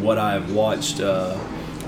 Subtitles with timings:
[0.00, 1.38] what I've watched uh,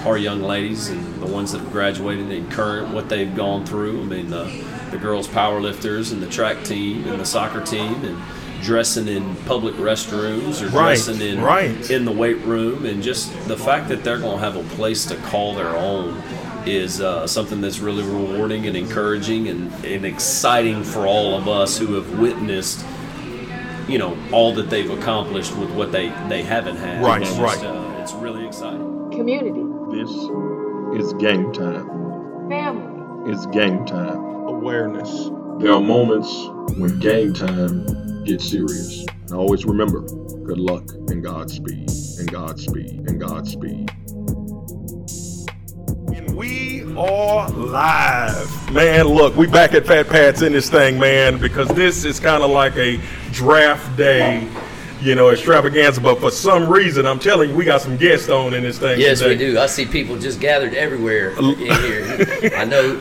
[0.04, 4.00] our young ladies and the ones that have graduated and current, what they've gone through.
[4.03, 4.45] I mean, the,
[4.91, 8.20] the girls powerlifters and the track team and the soccer team and
[8.62, 11.90] dressing in public restrooms or Right, dressing in right.
[11.90, 15.04] in the weight room and just the fact that they're going to have a place
[15.06, 16.22] to call their own
[16.64, 21.76] is uh, something that's really rewarding and encouraging and, and exciting for all of us
[21.76, 22.84] who have witnessed
[23.88, 27.58] you know all that they've accomplished with what they they haven't had Right, right.
[29.12, 29.62] Community.
[29.90, 30.10] This
[30.98, 31.87] is game time.
[32.48, 33.30] Family.
[33.30, 34.16] It's game time.
[34.46, 35.30] Awareness.
[35.59, 36.32] There are moments
[36.78, 39.04] when game time gets serious.
[39.27, 43.90] And always remember, good luck and Godspeed, and Godspeed, and Godspeed.
[46.15, 48.73] And we are live.
[48.73, 52.42] Man, look, we back at Fat Pat's in this thing, man, because this is kind
[52.42, 52.98] of like a
[53.30, 54.48] draft day,
[55.02, 56.01] you know, extravaganza.
[56.01, 59.01] But for some reason, I'm telling you, we got some guests on in this thing.
[59.01, 59.30] Yes, today.
[59.30, 59.59] we do.
[59.59, 62.52] I see people just gathered everywhere in here.
[62.57, 63.01] I know.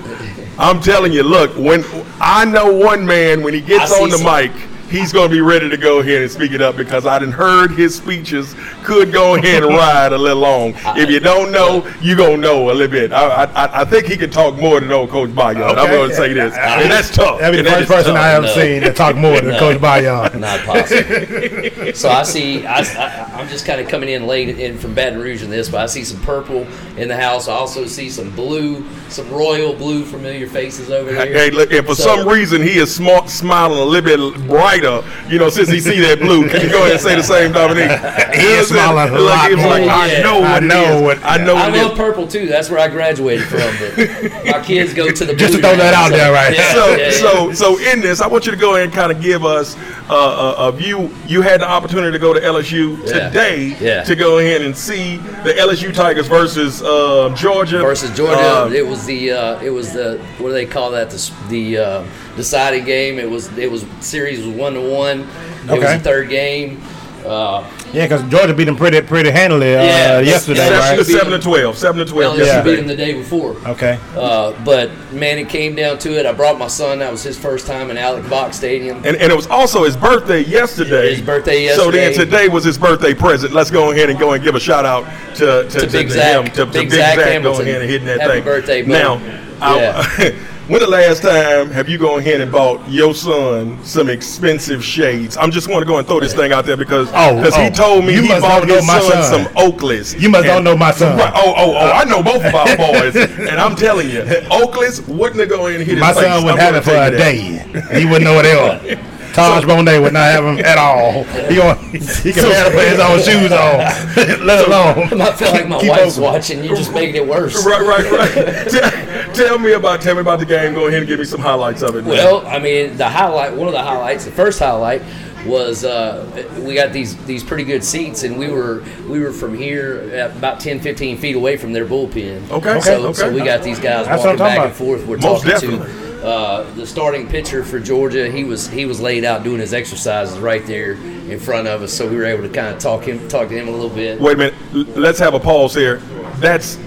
[0.58, 1.84] I'm telling you, look, when
[2.20, 4.52] I know one man, when he gets I on the some- mic,
[4.92, 7.34] he's going to be ready to go ahead and speak it up because I didn't
[7.34, 8.54] heard his speeches
[8.84, 10.74] could go ahead and ride a little long.
[11.02, 13.12] If you don't know, you going to know a little bit.
[13.14, 15.78] I, I, I think he can talk more than old Coach Bayard.
[15.80, 16.54] I'm going to say this.
[16.54, 17.40] I, And that's tough.
[17.40, 18.24] That'd be the first person tough.
[18.24, 18.54] I ever No.
[18.54, 19.60] seen that talk more than No.
[19.60, 20.40] Coach Bayon.
[20.40, 21.94] Not possible.
[21.96, 22.66] so I see.
[22.66, 25.70] I, I, I'm just kind of coming in late in from Baton Rouge in this,
[25.70, 27.48] but I see some purple in the house.
[27.48, 31.26] I also see some blue, some royal blue familiar faces over there.
[31.26, 34.48] Hey, look, and for So- some reason he is smart, smiling a little bit
[34.82, 36.50] brighter, you know, since he see that blue.
[36.50, 37.92] Can you go ahead and say the same, Dominique?
[38.42, 39.92] He is smiling a lot he was like, more.
[39.92, 40.22] I Yeah.
[40.24, 42.48] know what I know what- I know I love purple too.
[42.48, 43.60] That's where I graduated from.
[43.60, 46.54] But my kids go to the Just to blue throw that out so- there, right?
[46.56, 47.12] Yeah, so, yeah, yeah.
[47.12, 49.76] so, so in this, I want you to go ahead and kind of give us
[50.10, 51.14] uh, a, a view.
[51.28, 53.30] You had the opportunity to go to LSU Yeah.
[53.30, 54.04] today Yeah.
[54.04, 57.80] to go ahead and see the LSU Tigers versus uh, Georgia.
[57.80, 58.40] versus Georgia.
[58.40, 61.10] Uh, it was the uh, it was the what do they call that?
[61.10, 62.04] The, the uh,
[62.36, 63.20] deciding game.
[63.20, 65.22] It was it was series was one to one.
[65.22, 65.28] It
[65.72, 65.98] was Okay.
[65.98, 66.82] the third game.
[67.26, 71.06] Uh, Yeah, because Georgia beat them pretty pretty handily uh, Yeah, yesterday, that's- seven, right?
[71.06, 71.78] to seven to twelve.
[71.78, 72.36] Seven to twelve.
[72.36, 72.70] LSU yesterday.
[72.72, 73.56] beat them the day before.
[73.68, 74.00] Okay.
[74.18, 76.26] Uh, but man, it came down to it.
[76.26, 76.98] I brought my son.
[76.98, 78.98] That was his first time in Alex Box Stadium.
[79.06, 81.12] And, and it was also his birthday yesterday.
[81.14, 81.84] His birthday yesterday.
[81.86, 83.54] So then today was his birthday present.
[83.54, 85.06] Let's go ahead and go and give a shout out
[85.36, 86.38] to to, To Big Zach.
[86.38, 88.44] him, to, to Big Big Zach Zach, going ahead and hitting that Happy thing.
[88.44, 88.90] birthday, bud.
[88.90, 89.22] Now,
[89.62, 89.78] I-
[90.20, 90.32] Yeah.
[90.68, 95.36] when the last time have you gone ahead and bought your son some expensive shades?
[95.38, 97.64] I'm just want to go and throw this thing out there because Oh, because he
[97.68, 97.70] oh.
[97.72, 99.46] told me You he bought his my son, son.
[99.46, 100.20] some Oakleys.
[100.20, 101.18] You must don't know my son.
[101.18, 101.34] Right.
[101.36, 101.92] Oh, oh, oh!
[101.92, 105.76] I know both of our boys, and I'm telling you, Oakleys wouldn't have gone in
[105.78, 107.90] and hit his My son wouldn't I'm have it for a tell you that.
[107.92, 108.00] day.
[108.00, 109.08] He wouldn't know what they were.
[109.34, 111.24] Taj Bonet would not have him at all.
[111.24, 113.78] He, gonna, he can barely put his own shoes on,
[114.46, 115.22] let alone.
[115.22, 116.24] I feel like my wife's open.
[116.24, 116.64] watching.
[116.64, 117.66] You're just making it worse.
[117.66, 118.70] Right, right, right.
[118.70, 120.74] tell, tell me about tell me about the game.
[120.74, 122.02] Go ahead and give me some highlights of it.
[122.04, 122.12] man.
[122.12, 125.02] Well, I mean, the highlight, one of the highlights, the first highlight
[125.46, 126.26] was uh,
[126.66, 130.36] we got these these pretty good seats, and we were we were from here at
[130.38, 132.50] about 10, 15 feet away from their bullpen.
[132.52, 133.14] Okay, so, okay.
[133.14, 134.68] so we got these guys That's walking back about.
[134.68, 135.06] and forth.
[135.06, 135.88] We're Most talking definitely.
[135.88, 136.11] to.
[136.22, 140.38] Uh, the starting pitcher for Georgia, he was he was laid out doing his exercises
[140.38, 143.28] right there in front of us, so we were able to kind of talk him
[143.28, 144.22] talk to him a little bit.
[144.22, 144.54] Wait a minute.
[144.74, 145.98] L- Let's have a pause here.
[146.38, 146.78] That's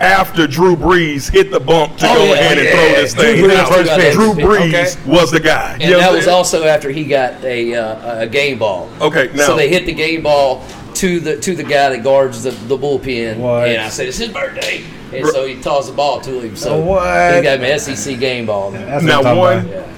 [0.00, 2.94] after Drew Brees hit the bump to Oh, go yeah, ahead and yeah, throw yeah.
[3.00, 3.44] this Drew thing.
[3.44, 4.44] Brees Now, took Drew.
[4.46, 5.10] Brees Okay.
[5.12, 5.72] was the guy.
[5.74, 8.88] And You know that was also after he got a uh, a game ball.
[9.00, 12.42] Okay, now- so they hit the game ball to the to the guy that guards
[12.44, 13.68] the, the bullpen, What?
[13.68, 14.82] and I said it's his birthday,
[15.12, 16.56] and so he tossed the ball to him.
[16.56, 17.36] So What?
[17.36, 18.70] he got me SEC game ball.
[18.72, 19.97] That's Now, what I'm talking one- about.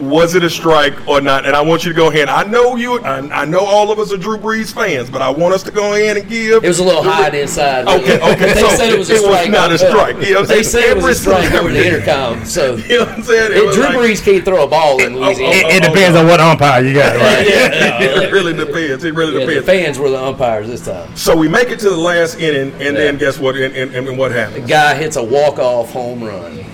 [0.00, 1.46] Was it a strike or not?
[1.46, 2.28] And I want you to go ahead.
[2.28, 2.98] I know you.
[3.00, 5.70] I, I know all of us are Drew Brees fans, but I want us to
[5.70, 6.64] go ahead and give.
[6.64, 7.86] It was a little hot inside.
[7.86, 10.16] Okay, okay, They so said it was a it was not a strike.
[10.26, 10.84] You know they saying?
[10.84, 12.44] said it was a strike over the intercom.
[12.44, 13.52] So You know what I'm saying?
[13.52, 15.52] It Hey, Drew like- Brees can't throw a ball in oh, oh, Louisiana.
[15.54, 17.46] It, it depends on what umpire you got, right?
[17.46, 19.04] it really depends.
[19.04, 19.66] It really Yeah, the depends.
[19.66, 21.14] fans were the umpires this time.
[21.16, 23.56] So we make it to the last inning, and then guess what?
[23.56, 24.62] And, and, and what happens?
[24.62, 26.64] The guy hits a walk-off home run.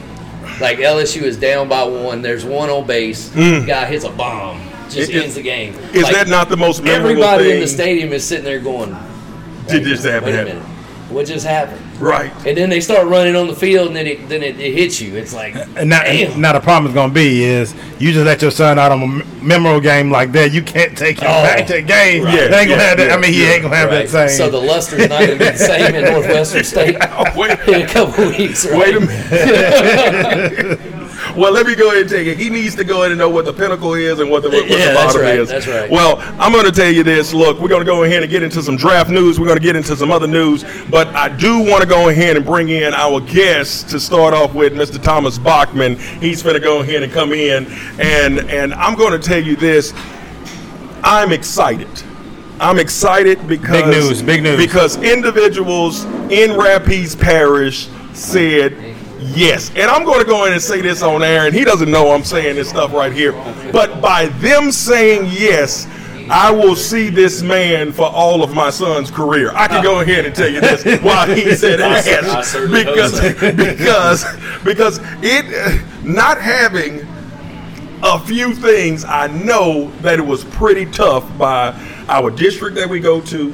[0.61, 2.23] Like LSU is down by one.
[2.23, 3.31] There's one on base.
[3.33, 3.65] Hmm.
[3.67, 4.61] Guy hits a bomb.
[4.91, 5.75] Just It- ends the game.
[5.93, 7.55] Is Like, that not the most memorable everybody thing?
[7.57, 8.97] in the stadium is sitting there going,
[9.69, 10.31] Did this happen?
[10.33, 10.63] "Wait a minute,
[11.17, 12.31] what just happened?" Right.
[12.47, 15.01] And then they start running on the field, and then it then it, it hits
[15.01, 15.17] you.
[15.17, 16.41] It's like, And now, damn.
[16.41, 19.03] now the problem is going to be is you just let your son out on
[19.03, 19.07] a
[19.43, 20.53] memorable game like that.
[20.53, 21.43] You can't take him Oh.
[21.43, 22.23] back to the game.
[22.25, 22.33] Right.
[22.51, 23.09] They ain't gonna Yeah, have that.
[23.09, 23.53] yeah, I mean, he yeah.
[23.55, 24.07] ain't gonna have Right.
[24.09, 24.37] that same.
[24.37, 26.97] So the luster's not going to be the same in Northwestern State
[27.35, 28.67] Wait, in a couple weeks.
[28.67, 28.79] Right?
[28.79, 30.81] wait a minute.
[31.37, 32.39] well, let me go ahead and take it.
[32.39, 34.67] He needs to go ahead and know what the pinnacle is and what the, what
[34.69, 35.49] the Yeah, that's bottom right, is.
[35.49, 35.91] that's right.
[35.91, 37.33] Well, I'm going to tell you this.
[37.35, 39.39] Look, we're going to go ahead and get into some draft news.
[39.39, 42.37] We're going to get into some other news, but I do want to go ahead
[42.37, 45.03] and bring in our guest to start off with, Mr.
[45.03, 45.97] Thomas Bachman.
[45.97, 47.67] He's going to go ahead and come in,
[48.01, 49.93] and and I'm going to tell you this.
[51.03, 51.89] I'm excited.
[52.59, 54.57] I'm excited because Big news, big news.
[54.57, 58.96] Because individuals in Rapides Parish said
[59.37, 59.71] yes.
[59.71, 62.13] And I'm going to go in and say this on air, and he doesn't know
[62.13, 63.33] I'm saying this stuff right here.
[63.73, 65.87] But by them saying yes,
[66.29, 69.53] I will see this man for all of my son's career.
[69.55, 72.53] I can go ahead and tell you this why he said I cer- I yes.
[72.69, 73.21] Because,
[73.55, 74.25] because,
[74.65, 77.07] because it, not having
[78.03, 81.73] a few things I know that it was pretty tough by
[82.09, 83.53] our district that we go to,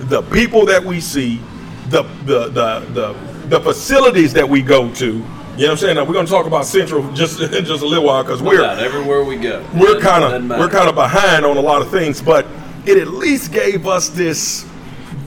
[0.00, 1.40] the people that we see,
[1.88, 3.12] the the the the,
[3.48, 5.06] the facilities that we go to.
[5.06, 5.94] You know what I'm saying?
[5.96, 8.62] Now, we're going to talk about Central just in just a little while because we're
[8.62, 9.66] everywhere we go.
[9.74, 12.46] we're kind of we're kind of behind on a lot of things, but
[12.84, 14.66] it at least gave us this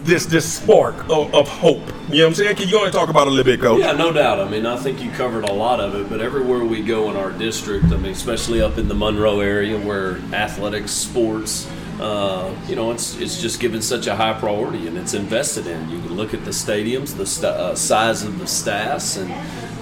[0.04, 1.78] this this spark of, of hope.
[2.10, 2.56] You know what I'm saying?
[2.56, 3.82] Can you and talk about it a little bit, Coach?
[3.82, 4.40] Yeah, no doubt.
[4.40, 7.16] I mean, I think you covered a lot of it, but everywhere we go in
[7.16, 11.70] our district, I mean, especially up in the Monroe area where athletics, sports,
[12.00, 15.90] uh, you know, it's it's just given such a high priority and it's invested in.
[15.90, 19.30] You can look at the stadiums, the sta uh, size of the staffs, and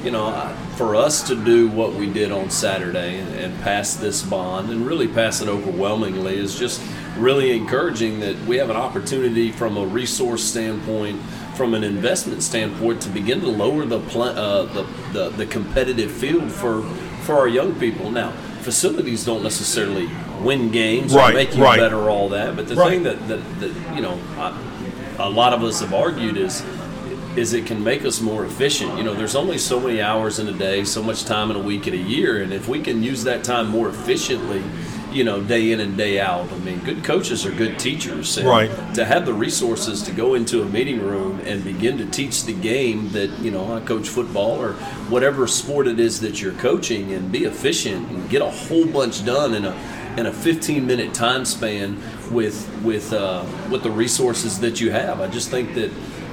[0.06, 3.96] you know, I- for us to do what we did on Saturday and, and pass
[3.96, 6.80] this bond and really pass it overwhelmingly is just
[7.18, 11.20] really encouraging that we have an opportunity from a resource standpoint
[11.56, 14.84] from an investment standpoint to begin to lower the pl- uh, the,
[15.14, 16.84] the the competitive field for
[17.24, 18.12] for our young people.
[18.12, 18.32] Now,
[18.72, 20.10] facilities don't necessarily
[20.42, 21.80] win games Right, or make you right.
[21.80, 22.90] better all that, but the Right.
[22.90, 24.52] thing that, that that you know I,
[25.20, 26.62] a lot of us have argued is
[27.38, 28.98] is it can make us more efficient.
[28.98, 31.60] You know, there's only so many hours in a day, so much time in a
[31.72, 34.62] week in a year, and if we can use that time more efficiently,
[35.18, 36.52] you know, day in and day out.
[36.54, 38.38] I mean, good coaches are good teachers.
[38.38, 38.70] And Right.
[38.94, 42.54] To have the resources to go into a meeting room and begin to teach the
[42.54, 44.74] game that you know I coach football or
[45.10, 49.26] whatever sport it is that you're coaching, and be efficient and get a whole bunch
[49.26, 49.76] done in a
[50.18, 51.98] in a 15 minute time span
[52.32, 55.20] with with uh, with the resources that you have.
[55.20, 55.92] I just think that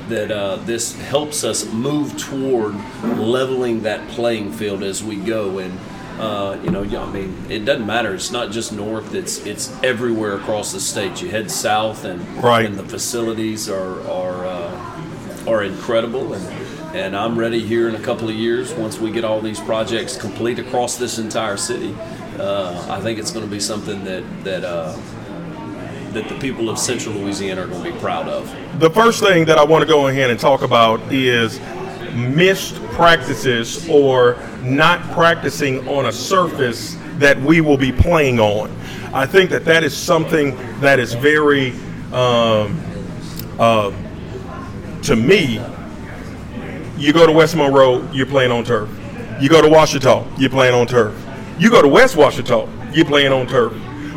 [0.09, 5.79] that uh, this helps us move toward leveling that playing field as we go and.
[6.19, 8.14] Uh, you know, I mean, it doesn't matter.
[8.14, 11.20] It's not just north; it's it's everywhere across the state.
[11.20, 12.64] You head south, and Right.
[12.66, 16.34] and the facilities are are uh, are incredible.
[16.34, 16.46] And
[16.94, 20.16] and I'm ready here in a couple of years once we get all these projects
[20.16, 21.94] complete across this entire city.
[22.38, 24.96] Uh, I think it's going to be something that that uh,
[26.12, 28.49] that the people of Central Louisiana are going to be proud of.
[28.78, 31.58] the first thing that I want to go ahead and talk about is
[32.14, 38.70] missed practices or not practicing on a surface that we will be playing on.
[39.12, 41.70] I think that that is something that is very,
[42.12, 42.81] um,
[43.58, 43.93] uh,
[45.02, 45.61] to me,
[46.96, 48.88] you go to West Monroe, you're playing on turf.
[49.40, 51.14] You go to Ouachita, you're playing on turf.
[51.58, 53.72] You go to West Ouachita, you're playing on turf.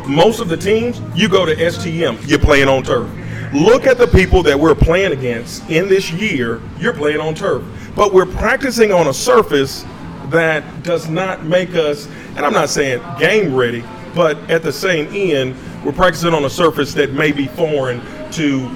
[0.06, 3.08] Most of the teams, you go to STM, you're playing on turf.
[3.52, 7.62] Look at the people that we're playing against in this year, you're playing on turf.
[7.98, 9.84] But we're practicing on a surface
[10.28, 12.06] that does not make us,
[12.36, 13.82] and I'm not saying game ready,
[14.14, 18.00] but at the same end, we're practicing on a surface that may be foreign
[18.32, 18.66] to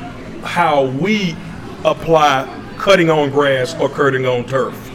[0.43, 1.37] how we
[1.85, 2.49] apply
[2.79, 4.91] cutting on grass or cutting on turf.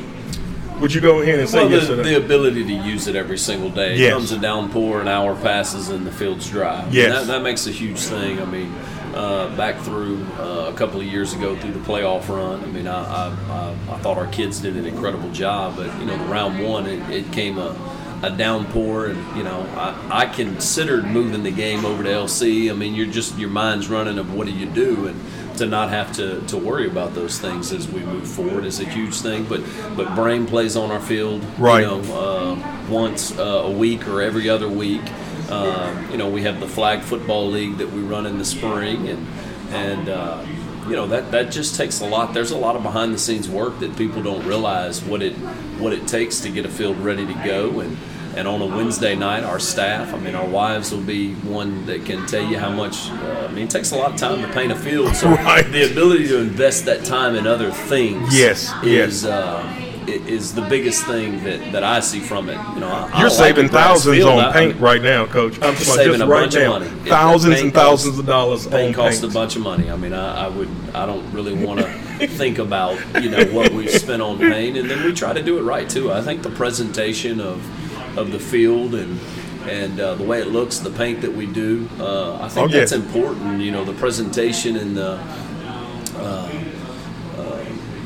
[0.81, 3.37] Would you go ahead and say Well, yes the, the ability to use it every
[3.37, 3.95] single day.
[3.95, 6.85] It comes a downpour, an hour passes, and the field's dry.
[6.91, 7.13] Yes.
[7.13, 8.41] that, that makes a huge thing.
[8.41, 8.75] I mean,
[9.17, 12.87] uh, back through uh, a couple of years ago through the playoff run, I mean,
[12.87, 15.75] I, I, I, I thought our kids did an incredible job.
[15.75, 17.75] But you know, the round one, it, it came a,
[18.21, 22.69] a downpour, and you know, I, I considered moving the game over to LC.
[22.69, 25.19] I mean, you're just your mind's running of what do you do, and
[25.57, 28.85] to not have to, to worry about those things as we move forward is a
[28.85, 29.45] huge thing.
[29.45, 29.61] But
[29.95, 31.81] but Brame plays on our field, Right.
[31.81, 35.01] You know, uh, once uh, a week or every other week.
[35.49, 39.07] Uh, you know, we have the flag football league that we run in the spring,
[39.07, 39.27] and
[39.71, 40.43] and uh,
[40.87, 42.33] you know that that just takes a lot.
[42.33, 45.33] There's a lot of behind the scenes work that people don't realize what it
[45.79, 47.97] what it takes to get a field ready to go and.
[48.35, 52.05] And on a Wednesday night, our staff, I mean, our wives will be one that
[52.05, 53.09] can tell you how much.
[53.09, 55.15] Uh, I mean, it takes a lot of time to paint a field.
[55.15, 55.65] So Right.
[55.71, 59.25] the ability to invest that time in other things Yes, is yes.
[59.25, 59.63] uh,
[60.09, 62.57] is the biggest thing that, that I see from it.
[62.73, 64.29] You know, I- I You're like saving thousands field.
[64.29, 65.55] on I- I paint mean, right now, Coach.
[65.57, 66.69] I'm about saving just a right bunch of now.
[66.69, 66.85] money.
[66.87, 69.91] If the Thousands and costs- thousands of dollars Paint costs a bunch of money.
[69.91, 73.71] I mean, I, I would, I don't really want to think about, you know, what
[73.73, 76.11] we've spent on paint, and then we try to do it right too.
[76.11, 77.61] I think the presentation of
[78.17, 79.19] of the field and
[79.69, 81.87] and uh, the way it looks, the paint that we do.
[81.99, 83.61] Uh, I think Oh, that's important.
[83.61, 85.19] You know, the presentation and the
[86.17, 86.49] uh,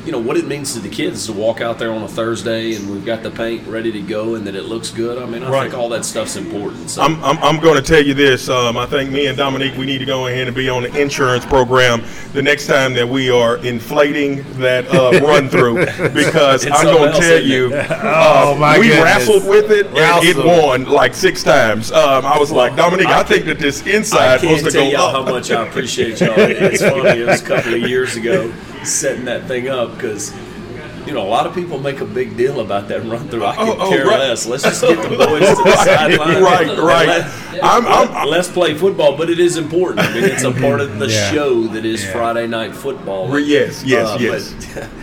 [0.05, 2.73] you know what it means to the kids to walk out there on a Thursday
[2.75, 5.21] and we've got the paint ready to go and that it looks good.
[5.21, 5.61] I mean, I Right.
[5.69, 6.89] think all that stuff's important.
[6.89, 8.49] So I'm, I'm, I'm going to tell you this.
[8.49, 11.01] Um, I think me and Dominique, we need to go ahead and be on the
[11.01, 12.01] insurance program
[12.33, 17.19] the next time that we are inflating that uh, run through because I'm going to
[17.19, 17.87] tell you, it?
[18.03, 19.03] Oh, my we goodness.
[19.03, 21.91] wrestled with it and it won like six times.
[21.91, 24.85] Um, I was like, Dominique, I, think that this I inside can't supposed to tell
[24.91, 25.27] go y'all up.
[25.27, 26.33] how much I appreciate y'all.
[26.37, 27.19] It's funny.
[27.21, 28.51] It was a couple of years ago
[28.83, 30.33] setting that thing up because.
[31.05, 33.43] You know, a lot of people make a big deal about that run through.
[33.45, 34.19] I Oh, could oh, care right.
[34.19, 34.45] less.
[34.45, 36.43] Let's just get the boys to the sideline.
[36.43, 37.07] right, and right.
[37.07, 39.99] let- I'm- I'm- let's play football, but it is important.
[40.07, 41.31] I mean, it's a part of the Yeah.
[41.31, 42.11] show that is Yeah.
[42.13, 43.27] Friday night football.
[43.27, 44.53] Re- yes, yes, Uh, yes.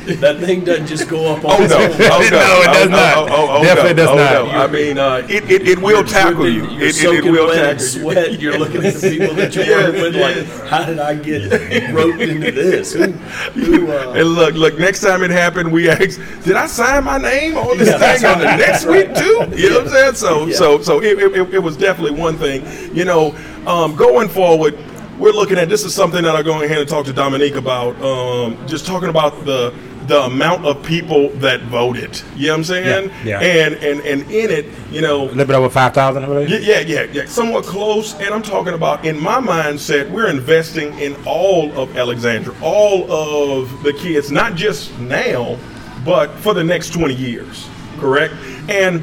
[0.07, 1.78] but that thing doesn't just go up on Oh its no!
[1.81, 1.90] own.
[1.90, 2.31] Oh no!
[2.31, 3.17] No, it does oh, not.
[3.17, 3.97] Oh, oh, oh, Definitely no.
[3.97, 4.52] does oh, not.
[4.52, 4.61] No.
[4.62, 6.61] I mean, uh, it, it, it will tackle you.
[6.61, 8.38] dripping, It, You're it, it soaking will wet in tackle You.
[8.38, 10.23] You're looking at the people that you're Yeah, working with, yeah.
[10.23, 12.93] like, how did I get roped into this?
[12.95, 14.78] Who, who, uh, And look, look.
[14.78, 15.85] Next time it happened, we
[16.45, 19.71] "Did I sign my name on this Yeah, thing on the next week too?" You
[19.71, 20.14] know what I'm saying?
[20.14, 20.57] So, Yeah.
[20.57, 22.64] so, so it, it, it was definitely one thing.
[22.97, 23.35] You know,
[23.66, 24.76] um, going forward,
[25.18, 28.00] we're looking at this is something that I go ahead and talk to Dominique about.
[28.02, 29.75] Um, just talking about the
[30.07, 32.23] the amount of people that voted.
[32.35, 33.11] You know what I'm saying?
[33.26, 33.66] Yeah, yeah.
[33.66, 36.49] And and and in it, you know, A little bit over 5,000, I believe.
[36.49, 37.26] Yeah, yeah, yeah, yeah.
[37.26, 38.14] Somewhat close.
[38.14, 43.83] And I'm talking about, in my mindset, we're investing in all of Alexandria, all of
[43.83, 45.59] the kids, not just now,
[46.08, 47.68] but for the next 20 years.
[47.98, 48.32] Correct?
[48.70, 49.02] And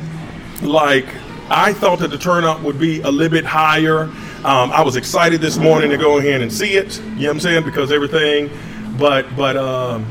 [0.63, 1.05] like,
[1.51, 4.05] I thought that the turnout would be a little bit higher.
[4.43, 6.97] Um, I was excited this morning to go ahead and see it.
[6.97, 7.63] You know what I'm saying?
[7.63, 8.49] Because everything,
[8.97, 10.03] but but um,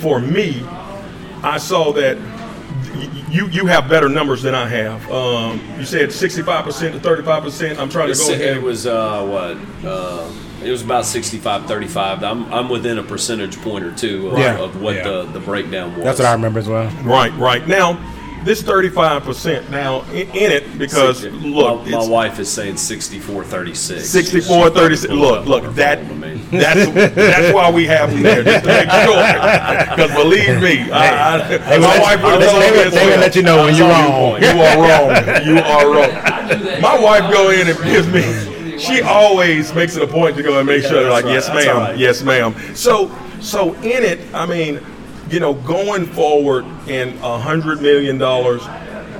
[0.00, 0.62] for me,
[1.42, 2.18] I saw that
[3.30, 5.10] you you have better numbers than I have.
[5.10, 7.78] Um, you said 65 percent to 35 percent.
[7.78, 8.58] I'm trying to go ahead.
[8.58, 9.56] It was uh, what?
[10.64, 12.22] It was about 65 35.
[12.24, 14.58] I'm, I'm within a percentage point or two of, Yeah.
[14.58, 15.02] of what Yeah.
[15.08, 16.04] the, the breakdown was.
[16.04, 16.90] That's what I remember as well.
[17.02, 17.66] right, right.
[17.68, 17.98] Now,
[18.44, 19.70] this 35 percent.
[19.70, 24.06] Now in, in it because Sixty- look, my, my wife is saying 64 36.
[24.06, 25.12] 64 36.
[25.14, 25.74] Look, look.
[25.76, 26.06] That
[26.50, 29.94] that's that's why we have them there just to make sure.
[29.96, 33.06] Because believe me, I, I, They my wife would they, have told me will- they
[33.06, 34.42] will let you know when you're wrong.
[34.42, 35.44] You are wrong.
[35.46, 36.80] You are wrong.
[36.82, 38.20] My wife go in and gives me.
[38.78, 41.66] She always makes it a point to go and make sure they're like, that's yes,
[41.66, 41.98] ma'am, right.
[41.98, 42.54] yes, ma'am.
[42.74, 44.80] So, so in it, I mean,
[45.30, 48.62] you know, going forward in a hundred million dollars,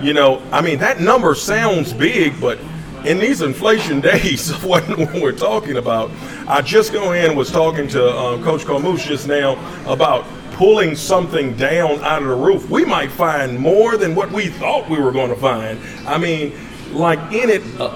[0.03, 2.59] you know, I mean, that number sounds big, but
[3.05, 6.11] in these inflation days, what we're talking about,
[6.47, 9.53] I just go in and was talking to uh, Coach Carmouche just now
[9.87, 12.71] about pulling something down out of the roof.
[12.71, 15.81] We might find more than what we thought we were going to find.
[16.07, 16.53] I mean,
[16.95, 17.91] like in it, uh,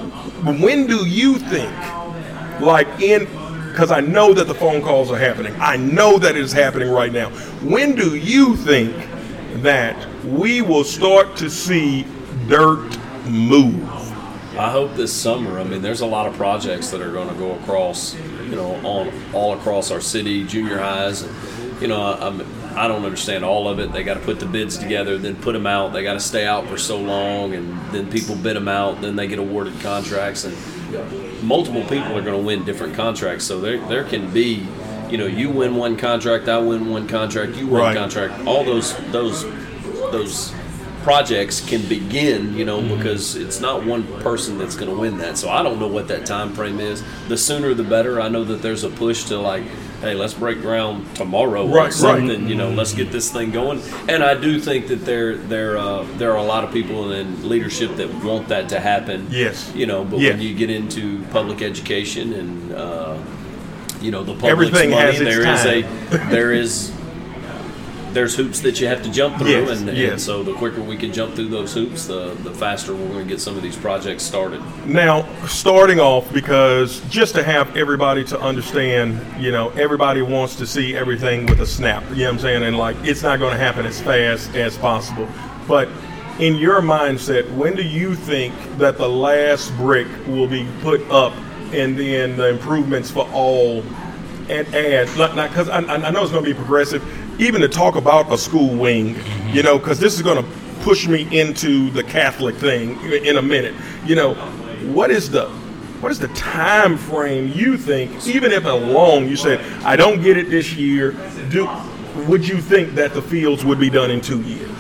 [0.60, 1.72] when do you think,
[2.60, 3.26] like in,
[3.70, 5.54] because I know that the phone calls are happening.
[5.60, 7.30] I know that it is happening right now.
[7.62, 8.94] When do you think
[9.62, 12.04] that we will start to see
[12.48, 13.88] dirt move?
[14.58, 15.60] I hope this summer.
[15.60, 18.74] I mean, there's a lot of projects that are going to go across, you know,
[18.84, 21.22] on all across our city, junior highs.
[21.22, 22.40] And, you know, I'm,
[22.76, 23.92] I don't understand all of it.
[23.92, 25.92] They got to put the bids together, then put them out.
[25.92, 29.00] They got to stay out for so long, and then people bid them out.
[29.00, 30.56] Then they get awarded contracts, and
[31.42, 33.44] multiple people are going to win different contracts.
[33.44, 34.66] So there, there can be,
[35.10, 37.96] you know, you win one contract, I win one contract, you win Right.
[37.96, 38.46] contract.
[38.46, 39.44] All those, those,
[40.12, 40.52] those
[41.02, 42.98] projects can begin, you know, mm-hmm.
[42.98, 45.38] because it's not one person that's going to win that.
[45.38, 47.02] So I don't know what that time frame is.
[47.28, 48.20] The sooner the better.
[48.20, 49.62] I know that there's a push to like,
[50.00, 51.92] hey, let's break ground tomorrow Right, right.
[51.92, 52.48] something.
[52.48, 53.80] You know, let's get this thing going.
[54.08, 57.48] And I do think that there there uh, there are a lot of people in
[57.48, 59.26] leadership that want that to happen.
[59.30, 59.72] Yes.
[59.74, 60.30] You know, but Yeah.
[60.30, 63.18] when you get into public education and uh,
[64.00, 65.82] you know the public's Everything money, there is a
[66.30, 66.92] there is
[68.18, 70.96] there's hoops that you have to jump through, Yes, and, and so the quicker we
[70.96, 73.76] can jump through those hoops, the the faster we're going to get some of these
[73.76, 74.60] projects started.
[74.84, 80.66] Now, starting off, because just to have everybody to understand, you know, everybody wants to
[80.66, 82.02] see everything with a snap.
[82.10, 82.62] You know what I'm saying?
[82.64, 85.28] And like, it's not going to happen as fast as possible.
[85.68, 85.88] But
[86.40, 91.34] in your mindset, when do you think that the last brick will be put up
[91.72, 93.84] and then the improvements for all
[94.48, 95.08] and add,
[95.50, 97.02] because I, I know it's going to be progressive,
[97.38, 99.16] even to talk about a school wing,
[99.52, 103.42] you know, because this is going to push me into the Catholic thing in a
[103.42, 103.74] minute.
[104.04, 104.34] You know,
[104.92, 105.48] what is the
[106.00, 110.36] what is the time frame you think, even if along you said I don't get
[110.36, 111.12] it this year,
[111.50, 111.68] do
[112.28, 114.70] would you think that the fields would be done in two years?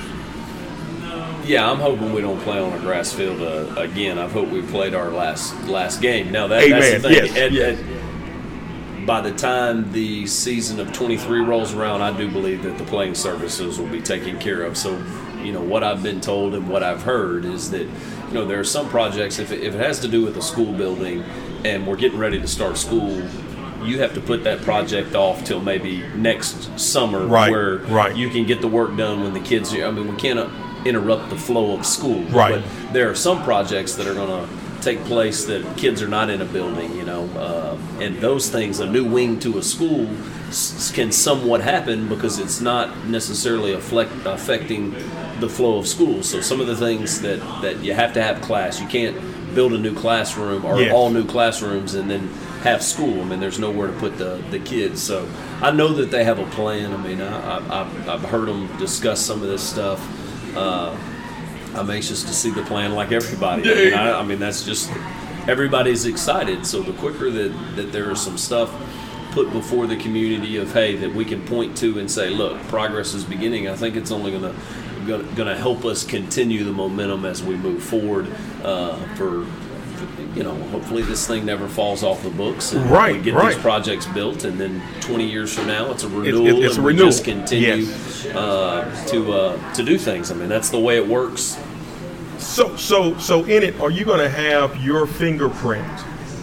[1.44, 4.18] Yeah, I'm hoping we don't play on a grass field uh, again.
[4.18, 6.30] I hope we played our last last game.
[6.30, 7.12] Now that, that's the thing.
[7.12, 7.78] Yes, At- yes.
[7.78, 7.97] at-
[9.08, 13.14] by the time the season of 23 rolls around, I do believe that the playing
[13.14, 14.76] services will be taken care of.
[14.76, 15.02] So,
[15.42, 18.60] you know, what I've been told and what I've heard is that, you know, there
[18.60, 21.22] are some projects, if it, if it has to do with a school building
[21.64, 23.26] and we're getting ready to start school,
[23.82, 28.14] you have to put that project off till maybe next summer Right, where right.
[28.14, 29.86] you can get the work done when the kids are.
[29.86, 30.52] I mean, we can't
[30.86, 32.24] interrupt the flow of school.
[32.24, 32.62] Right.
[32.62, 36.30] But there are some projects that are going to take place that kids are not
[36.30, 40.06] in a building, you know, uh, and those things, a new wing to a school
[40.48, 44.92] s- can somewhat happen because it's not necessarily affect, affecting
[45.40, 46.22] the flow of school.
[46.22, 49.16] So some of the things that, that you have to have class, you can't
[49.54, 52.28] build a new classroom or all new classrooms and then
[52.62, 53.20] have school.
[53.20, 55.02] I mean, there's nowhere to put the, the kids.
[55.02, 55.28] So
[55.60, 56.92] I know that they have a plan.
[56.94, 57.80] I mean, I,
[58.14, 60.00] I've heard them discuss some of this stuff.
[60.56, 60.96] Uh,
[61.74, 63.70] I'm anxious to see the plan like everybody.
[63.70, 64.90] I mean, I, I mean, that's just
[65.46, 66.66] everybody's excited.
[66.66, 68.74] So the quicker that, that there is some stuff
[69.32, 73.14] put before the community of hey that we can point to and say, look, progress
[73.14, 73.68] is beginning.
[73.68, 74.54] I think it's only gonna
[75.06, 78.28] gonna, gonna help us continue the momentum as we move forward
[78.62, 79.46] uh, for.
[80.38, 83.52] You know, hopefully this thing never falls off the books, and Right, we get right.
[83.52, 86.84] these projects built, and then 20 years from now, it's a renewal, it's a and
[86.86, 87.08] we renewal.
[87.10, 88.26] just continue Yes.
[88.26, 90.30] uh, to uh, to do things.
[90.30, 91.58] I mean, that's the way it works.
[92.38, 95.84] So, so, so in it, are you going to have your fingerprint?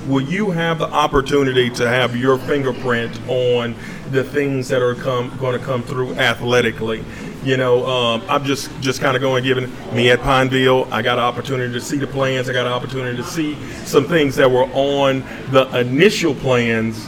[0.09, 3.75] Will you have the opportunity to have your fingerprint on
[4.11, 7.05] the things that are come going to come through athletically?
[7.45, 10.87] You know, um, I'm just just kind of going giving me at Pineville.
[10.91, 12.49] I got an opportunity to see the plans.
[12.49, 17.05] I got an opportunity to see some things that were on the initial plans,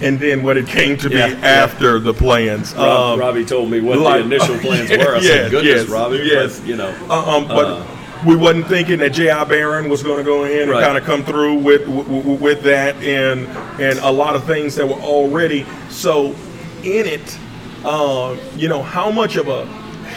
[0.00, 1.36] and then what it came to be yeah.
[1.42, 2.74] after the plans.
[2.74, 4.96] Rob, Um, Robbie told me what like- the initial plans were.
[5.16, 6.60] I Yes, said, "Goodness, yes, Robbie!" yes.
[6.60, 7.82] But, you know, Uh, um, but Uh,
[8.24, 9.44] we wasn't thinking that J.I.
[9.44, 10.82] Barron was going to go ahead and Right.
[10.82, 13.46] kind of come through with, with with that and
[13.78, 16.34] and a lot of things that were already so
[16.82, 17.36] in it.
[17.84, 19.66] Uh, you know how much of a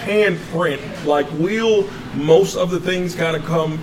[0.06, 3.78] handprint like will most of the things kind of come.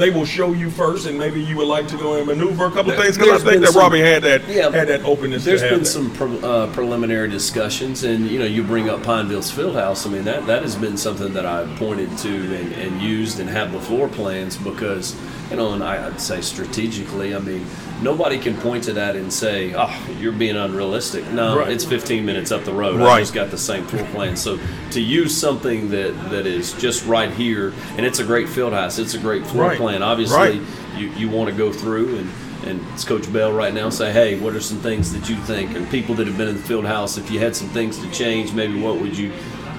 [0.00, 2.70] They will show you first, and maybe you would like to go and maneuver a
[2.70, 3.18] couple of things.
[3.18, 5.44] Because There's I think been that some- Robbie had that Yeah, had that openness.
[5.44, 5.84] There's been that.
[5.86, 10.06] some pre- uh, preliminary discussions, and you know, you bring up Pineville's Fieldhouse.
[10.06, 13.48] I mean, that that has been something that I've pointed to and, and used and
[13.50, 15.14] have the floor plans because
[15.50, 17.34] you know, and I, I'd say strategically.
[17.34, 17.66] I mean,
[18.02, 21.68] nobody can point to that and say, "Oh, you're being unrealistic." No, Right.
[21.72, 23.00] it's 15 minutes up the road.
[23.00, 23.18] I Right.
[23.20, 24.36] just got the same floor plan.
[24.36, 24.58] So
[24.92, 28.98] to use something that that is just right here, and it's a great field house.
[29.00, 29.76] It's a great floor Right.
[29.76, 29.89] plan.
[30.02, 30.60] Obviously, Right.
[30.96, 32.30] you, you want to go through and
[32.66, 35.74] and it's Coach Bell right now say, hey, what are some things that you think,
[35.74, 38.10] and people that have been in the field house, if you had some things to
[38.10, 39.32] change, maybe what would you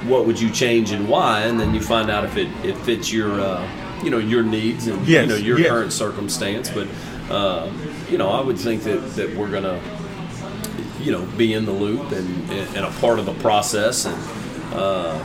[0.07, 3.11] what would you change and why, and then you find out if it, it fits
[3.13, 5.69] your uh, you know your needs and Yes, you know your yes.
[5.69, 6.71] current circumstance.
[6.71, 6.87] But
[7.29, 7.69] uh,
[8.09, 9.79] you know, I would think that that we're gonna
[10.99, 14.17] you know be in the loop and and a part of the process and.
[14.73, 15.23] Uh,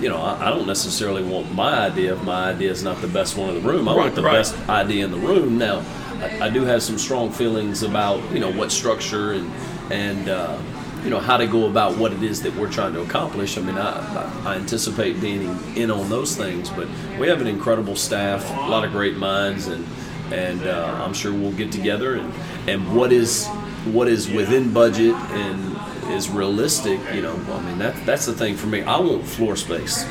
[0.00, 3.08] you know, I, I don't necessarily want my idea if my idea is not the
[3.08, 3.88] best one in the room.
[3.88, 4.32] I Right, want the right.
[4.32, 5.58] best idea in the room.
[5.58, 5.84] Now,
[6.20, 9.50] I, I do have some strong feelings about you know what structure and
[9.90, 10.58] and uh,
[11.04, 13.56] you know how to go about what it is that we're trying to accomplish.
[13.58, 15.42] I mean, I, I, anticipate being
[15.76, 19.66] in on those things, but we have an incredible staff, a lot of great minds,
[19.68, 19.86] and
[20.32, 22.32] and uh, I'm sure we'll get together and
[22.68, 23.46] and what is
[23.92, 25.76] what is within budget and
[26.10, 27.00] is realistic.
[27.14, 28.82] You know, I mean that that's the thing for me.
[28.82, 30.04] I want floor space.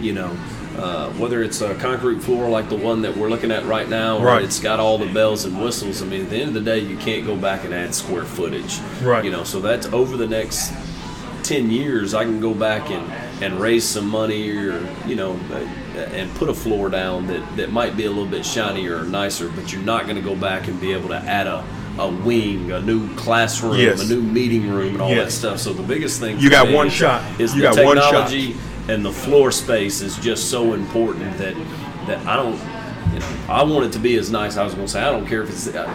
[0.00, 0.36] You know,
[0.78, 4.18] uh, whether it's a concrete floor like the one that we're looking at right now,
[4.18, 4.42] or Right.
[4.42, 6.02] it's got all the bells and whistles.
[6.02, 8.24] I mean, at the end of the day, you can't go back and add square
[8.24, 8.78] footage.
[9.02, 9.24] Right.
[9.24, 10.72] You know, so that's over the next
[11.44, 13.10] 10 years i can go back and,
[13.42, 17.72] and raise some money or you know uh, and put a floor down that, that
[17.72, 20.68] might be a little bit shinier or nicer but you're not going to go back
[20.68, 21.64] and be able to add a,
[21.98, 24.08] a wing a new classroom Yes.
[24.08, 26.86] a new meeting room and all that stuff so the biggest thing You got one
[26.88, 27.22] is- shot.
[27.40, 28.04] is You the got one shot.
[28.28, 28.56] technology
[28.88, 31.54] and the floor space is just so important that
[32.06, 32.58] that i don't
[33.12, 34.58] you know, I want it to be as nice.
[34.58, 35.74] I was going to say, I don't care if it's.
[35.74, 35.86] I,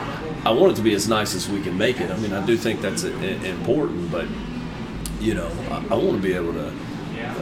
[0.45, 2.09] I want it to be as nice as we can make it.
[2.09, 4.25] I mean, I do think that's i- i- important, but
[5.21, 6.73] you know, I, I want to be able to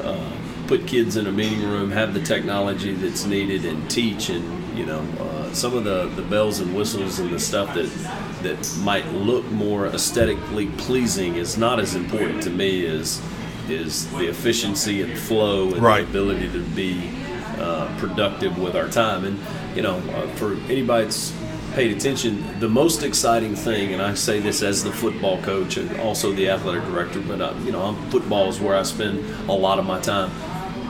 [0.03, 0.29] uh,
[0.67, 4.27] put kids in a meeting room, have the technology that's needed, and teach.
[4.29, 4.43] And
[4.77, 7.89] you know, uh, some of the, the bells and whistles and the stuff that
[8.43, 13.21] that might look more aesthetically pleasing is not as important to me as
[13.69, 16.03] is the efficiency and flow and Right.
[16.03, 17.09] the ability to be
[17.59, 19.23] uh, productive with our time.
[19.23, 19.39] And
[19.75, 21.33] you know, uh, for anybody that's
[21.73, 25.99] paid attention, the most exciting thing, and I say this as the football coach and
[26.01, 29.53] also the athletic director, but uh, you know, I'm, football is where I spend a
[29.53, 30.31] lot of my time.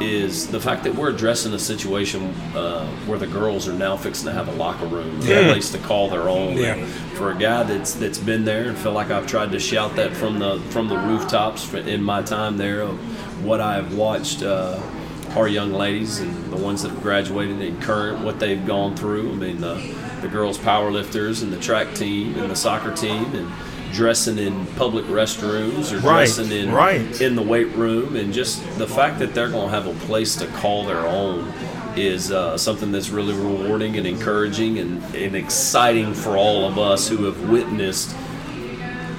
[0.01, 4.25] Is the fact that we're addressing a situation uh, where the girls are now fixing
[4.27, 5.39] to have a locker room, Yeah.
[5.39, 6.57] a place to call their own.
[6.57, 6.83] Yeah.
[7.15, 10.13] For a guy that's that's been there and feel like I've tried to shout that
[10.13, 12.97] from the from the rooftops for- in my time there of
[13.45, 14.43] what I've watched.
[14.43, 14.79] Uh,
[15.37, 19.31] our young ladies and the ones that have graduated and current, what they've gone through.
[19.31, 19.75] I mean, the,
[20.21, 23.49] the girls powerlifters and the track team and the soccer team and
[23.91, 27.21] dressing in public restrooms or Right, dressing in right.
[27.21, 30.35] in the weight room and just the fact that they're going to have a place
[30.37, 31.51] to call their own
[31.95, 37.07] is uh, something that's really rewarding and encouraging and, and exciting for all of us
[37.07, 38.15] who have witnessed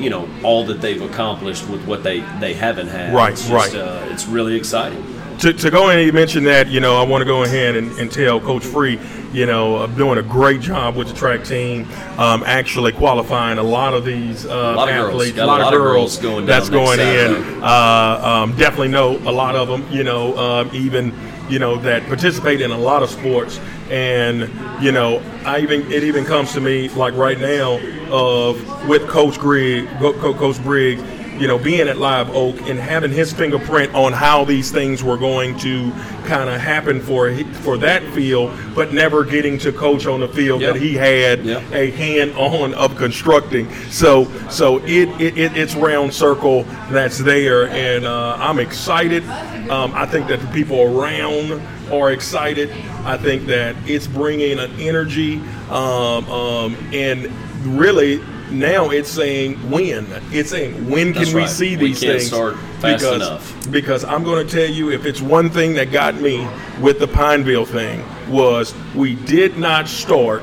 [0.00, 3.74] you know all that they've accomplished with what they they haven't had Right, it's just,
[3.74, 3.74] right.
[3.74, 5.04] uh, it's really exciting
[5.42, 7.74] to, to go in and you mentioned that, you know, I want to go ahead
[7.74, 8.96] and, and tell Coach Free,
[9.32, 13.62] you know, uh, doing a great job with the track team, um, actually qualifying a
[13.62, 16.68] lot of these uh, lot of athletes, Got a lot of girls going down that's
[16.68, 17.62] going in.
[17.62, 21.14] Uh, um, definitely know a lot of them, you know, um, even
[21.48, 23.58] you know that participate in a lot of sports,
[23.90, 24.50] and
[24.82, 29.38] you know, I even it even comes to me like right now of with Coach
[29.38, 31.02] Grigg, Co- Coach Briggs
[31.38, 35.16] you know, being at Live Oak and having his fingerprint on how these things were
[35.16, 35.90] going to
[36.26, 40.60] kind of happen for for that field, but never getting to coach on the field
[40.60, 40.74] Yep.
[40.74, 41.62] that he had Yep.
[41.72, 43.72] a hand on of constructing.
[43.90, 49.24] So so it, it, it it's round circle that's there, and uh, I'm excited.
[49.70, 52.70] Um, I think that the people around are excited.
[53.04, 55.38] I think that it's bringing an energy,
[55.70, 57.26] um, um, and
[57.66, 58.20] really
[58.52, 60.06] now it's saying when.
[60.30, 61.50] It's saying when can That's we right.
[61.50, 62.26] see We these can't things?
[62.26, 63.70] start fast because, enough.
[63.72, 66.46] Because I'm going to tell you, if it's one thing that got me
[66.80, 70.42] with the Pineville thing was we did not start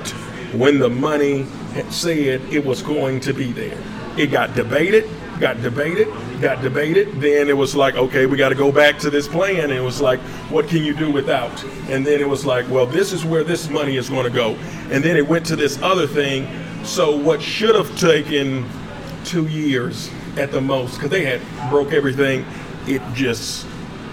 [0.54, 1.44] when the money
[1.74, 3.78] had said it was going to be there.
[4.18, 5.08] It got debated,
[5.40, 6.08] got debated,
[6.42, 7.22] got debated.
[7.22, 9.66] Then it was like, okay, we got to go back to this plan.
[9.66, 10.20] And it was like,
[10.50, 11.64] what can you do without?
[11.90, 14.56] And then it was like, well, this is where this money is going to go.
[14.92, 16.48] And then it went to this other thing.
[16.90, 18.68] So what should have taken
[19.24, 22.44] two years at the most because they had broke everything.
[22.88, 23.68] It just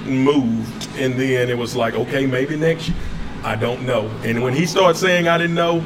[0.05, 2.99] moved, and then it was like, okay, maybe next year.
[3.43, 4.09] I don't know.
[4.25, 5.81] And when he started saying I didn't know,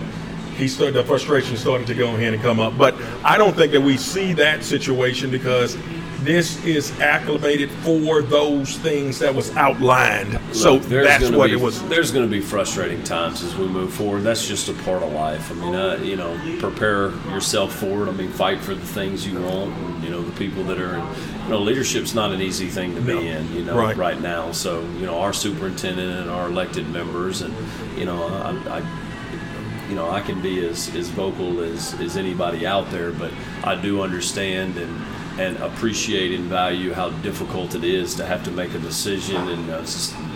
[0.57, 2.77] he started the frustration started to go ahead and come up.
[2.77, 5.77] But I don't think that we see that situation because
[6.23, 10.39] this is acclimated for those things that was outlined.
[10.55, 11.83] so Look, there's that's what be, it was.
[11.89, 14.23] There's going to be frustrating times as we move forward.
[14.23, 15.51] That's just a part of life.
[15.51, 18.09] I mean, uh, you know, prepare yourself for it.
[18.09, 19.75] I mean, fight for the things you want.
[19.77, 21.07] And, you know, the people that are in,
[21.45, 23.19] you know, leadership's not an easy thing to No.
[23.19, 23.55] be in.
[23.55, 23.97] You know, Right.
[23.97, 24.21] right.
[24.21, 24.53] now.
[24.53, 27.55] So, you know, our superintendent and our elected members, and
[27.97, 28.79] you know, I.
[28.79, 28.83] I
[29.89, 33.33] you know, I can be as, as vocal as, as anybody out there, but
[33.65, 35.03] I do understand and,
[35.41, 39.49] and appreciate and value how difficult it is to have to make a decision.
[39.49, 39.87] And, uh,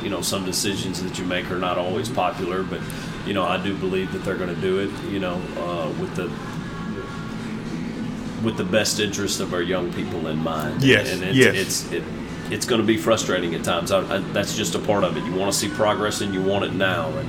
[0.03, 2.81] you know, some decisions that you make are not always popular, but,
[3.27, 6.15] you know, I do believe that they're going to do it, you know, uh, with
[6.17, 6.31] the
[8.43, 10.83] with the best interest of our young people in mind.
[10.83, 11.55] Yes, and it's, yes.
[11.55, 12.03] it's it,
[12.51, 13.91] it's going to be frustrating at times.
[13.91, 15.25] I, I, that's just a part of it.
[15.25, 17.29] You want to see progress, and you want it now, and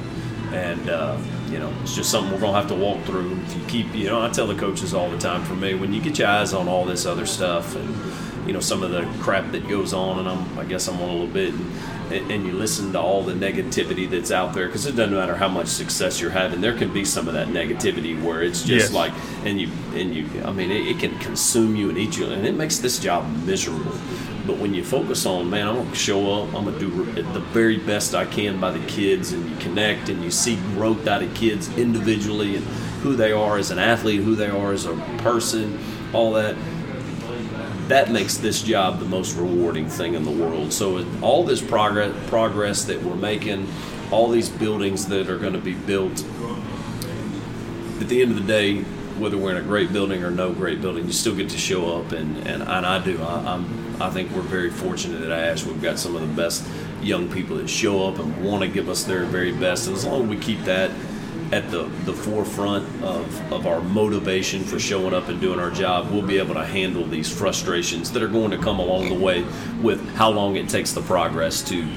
[0.54, 1.18] and uh,
[1.52, 3.32] you know it's just something we're going to have to walk through.
[3.44, 5.44] If you keep, you know, I tell the coaches all the time.
[5.44, 8.60] For me, when you get your eyes on all this other stuff, and you know
[8.60, 11.28] some of the crap that goes on, and I'm, I guess I'm on a little
[11.28, 11.54] bit.
[11.54, 11.72] And,
[12.12, 15.36] and and you listen to all the negativity that's out there because it doesn't matter
[15.36, 18.92] how much success you're having there can be some of that negativity where it's just
[18.92, 18.94] Yes.
[18.94, 19.12] like
[19.44, 22.46] and you and you i mean it, it can consume you and eat you and
[22.46, 23.92] it makes this job miserable
[24.46, 27.78] but when you focus on man i'm gonna show up i'm gonna do the very
[27.78, 31.34] best i can by the kids and you connect and you see growth out of
[31.34, 32.66] kids individually and
[33.02, 35.80] who they are as an athlete who they are as a person
[36.14, 36.56] all that
[37.88, 40.74] that makes this job the most rewarding thing in the world.
[40.74, 43.68] So all this progress progress that we're making,
[44.12, 46.24] all these buildings that are going to be built.
[48.02, 48.82] At the end of the day,
[49.20, 52.00] whether we're in a great building or no great building, you still get to show
[52.00, 53.22] up, and and, and I do.
[53.22, 55.66] I, I'm I think we're very fortunate at Ash.
[55.66, 56.68] We've got some of the best
[57.02, 60.06] young people that show up and want to give us their very best, and as
[60.06, 60.92] long as we keep that
[61.52, 66.10] at the, the forefront of, of our motivation for showing up and doing our job,
[66.12, 69.46] we'll be able to handle these frustrations that are going to come along the way
[69.82, 71.88] with how long it takes the progress to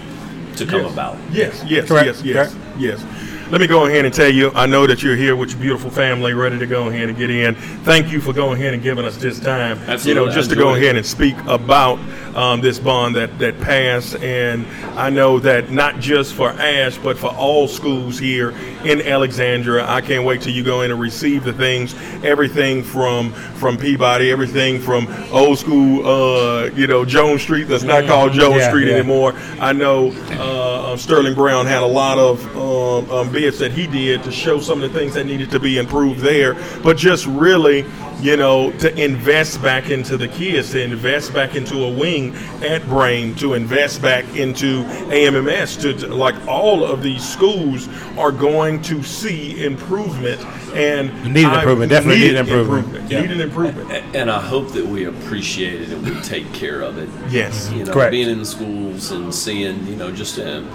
[0.57, 0.93] to come yes.
[0.93, 1.17] about.
[1.31, 3.05] Yes, yes, Correct, yes, yes, yes.
[3.51, 5.91] Let me go ahead and tell you, I know that you're here with your beautiful
[5.91, 7.55] family, ready to go ahead and get in.
[7.55, 9.79] Thank you for going ahead and giving us this time.
[10.07, 11.99] You know, just to go ahead and speak about
[12.37, 14.17] um, this bond that, that passed.
[14.17, 14.67] And
[14.99, 18.51] I know that not just for Ash, but for all schools here
[18.85, 19.87] in Alexandria.
[19.89, 24.31] I can't wait till you go in and receive the things, everything from from Peabody,
[24.31, 28.89] everything from old school, uh, you know, Jones Street that's not called Jones Yeah, Street
[28.89, 28.95] yeah.
[28.95, 29.33] anymore.
[29.59, 33.87] I know uh, um, Sterling Brown had a lot of um, um, bits that he
[33.87, 37.25] did to show some of the things that needed to be improved there, but just
[37.27, 37.85] really,
[38.21, 42.83] you know, to invest back into the kids, to invest back into a wing at
[42.83, 48.83] Brame, to invest back into AMMS, to, to like all of these schools are going
[48.83, 50.41] to see improvement
[50.75, 53.09] and Needed I- improvement, definitely needed improvement.
[53.11, 53.21] Yeah.
[53.21, 53.91] Needed improvement.
[54.17, 57.09] And I hope that we appreciate it and we take care of it.
[57.31, 57.71] Yes.
[57.71, 58.11] You know, Correct.
[58.11, 60.69] being in the schools and seeing, you know, just um,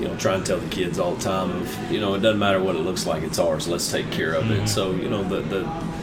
[0.00, 2.38] you know, try and tell the kids all the time of, you know, it doesn't
[2.38, 3.66] matter what it looks like, it's ours.
[3.68, 4.62] Let's take care of Mm-hmm.
[4.64, 4.68] it.
[4.68, 5.96] So, you know, the the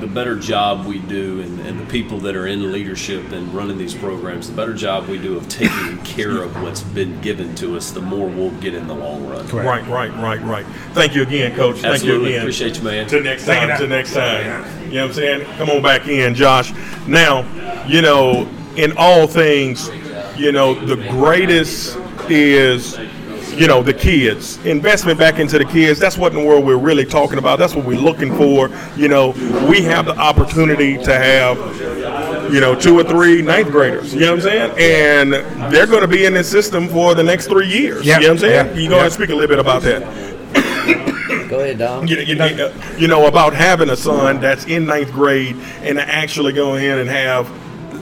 [0.00, 3.78] the better job we do and, and the people that are in leadership and running
[3.78, 7.76] these programs, the better job we do of taking care of what's been given to
[7.76, 9.46] us, the more we'll get in the long run.
[9.46, 9.86] Correct.
[9.86, 10.66] Right, right, right, right.
[10.92, 11.74] Thank you again, Coach.
[11.76, 12.28] Thank you Absolutely.
[12.30, 12.40] again.
[12.40, 13.06] Appreciate you, man.
[13.06, 13.68] Till next time.
[13.68, 13.78] Doc.
[13.78, 14.64] Till next time.
[14.88, 15.46] You know what I'm saying?
[15.56, 16.72] Come on back in, Josh.
[17.06, 17.44] Now,
[17.86, 19.88] you know, in all things,
[20.36, 21.96] you know, the greatest
[22.28, 22.98] is,
[23.54, 24.64] you know, the kids.
[24.64, 25.98] Investment back into the kids.
[25.98, 27.58] That's what in the world we're really talking about.
[27.58, 28.70] That's what we're looking for.
[28.96, 29.30] You know,
[29.68, 31.58] we have the opportunity to have
[32.52, 34.12] you know, two or three ninth graders.
[34.12, 35.32] You know what I'm saying?
[35.32, 38.04] And they're going to be in this system for the next three years.
[38.04, 38.76] Yeah, You know what I'm saying?
[38.76, 40.02] yeah, you go ahead and speak a little bit about that.
[41.48, 42.06] Go ahead, Dom.
[42.06, 46.52] You, you, know, you know, about having a son that's in ninth grade and actually
[46.52, 47.46] go ahead and have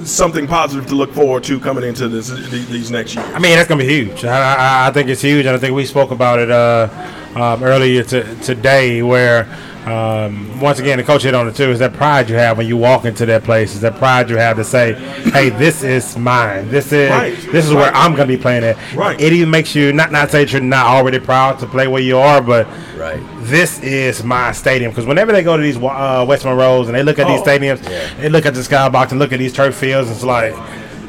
[0.04, 3.26] something positive to look forward to coming into this these next years.
[3.28, 4.24] I mean, that's gonna be huge.
[4.24, 6.88] I, I, I think it's huge, and I think we spoke about it uh,
[7.34, 9.02] um, earlier to, today.
[9.02, 9.44] Where
[9.86, 11.70] um, once again, the coach hit on it too.
[11.70, 13.74] Is that pride you have when you walk into that place?
[13.74, 14.92] Is that pride you have to say,
[15.32, 16.68] "Hey, this is mine.
[16.70, 17.34] This is Right.
[17.50, 19.18] this is where I'm gonna be playing at." Right.
[19.20, 22.02] It even makes you not not say that you're not already proud to play where
[22.02, 22.66] you are, but
[22.98, 23.18] Right.
[23.42, 24.90] this is my stadium.
[24.90, 27.44] Because whenever they go to these uh, West Monroes and they look at these Oh.
[27.44, 27.80] stadiums,
[28.20, 30.54] they look at the skybox and look at these turf fields, it's like,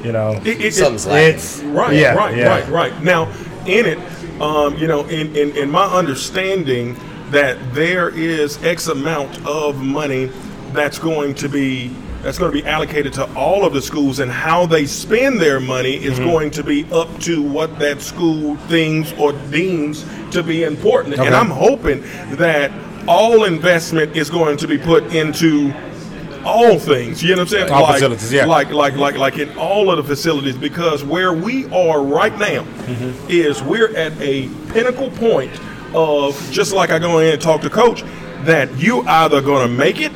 [0.03, 1.35] you know, It- it- Something's lacking.
[1.35, 2.47] it's Right, yeah, right, yeah.
[2.47, 3.03] right, right.
[3.03, 3.27] Now,
[3.65, 3.99] in it,
[4.39, 6.95] um, you know, in, in, in my understanding
[7.31, 10.25] that there is X amount of money
[10.73, 14.29] that's going to be that's going to be allocated to all of the schools and
[14.31, 16.23] how they spend their money is Mm-hmm.
[16.29, 21.15] going to be up to what that school thinks or deems to be important.
[21.17, 22.01] And I'm hoping
[22.35, 22.71] that
[23.07, 25.73] all investment is going to be put into
[26.45, 27.23] all things.
[27.23, 27.71] You know what I'm saying?
[27.71, 28.45] All facilities, yeah.
[28.45, 32.63] Like like like like in all of the facilities because where we are right now
[32.63, 33.29] Mm-hmm.
[33.31, 35.51] is we're at a pinnacle point
[35.93, 38.03] of just like I go in and talk to coach
[38.43, 40.11] that you either going to make it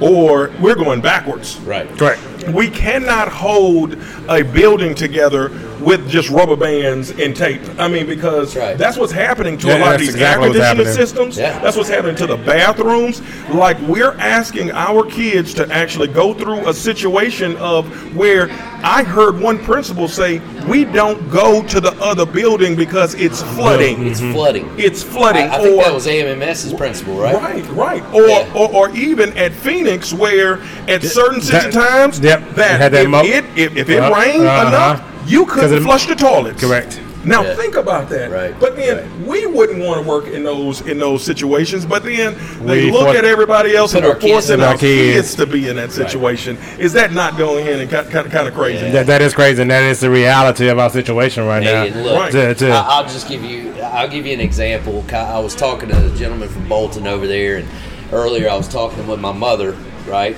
[0.00, 1.58] or we're going backwards.
[1.60, 1.88] Right.
[1.98, 2.20] Correct.
[2.48, 3.96] We cannot hold
[4.28, 5.50] a building together
[5.80, 7.60] with just rubber bands and tape.
[7.78, 8.78] I mean, because That's right.
[8.78, 10.94] that's what's happening to Yeah, a lot of these exactly air conditioning happening.
[11.06, 11.36] systems.
[11.38, 11.58] Yeah.
[11.58, 13.20] That's what's happening to the bathrooms.
[13.50, 18.48] Like we're asking our kids to actually go through a situation of where
[18.84, 24.06] I heard one principal say, "We don't go to the other building because it's flooding.
[24.06, 24.64] It's flooding.
[24.66, 24.80] Mm-hmm.
[24.80, 27.34] It's flooding." I, I think or that was AMMS's principle, right?
[27.34, 28.02] Right, right.
[28.14, 28.52] Or, Yeah.
[28.54, 33.04] or or even at Phoenix, where at certain city that- times, yep, that, had that
[33.04, 34.68] if, mo- it, if, if it Uh, rained uh-huh.
[34.68, 36.60] enough, you couldn't it- flush the toilets.
[36.62, 37.00] Correct.
[37.24, 37.54] Now Yeah.
[37.54, 38.32] think about that.
[38.32, 39.26] Right, But then right.
[39.28, 41.86] we wouldn't want to work in those in those situations.
[41.86, 45.14] But then they We look for- at everybody else and they're forcing our our kids.
[45.28, 46.58] kids to be in that situation.
[46.80, 48.90] Is that not going in and kind, kind, kind of crazy?
[48.90, 51.82] That, that is crazy, and that is the reality of our situation right Hey, now.
[51.84, 52.32] and look, Right.
[52.32, 53.72] To- to- I, I'll just give you.
[53.80, 55.04] I'll give you an example.
[55.12, 57.68] I was talking to a gentleman from Bolton over there, and
[58.12, 59.76] earlier I was talking with my mother.
[60.08, 60.36] Right,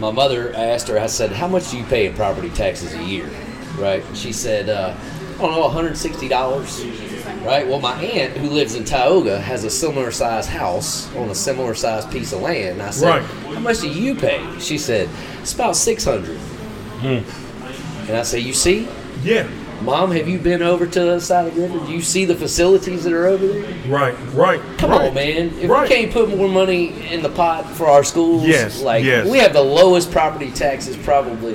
[0.00, 0.98] my mother asked her.
[0.98, 3.28] I said, "How much do you pay in property taxes a year?"
[3.78, 4.94] Right, she said, uh,
[5.38, 6.84] "I don't know, 160 dollars."
[7.44, 7.66] Right.
[7.66, 11.74] Well, my aunt who lives in Tioga has a similar sized house on a similar
[11.74, 12.80] sized piece of land.
[12.80, 13.22] And I said, Right.
[13.54, 15.08] "How much do you pay?" She said,
[15.40, 16.38] "It's about 600."
[17.02, 17.24] And
[18.16, 18.88] I say, "You see,
[19.22, 19.46] Yeah.
[19.82, 21.86] Mom, have you been over to the other side of the river?
[21.86, 23.74] Do you see the facilities that are over there?
[23.88, 24.14] Right.
[24.34, 24.60] Right.
[24.78, 25.08] Come right.
[25.08, 25.48] on, man.
[25.58, 25.88] If Right.
[25.88, 29.26] we can't put more money in the pot for our schools, Yes, like yes.
[29.26, 31.54] we have the lowest property taxes probably.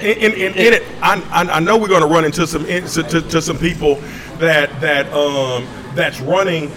[0.00, 2.84] in, in, in, in it, I, I, know we're going to run into some in,
[2.86, 4.02] to, to, to some people
[4.38, 6.70] that that um that's running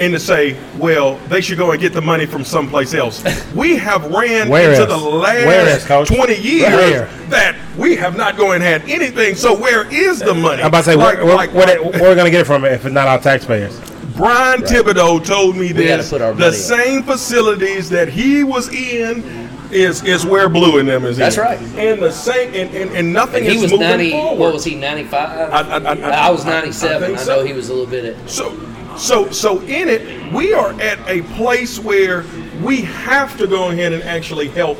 [0.00, 3.22] and to say, well, they should go and get the money from someplace else.
[3.54, 5.02] We have ran Where into else?
[5.02, 6.08] the last Where Coach?
[6.08, 7.06] 20 years Where?
[7.30, 9.34] that we have not going and had anything.
[9.36, 10.60] So where is the money?
[10.62, 12.24] I'm about to say, Like- where, where, like- where, like- they- where are we going
[12.24, 13.78] to get it from if it's not our taxpayers?
[14.16, 16.10] Brian Thibodeau told me We this.
[16.10, 16.54] the money up.
[16.54, 19.22] same facilities that he was in
[19.72, 21.42] is is where Blue and them is That's in.
[21.42, 21.58] right.
[21.76, 24.10] And the same and, and, and nothing And he is was moving ninety.
[24.12, 24.38] forward.
[24.38, 24.74] What was he?
[24.76, 25.52] Ninety five.
[25.52, 27.14] I- I- I- I- I was I- I ninety seven.
[27.14, 27.36] I, so.
[27.36, 28.04] know he was a little bit.
[28.04, 28.50] At, So,
[28.96, 32.24] so, so in it, we are at a place where
[32.62, 34.78] we have to go ahead and actually help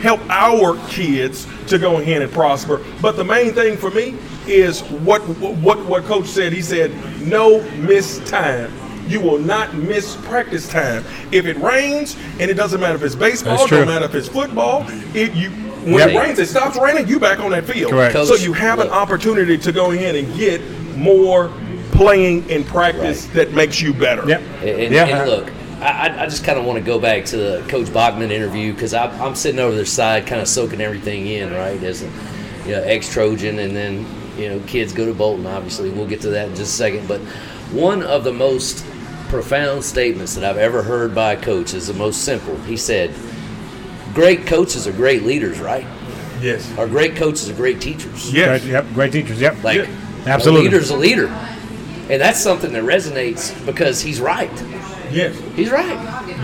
[0.00, 2.84] help our kids to go ahead and prosper.
[3.00, 6.52] But the main thing for me is what what what coach said.
[6.52, 8.72] He said, "No miss time."
[9.06, 11.04] You will not miss practice time.
[11.30, 14.14] If it rains, and it doesn't matter if it's baseball, That's it don't matter if
[14.14, 14.86] it's football.
[15.14, 15.50] It you
[15.84, 16.08] when Yep.
[16.08, 17.06] it rains, it stops raining.
[17.06, 17.92] You back on that field.
[17.92, 18.14] Correct.
[18.14, 20.62] So you have an opportunity to go ahead and get
[20.96, 21.50] more
[21.94, 24.26] playing in practice that makes you better.
[24.28, 24.40] Yep.
[24.62, 25.06] And, yeah.
[25.22, 27.92] and look, I, I- I just kind of want to go back to the Coach
[27.92, 31.82] Bachman interview because I'm, I'm sitting over their side, kind of soaking everything in, right?
[31.82, 32.06] As a
[32.66, 34.06] you know, ex Trojan, and then
[34.38, 35.46] you know, kids go to Bolton.
[35.46, 37.06] Obviously, we'll get to that in just a second.
[37.06, 37.20] But
[37.72, 38.84] one of the most
[39.28, 42.56] profound statements that I've ever heard by a coach is the most simple.
[42.62, 43.12] He said,
[44.14, 45.86] "Great coaches are great leaders, right?
[46.40, 46.70] Yes.
[46.78, 48.32] Or great coaches are great teachers.
[48.32, 48.62] Yes.
[48.62, 48.86] Great, yep.
[48.94, 49.40] Great teachers.
[49.40, 49.62] Yep.
[49.62, 49.86] Like, Yeah.
[50.26, 50.68] Absolutely.
[50.68, 51.26] a leader's a leader."
[52.10, 54.50] And that's something that resonates because he's right.
[55.10, 55.38] Yes.
[55.54, 55.86] He's right.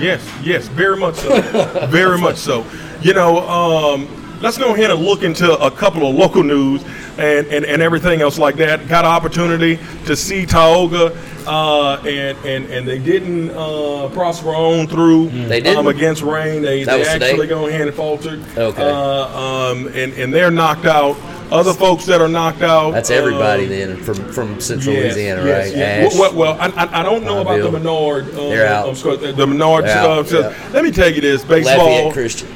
[0.00, 0.26] Yes.
[0.42, 0.68] Yes.
[0.68, 1.40] Very much so.
[1.88, 2.64] Very much so.
[3.02, 4.08] You know, um,
[4.40, 6.82] let's go ahead and look into a couple of local news
[7.18, 8.88] and, and, and everything else like that.
[8.88, 11.12] Got an opportunity to see Tioga,
[11.46, 15.28] uh, and, and and they didn't uh, prosper on through.
[15.30, 15.78] They didn't?
[15.78, 16.62] um, against rain.
[16.62, 17.30] They, That they was today?
[17.30, 18.40] actually go ahead and faltered.
[18.56, 18.82] Okay.
[18.82, 21.16] Uh, um, and and they're knocked out.
[21.50, 22.92] Other folks that are knocked out.
[22.92, 25.76] That's everybody um, then from from Central Yes, Louisiana, yes, right?
[25.76, 26.12] yes.
[26.14, 26.18] Ash.
[26.18, 27.72] Well, well, well, I, I, I don't know about the Bill.
[27.72, 28.28] Menard.
[28.30, 28.88] Uh, They're out.
[29.04, 30.68] um, the Menard They're out, uh, says- yeah.
[30.72, 32.48] Let me tell you this: Lafayette baseball Christian.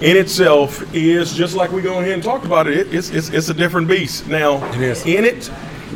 [0.00, 2.78] in itself is just like we go ahead and talk about it.
[2.78, 4.26] it it's, it's it's a different beast.
[4.26, 5.06] Now, It is.
[5.06, 5.46] in it,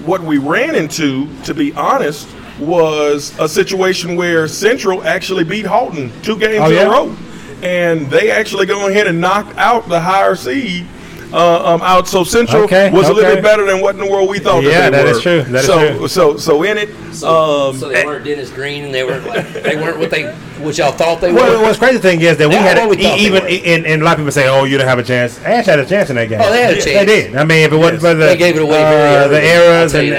[0.06, 2.28] what we ran into, to be honest,
[2.60, 6.86] was a situation where Central actually beat Halton two games Oh, in yeah?
[6.86, 7.16] a row,
[7.64, 10.86] and they actually go ahead and knocked out the higher seed.
[11.32, 14.10] Uh, um, out so Central Okay, was a little bit better than what in the
[14.10, 14.64] world we thought.
[14.64, 15.10] Yeah, that, they that were.
[15.12, 16.08] is true, that is so true.
[16.08, 16.88] so so in it,
[17.22, 20.24] um, so they weren't Dennis Green, and they weren't like, they weren't what they
[20.60, 21.62] what y'all thought they Well, were.
[21.62, 23.48] what's crazy thing is that we They're had what we thought even were.
[23.48, 25.78] and, and a lot of people say, "Oh, you didn't have a chance." Ash had
[25.78, 26.40] a chance in that game.
[26.42, 27.06] Oh, they had a They chance.
[27.06, 27.36] did.
[27.36, 29.34] I mean, if it wasn't for the They gave it away very uh, early.
[29.36, 30.14] the errors and, and,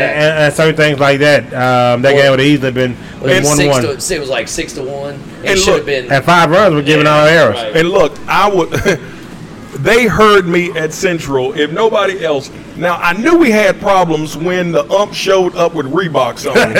[0.45, 3.43] and certain things like that, um, that Well, game would have easily been It one.
[3.43, 3.81] one six one.
[3.83, 5.21] to, it was like six to one.
[5.43, 6.09] It should have been.
[6.11, 7.55] And five runs were given all errors.
[7.57, 7.75] Right.
[7.75, 8.71] And look, I would.
[9.83, 12.49] they heard me at Central, if nobody else.
[12.77, 16.73] Now I knew we had problems when the ump showed up with Reeboks on.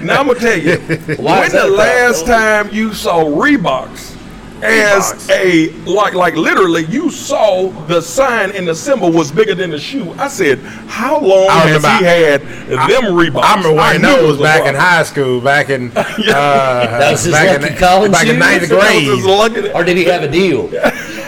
[0.06, 0.78] now I'm gonna tell you,
[1.16, 2.66] Why when is the a last problem?
[2.66, 4.16] time you saw Reeboks
[4.60, 9.70] as a like like literally you saw the sign and the symbol was bigger than
[9.70, 10.12] the shoe.
[10.14, 10.58] I said,
[10.88, 13.42] how long I has remember- he had them Reeboks?
[13.42, 15.92] I remember wearing knew it those was back in high school, back in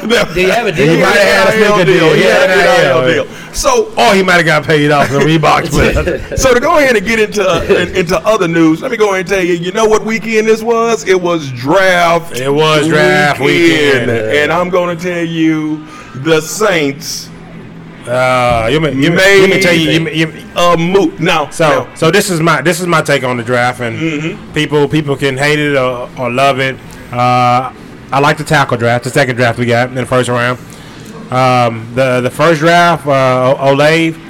[0.03, 0.41] That was his back Lucky in, Collins back in shoes?
[0.41, 0.41] ninth That was his grade.
[0.41, 0.67] lucky- or did he have a deal?
[0.67, 0.95] He have a deal?
[0.95, 2.15] He might have had a NIL sneaker deal.
[2.15, 3.15] He had an Yeah, NIL yeah.
[3.15, 3.27] deal.
[3.55, 5.71] So Or he might have got paid off the Reeboks.
[6.31, 7.63] But So to go ahead and get into uh,
[7.95, 9.55] into other news, let me go ahead and tell you.
[9.55, 11.07] You know what weekend this was?
[11.09, 12.37] It was draft.
[12.39, 14.11] It was draft weekend.
[14.11, 15.85] and I'm going to tell you,
[16.15, 17.29] the Saints
[18.07, 21.21] uh, you may, you may, made you may tell you, you, may- you, a move.
[21.21, 23.99] Now, So, now, so this is my this is my take on the draft, and
[23.99, 24.53] Mm-hmm.
[24.55, 26.77] people people can hate it or, or love it.
[27.13, 27.73] Uh,
[28.13, 30.59] I like the tackle draft, the second draft we got in the first round.
[31.31, 34.30] Um, the the first draft, uh, Olave.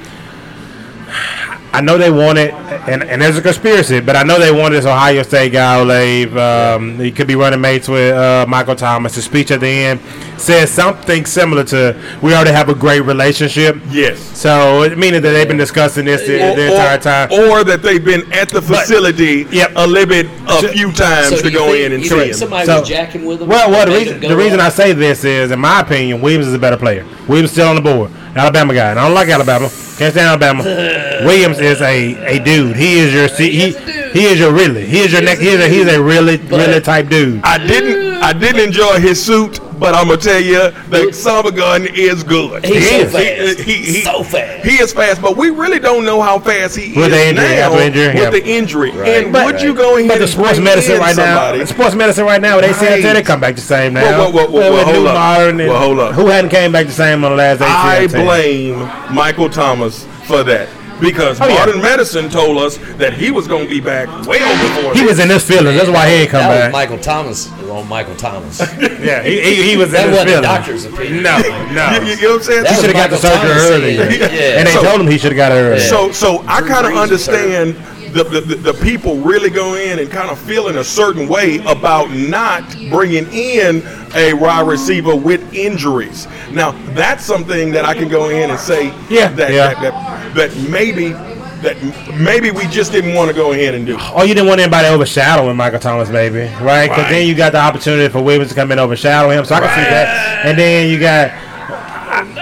[1.73, 4.85] I know they wanted, and, and there's a conspiracy, but I know they wanted this
[4.85, 6.37] Ohio State guy, Olave.
[6.37, 9.15] Um, He could be running mates with uh, Michael Thomas.
[9.15, 10.01] The speech at the end
[10.37, 14.19] says something similar to, "We already have a great relationship." yes.
[14.37, 17.31] So it meaning that they've been discussing this the, Or, the entire time.
[17.31, 19.71] or, or that they've been at the facility Yep.
[19.77, 22.27] a little bit a So- few times So to go think- in and you see
[22.27, 22.33] him.
[22.33, 23.47] Somebody So- was jacking with him.
[23.47, 24.59] Well, well, the reason the reason?
[24.59, 27.05] I say this is, in my opinion, Williams is a better player.
[27.29, 29.69] Williams still on the board, Alabama guy, and I don't like Alabama.
[29.97, 30.63] Can't stand Alabama.
[31.25, 32.75] Williams is a, a dude.
[32.75, 34.11] He is your he, he, is a dude.
[34.13, 37.07] he is your really he is your next he's a he's a really really type
[37.09, 37.41] dude.
[37.43, 41.87] I didn't I didn't enjoy his suit, but I'm gonna tell you the summer gun
[41.87, 42.63] is good.
[42.63, 43.59] He's so He- fast.
[43.59, 44.63] He, he, So fast.
[44.65, 47.43] He is fast, but we really don't know how fast he With is the injury,
[47.45, 48.29] now after injury, with yeah.
[48.29, 48.91] the injury.
[48.91, 51.57] Right, and right, would you go ahead But the sports bring medicine right somebody?
[51.59, 53.13] now, sports medicine right now, they say Right.
[53.13, 54.01] they come back the same now.
[54.19, 55.55] Whoa, whoa, whoa, whoa, With- whoa, hold up.
[55.57, 56.13] Well, hold up.
[56.13, 58.25] Who hadn't came back the same on the last 18 I team?
[58.25, 60.67] blame Michael Thomas for that.
[61.01, 61.55] Because Oh, yeah.
[61.55, 64.93] modern medicine told us that he was going to be back well before.
[64.93, 65.75] He was in his feelings.
[65.77, 66.65] That's why he ain't come that back.
[66.67, 68.59] was Michael Thomas on Michael Thomas.
[68.79, 71.23] yeah, he, he, he was That in his wasn't the doctor's opinion.
[71.23, 71.39] No,
[71.73, 71.99] no.
[72.05, 72.63] You, you know what I'm saying?
[72.63, 74.01] That He should have got the surgery earlier.
[74.05, 74.19] early.
[74.19, 74.59] yeah.
[74.59, 75.79] And they So- told him he should have got it earlier.
[75.79, 77.75] So, so I kind of Brees was understand
[78.13, 82.11] the, the, the, people really go in and kind of feeling a certain way about
[82.11, 83.81] not bringing in
[84.15, 86.27] a wide receiver with injuries.
[86.51, 89.73] Now, that's something that I can go in and say Yeah, that, yeah.
[89.73, 91.13] that, that, that maybe
[91.61, 91.77] that
[92.19, 93.95] maybe we just didn't want to go ahead and do.
[93.99, 96.87] Oh, you didn't want anybody overshadowing Michael Thomas, baby, right?
[96.87, 97.09] Because Right.
[97.11, 99.45] then you got the opportunity for Williams to come in and overshadow him.
[99.45, 100.45] So I can see that.
[100.45, 101.31] And then you got.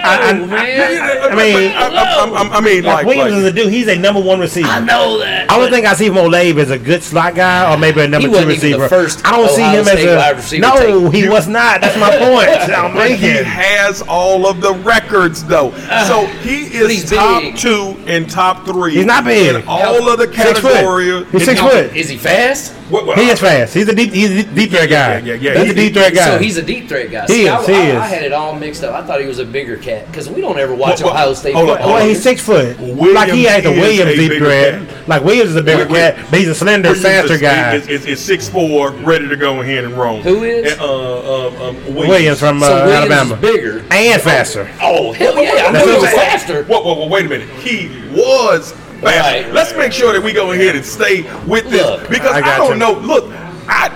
[0.02, 1.30] I, I, Oh, man.
[1.32, 3.72] I mean, I, mean, like, like, Williams like is a dude.
[3.72, 4.68] He's a number one receiver.
[4.68, 5.50] I know that.
[5.50, 8.08] I don't think I see him Olave as a good slot guy or maybe a
[8.08, 8.88] number He two wasn't the receiver.
[8.88, 10.76] first I don't see Ohio him as State a receiver no.
[10.76, 11.12] taken.
[11.12, 11.80] He was not.
[11.80, 12.50] That's my point.
[12.76, 15.70] I'm But he has all of the records, though.
[16.06, 17.56] So he is Uh, he's top big.
[17.56, 18.94] two and top three.
[18.94, 19.54] He's not big.
[19.56, 21.26] in all of the Six categories.
[21.32, 21.94] He's six foot.
[21.96, 22.72] Is he fast?
[22.90, 23.74] What- what- He is fast.
[23.74, 24.12] He's a deep.
[24.12, 25.18] He's a deep threat guy.
[25.18, 26.24] Yeah, yeah, yeah, He's a deep threat guy.
[26.26, 27.26] So he's a deep threat guy.
[27.26, 27.96] He See, I, is, he I, is.
[27.96, 28.94] I had it all mixed up.
[28.94, 31.34] I thought he was a bigger cat because we don't ever watch Well, well, Ohio
[31.34, 31.94] State hold on, football.
[31.94, 32.78] Well, he's six foot.
[32.78, 34.88] Williams like he ain't the Williams deep bigger threat.
[34.88, 35.08] cat.
[35.08, 36.14] Like Williams is a bigger Wait, wait.
[36.16, 37.74] cat, but he's a slender, Williams faster is, guy.
[37.74, 40.22] Is, is, is six four, ready to go ahead and roam.
[40.22, 40.78] Who is?
[40.78, 42.08] Uh, uh, um, Williams.
[42.08, 43.34] Williams from uh, so Williams Alabama.
[43.34, 43.84] is bigger.
[43.90, 44.70] and faster.
[44.80, 45.50] Oh hell yeah!
[45.68, 46.64] I That's knew he was faster.
[46.64, 47.48] Whoa, whoa, whoa, wait a minute.
[47.60, 49.02] He was fast.
[49.02, 49.52] Right.
[49.52, 52.58] Let's make sure that we go ahead and stay with this Look, because I I,
[52.58, 52.78] don't you.
[52.78, 52.92] know.
[52.92, 53.32] Look,
[53.66, 53.90] I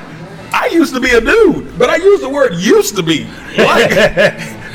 [0.53, 3.29] I used to be a dude, but I use the word used to be.
[3.57, 3.91] Like,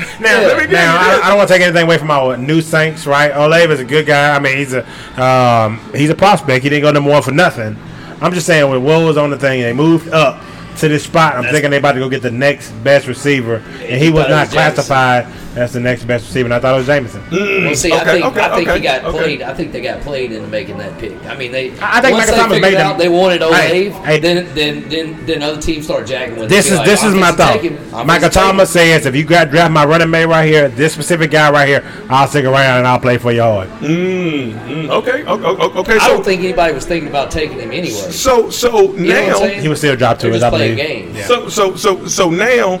[0.20, 1.20] Now, Let me now I.
[1.24, 3.30] I don't want to take anything away from our new Saints, right?
[3.30, 4.34] Olave is a good guy.
[4.34, 4.84] I mean, he's a
[5.22, 6.62] um, he's a prospect.
[6.62, 7.76] He didn't go number one for nothing.
[8.20, 10.42] I'm just saying, with what was on the thing, they moved up
[10.78, 11.36] to this spot.
[11.36, 14.46] I'm thinking they about to go get the next best receiver, and he was not
[14.46, 14.84] was Jameson.
[14.84, 16.46] classified as the next best receiver.
[16.46, 17.22] And I thought it was Jameson.
[17.30, 19.18] Well, see, I think okay, I think okay, he got okay.
[19.18, 19.42] played.
[19.42, 21.12] I think they got played into making that pick.
[21.26, 21.72] I mean, they.
[21.80, 24.20] I- I think once Michael they Thomas figured made them- they wanted Olave, Hey, hey.
[24.20, 26.44] then then then then other teams start jacking with.
[26.44, 26.48] it.
[26.50, 27.54] This is like, this is my thought.
[27.60, 27.90] take him.
[27.90, 30.68] Michael fixing to take Thomas says, if you got draft my running mate right here,
[30.68, 33.68] this specific guy right here, I'll stick around and I'll play for you hard.
[33.80, 35.98] Mm, okay, o- o- okay.
[35.98, 37.88] I don't think anybody was thinking about taking him anyway.
[37.90, 39.60] so, so You know what I'm now.
[39.62, 41.14] He was still dropped to They're us, just I playing believe.
[41.14, 41.26] games.
[41.26, 42.78] so, so, so, so now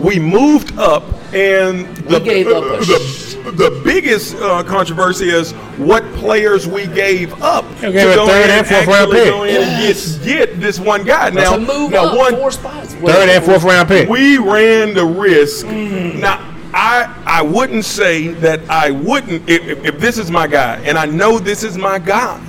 [0.00, 6.02] we moved up, and the gave up a the, the biggest uh, controversy is what
[6.14, 9.28] players we gave up We gave a third and fourth round pick.
[9.28, 11.30] go in and get, get this one guy.
[11.30, 12.94] Now, Now, to move now up one four spots.
[12.94, 14.08] Third and fourth round pick.
[14.08, 15.66] we ran the risk.
[15.66, 16.38] Now,
[16.74, 20.96] I I wouldn't say that I wouldn't if, if, if this is my guy, and
[20.96, 22.40] I know this is my guy.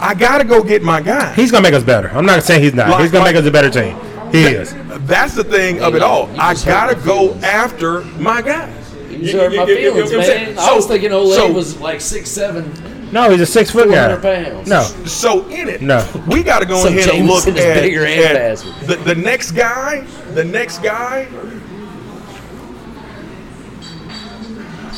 [0.00, 1.32] I gotta go get my guy.
[1.34, 2.08] He's gonna make us better.
[2.10, 2.90] I'm not saying he's not.
[2.90, 3.96] Like- he's gonna make us a better team.
[4.32, 4.72] He is.
[5.04, 6.28] That's the thing of it all.
[6.40, 8.72] I gotta go after my guy.
[9.10, 10.58] You hurt my feelings, man.
[10.58, 12.72] I was thinking Olave so, was like six seven.
[13.12, 14.16] No, he's a six foot guy.
[14.16, 14.68] 400 pounds.
[14.68, 16.04] No, So in it, No.
[16.26, 20.00] we got to go So ahead and look at, at the, the next guy.
[20.32, 21.28] The next guy.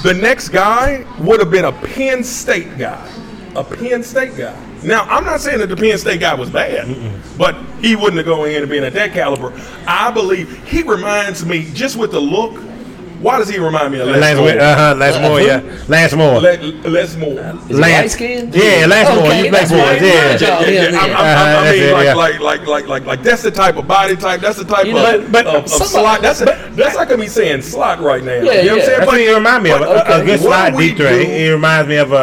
[0.02, 3.07] The next guy would have been a Penn State guy.
[3.54, 4.57] A Penn State guy.
[4.83, 6.87] Now, I'm not saying that the Penn State guy was bad,
[7.37, 9.53] but he wouldn't have gone in and been at that caliber.
[9.87, 12.62] I believe he reminds me just with the look.
[13.21, 14.49] Why does he remind me of Les Lance, Moore?
[14.61, 16.41] uh huh, Lance Moore, yeah, Lance Moore.
[16.41, 17.39] Les, Les Moore.
[17.41, 18.03] Is he Lance.
[18.21, 18.55] light-skinned?
[18.55, 19.27] Yeah, Lance Moore.
[19.27, 19.97] Okay, You play that's for right.
[19.97, 20.33] us, yeah.
[20.33, 20.61] Good job.
[20.62, 22.14] Yeah, yeah, Yeah, I'm- I'm- Uh-huh, I mean, it, like, yeah.
[22.14, 24.41] like, like, like, like, like, that's the type of body type.
[24.41, 26.23] That's the type You know, of, but- of, of somebody- slot.
[26.23, 26.41] That's
[26.77, 28.33] that's like me saying slot right now.
[28.33, 28.73] Yeah, you know what yeah.
[28.73, 28.99] I'm saying?
[28.99, 29.81] That's what he remind me of.
[29.81, 31.12] but, A, a good slot slide do deep threat.
[31.12, 32.17] do- He, he reminds me of a,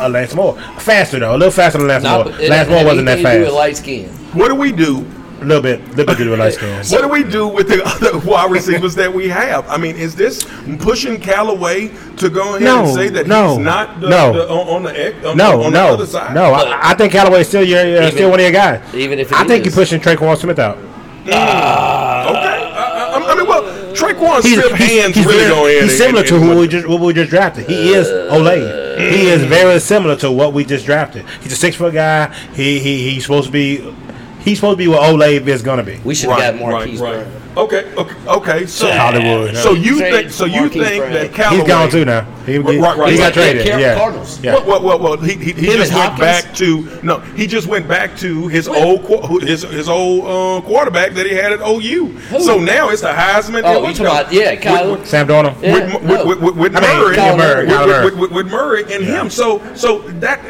[0.00, 0.56] a, a Lance Moore.
[0.78, 2.24] Faster though, a little faster than Lance Nah, Moore.
[2.32, 3.56] but it Lance Moore wasn't that anything to do with fast.
[3.56, 4.08] light skin.
[4.32, 5.04] What do we do?
[5.40, 6.76] A little bit, little bit to do with light skin.
[6.90, 9.66] What do we do with the other wide receivers that we have?
[9.70, 10.44] I mean, is this
[10.80, 14.32] pushing Callaway to go ahead No, and say that no, he's not the, no.
[14.34, 16.34] the, on, on the ex- on, No, on no, the other side?
[16.34, 16.52] no.
[16.52, 18.94] I, I think Callaway's still your, uh, Even- still one of your guys.
[18.94, 19.74] even if it I think is.
[19.74, 20.76] you're pushing Tre'Quan Smith out.
[20.76, 21.32] Okay.
[21.34, 23.62] I, I, I mean, well,
[23.94, 25.72] Tre'Quan He's, Smith he's, hands he's, really very- go in.
[25.74, 27.66] he's and- similar and- to who we just what we just drafted.
[27.66, 28.98] He is Olay.
[29.10, 31.24] He is very similar to what we just drafted.
[31.40, 32.26] He's a six foot guy.
[32.54, 33.94] He he he's supposed to be.
[34.40, 36.00] He's supposed to be what Olave is gonna be.
[36.04, 37.40] We should have got Marquise Brown.
[37.56, 38.66] Okay, okay, okay.
[38.66, 39.56] So Hollywood.
[39.56, 40.30] So you think?
[40.30, 41.12] So you Marquise think Brown.
[41.14, 41.58] that Callaway?
[41.58, 42.22] He's gone too now.
[42.46, 43.34] He, he, Right, right, he got right.
[43.34, 43.66] traded.
[43.66, 43.98] Yeah, Yeah.
[43.98, 44.40] Cardinals.
[44.40, 44.54] Yeah.
[44.54, 46.20] Well, well, well, well he, he, he just and went Hopkins?
[46.20, 47.18] back to no.
[47.20, 51.52] He just went back to his old his his old uh, quarterback that he had
[51.52, 52.06] at OU.
[52.06, 52.40] Who?
[52.40, 53.62] So now it's the Heisman.
[53.64, 54.92] Oh, what you about yeah, Kyle?
[54.92, 55.60] With, Sam Darnold.
[55.60, 55.74] Yeah.
[55.74, 56.26] with, no.
[56.26, 59.28] with, with, with I mean, Murray, Kyler Murray, with, with, with, with Murray and him.
[59.28, 60.40] So so that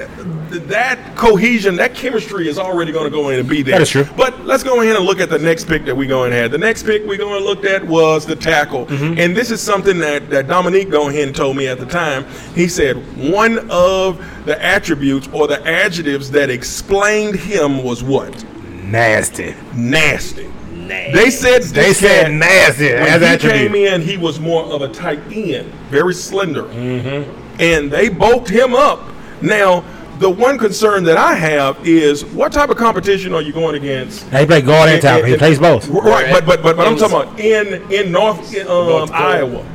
[0.50, 3.76] that cohesion, that chemistry is already going to go in and be there.
[3.76, 4.06] That is true.
[4.16, 6.50] But let's go ahead and look at the next pick that we going to have.
[6.50, 9.18] The next pick we going to look at was the tackle, Mm-hmm.
[9.18, 12.24] and this is something that that Dominique go ahead and told me at the time.
[12.54, 12.96] He said
[13.30, 18.44] one of the attributes or the adjectives that explained him was what
[18.84, 19.54] Nasty.
[19.74, 20.50] nasty.
[20.88, 23.72] They said They said cat- nasty when as he attribute.
[23.72, 27.60] came in, he was more of a tight end, very slender, Mm-hmm.
[27.60, 29.00] and they bulked him up.
[29.40, 29.84] Now,
[30.20, 34.22] the one concern that I have is what type of competition are you going against?
[34.24, 35.26] He played guard and tackle.
[35.26, 35.88] He plays both.
[35.88, 39.66] Right, but but but, but I'm talking about in in North in, um, North Iowa.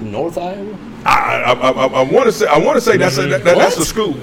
[0.00, 0.78] North Iowa.
[1.04, 3.58] I I, I, I want to say I want to say that's a, that, that-
[3.58, 4.14] that's a school.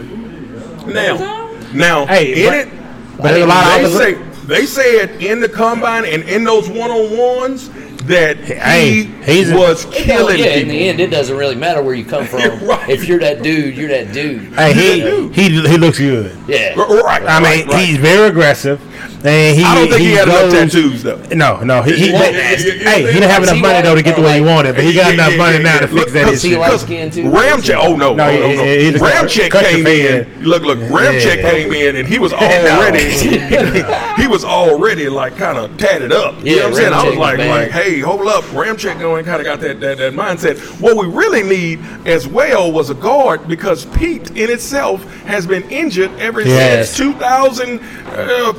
[0.87, 4.17] Now, now Hey, in but- it, But there's a lot of they opposite.
[4.17, 7.69] say they said in the combine and in those one on ones
[8.07, 11.81] that Hey, he he's was Well, killing yeah, in the end, it doesn't really matter
[11.81, 12.41] where you come from.
[12.65, 12.89] Right.
[12.89, 14.53] If you're that dude, you're that dude.
[14.53, 15.35] Hey, he, dude.
[15.35, 16.37] he he looks good.
[16.47, 16.73] Yeah.
[16.75, 17.85] Right, I mean, right, right.
[17.85, 18.81] he's very aggressive,
[19.23, 19.63] and he.
[19.63, 21.17] I don't think he, had enough tattoos though.
[21.33, 23.11] No, no, he, he, Yeah, hey, yeah, yeah, yeah, he yeah.
[23.13, 25.35] didn't have enough money though to get the way he wanted, but he got enough
[25.37, 26.59] money now to fix that cause he issue.
[26.59, 27.23] light skinned too?
[27.23, 28.63] Ramczyk, oh no, No, no, he- no, no.
[28.63, 30.43] he- he just Ramczyk came in.
[30.43, 33.09] Look, look, Ramczyk came in and he was already,
[34.21, 36.35] he was already like kind of tatted up.
[36.43, 36.93] You Yeah, know what I'm saying?
[36.93, 39.97] I was was like, like, hey, hold up, Ramczyk going kind of got that, that
[39.97, 40.57] that mindset.
[40.79, 45.63] What we really need as well was a guard because Peat in itself has been
[45.69, 47.79] injured ever since 2015.
[48.07, 48.53] Uh,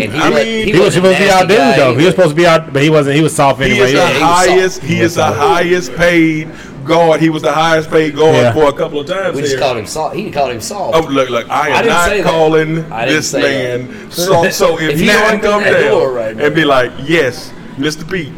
[0.00, 1.94] And he I let- mean, He was supposed to be Nasty out dude guy though.
[1.96, 3.16] He was supposed to be out, but he wasn't.
[3.16, 4.80] He was soft He is the Yeah, he highest.
[4.82, 5.38] He He is the soft.
[5.38, 6.48] highest paid
[6.84, 7.20] guard.
[7.20, 8.52] He was the highest paid guard Yeah.
[8.52, 9.34] for a couple of times.
[9.36, 9.60] We just here.
[9.60, 10.16] called him soft.
[10.16, 10.96] He called him soft.
[10.96, 11.48] Oh, look, look!
[11.48, 12.30] I am I didn't not say that.
[12.30, 14.10] calling this man.
[14.10, 18.08] So, so if, If he you don't come down right and be like, "Yes, Mr.
[18.10, 18.32] Peat,"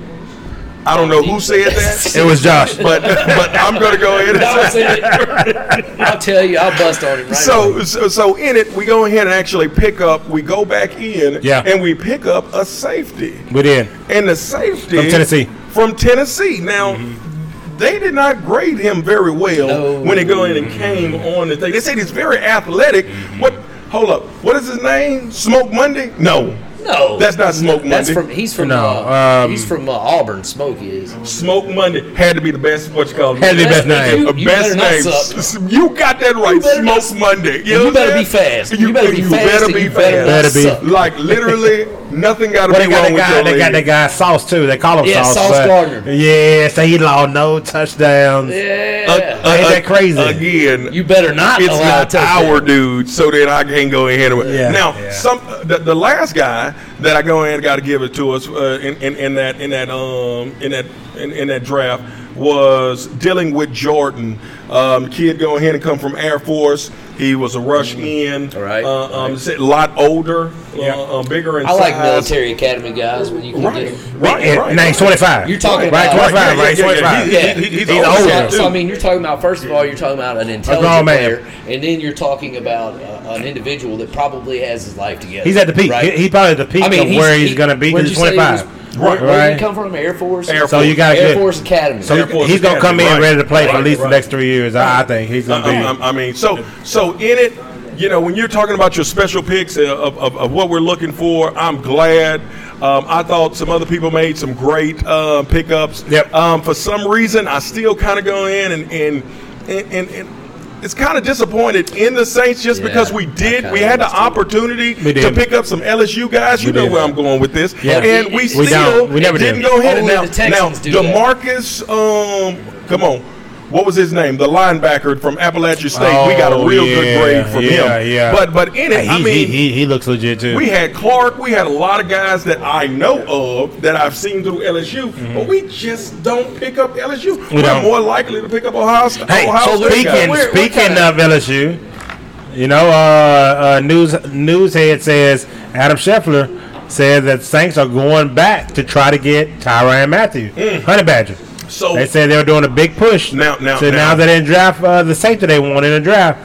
[0.86, 2.76] I don't know who said that, It was Josh.
[2.76, 4.98] but but I'm gonna go ahead and say.
[4.98, 6.00] it.
[6.00, 9.06] I'll tell you, I'll bust on him right So, so, so in it, we go
[9.06, 10.28] ahead and actually pick up.
[10.28, 11.62] We go back in, Yeah.
[11.66, 13.38] and we pick up a safety.
[13.52, 13.88] We did.
[14.08, 15.44] And the safety From Tennessee.
[15.68, 16.60] From Tennessee.
[16.60, 17.78] Now, mm-hmm.
[17.78, 20.02] they did not grade him very well No.
[20.02, 21.40] when they go in and came mm-hmm.
[21.40, 21.72] on the thing.
[21.72, 23.06] They said he's very athletic.
[23.06, 23.40] Mm-hmm.
[23.40, 23.54] What?
[23.90, 24.22] Hold up.
[24.42, 25.30] What is his name?
[25.30, 26.12] Smoke Monday?
[26.18, 26.56] No.
[26.84, 28.12] No, That's not Smoke That's Monday.
[28.14, 28.76] from he's from No,
[29.06, 30.44] uh, um, he's from uh, Auburn.
[30.44, 31.12] Smoke is.
[31.28, 32.90] Smoke Monday had to be the best.
[32.92, 33.42] What you call it?
[33.42, 34.20] Had to be the best name.
[34.26, 35.68] You, you best name.
[35.74, 36.60] You got that right.
[36.60, 37.18] better Smoke suck.
[37.18, 37.64] Monday.
[37.64, 38.72] You know better I'm be fast.
[38.78, 40.54] You better be you fast better be you better fast.
[40.56, 40.82] not suck.
[40.82, 43.34] Like literally, nothing got to But be they got wrong that with guy.
[43.34, 43.84] your They got lady.
[43.84, 44.66] that guy Sauce too.
[44.66, 45.34] They call him Yeah, Sauce.
[45.34, 46.12] Sauce but- Gardner.
[46.12, 48.50] Yeah, so he lost no touchdowns.
[48.54, 49.04] Yeah.
[49.08, 49.12] Uh,
[49.52, 50.18] Ain't that crazy?
[50.20, 52.44] Again, you better not it's allow a not touchdown.
[52.46, 54.70] our dude, so then I can't go ahead and Yeah.
[54.70, 55.12] now Yeah.
[55.12, 58.30] some the, the last guy that I go ahead and got to give it to
[58.32, 60.86] us uh, in, in, in that in that um in that
[61.16, 62.02] in, in that draft
[62.36, 64.38] was dealing with Jordan.
[64.70, 66.90] Um, kid going ahead and come from Air Force.
[67.18, 68.48] He was a rush in.
[68.48, 68.56] Mm.
[68.56, 68.82] All right.
[68.84, 70.96] Uh, um, a lot older, Yeah.
[70.96, 73.98] uh, uh, bigger in I like military academy guys when you can Right, get.
[74.16, 74.70] right, And, right.
[74.72, 75.48] and he's 25.
[75.48, 76.78] You're talking right, about- 25, Yeah, yeah, right?
[76.78, 76.92] yeah, yeah.
[76.92, 77.26] 25.
[77.26, 78.50] He- Yeah, he- he's He's older, older.
[78.50, 78.66] So.
[78.66, 81.04] I mean, you're talking about first of all, you're talking about an grown intelligent man.
[81.04, 85.44] player, and then you're talking about uh, an individual that probably has his life together.
[85.48, 85.90] He's at the peak.
[85.92, 86.12] Right?
[86.12, 87.92] He, he's probably at the peak I mean, of where he's he- going to be
[87.92, 88.83] where'd because he's you say he 25.
[88.96, 89.22] Was- Where, Right.
[89.22, 89.94] where did he come from?
[89.94, 90.48] Air Force.
[90.48, 91.38] Air So you got Air good.
[91.38, 92.02] Force Academy.
[92.02, 94.00] So Air Force he's going to come in Academy, ready to play for at least
[94.00, 94.10] right.
[94.10, 94.74] the next three years.
[94.74, 95.74] I, I think he's going to be.
[95.76, 97.52] I, I- I mean, so so in it,
[97.98, 100.80] you know, when you're talking about your special picks uh, of, of, of what we're
[100.80, 102.40] looking for, I'm glad.
[102.82, 106.04] Um, I thought some other people made some great uh, pickups.
[106.08, 106.34] Yep.
[106.34, 109.22] Um, for some reason, I still kind of go in and and
[109.68, 109.92] and.
[109.92, 110.43] and, and
[110.84, 113.72] it's kind of disappointed in the Saints just Yeah, because we did.
[113.72, 116.62] We had the opportunity to pick up some LSU guys.
[116.62, 116.92] You We know did.
[116.92, 117.74] where I'm going with this.
[117.82, 117.98] Yeah.
[118.00, 118.66] And we We still
[119.06, 119.12] don't.
[119.12, 119.66] We never didn't did.
[119.68, 119.98] go ahead.
[119.98, 121.00] Only now, the Texans now.
[121.02, 123.33] Demarcus, um, come on.
[123.74, 124.36] What was his name?
[124.36, 126.28] The linebacker from Appalachia State.
[126.28, 128.08] we got a Oh, real yeah, good grade from yeah, him.
[128.12, 128.32] yeah.
[128.32, 130.54] But but in it, Hey, I he, mean, he, he, he looks legit too.
[130.56, 131.38] we had Clark.
[131.38, 135.10] We had a lot of guys that I know of that I've seen through LSU,
[135.34, 137.36] but we just don't pick up LSU.
[137.36, 137.56] Mm-hmm.
[137.56, 139.28] We are more likely to pick up Ohio, State.
[139.28, 144.12] Hey, Ohio so State speaking what speaking kinda- of LSU, you know, uh, uh, news
[144.12, 150.10] newshead says Adam Schefter said that Saints are going back to try to get Tyrann
[150.10, 150.50] Mathieu,
[150.82, 151.36] Honey Badger.
[151.68, 153.32] So They said they were doing a big push.
[153.32, 156.00] Now- now- so now, now- that they draft uh, the safety they want in the
[156.00, 156.38] draft,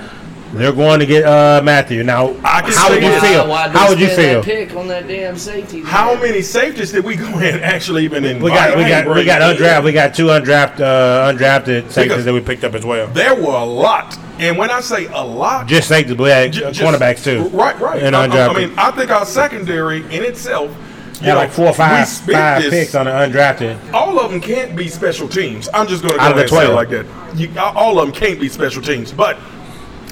[0.53, 2.01] they're going to get uh, Mathieu.
[2.03, 3.47] Now, I can how would you feel?
[3.47, 4.41] Why How would you feel?
[4.41, 5.81] That pick on that damn safety.
[5.81, 8.43] how many safeties did we go in and actually even invite?
[8.43, 9.83] We got we got we got bringing- undrafted.
[9.83, 13.05] We got two undrafted uh, undrafted safeties Because- that we picked up as well.
[13.09, 16.49] There were a lot, and when I say a lot, Just safeties, but we had
[16.57, 17.47] uh, just- cornerbacks too.
[17.49, 18.01] Right, right.
[18.01, 18.49] And I, I- undrafted.
[18.55, 20.71] I mean, I think our secondary in itself,
[21.21, 23.93] you know, like four or five five this- picks on the undrafted.
[23.93, 25.67] All of them can't be special teams.
[25.73, 27.37] I'm just going to go Out of ahead the and say it like that.
[27.37, 29.37] You, all of them can't be special teams, but.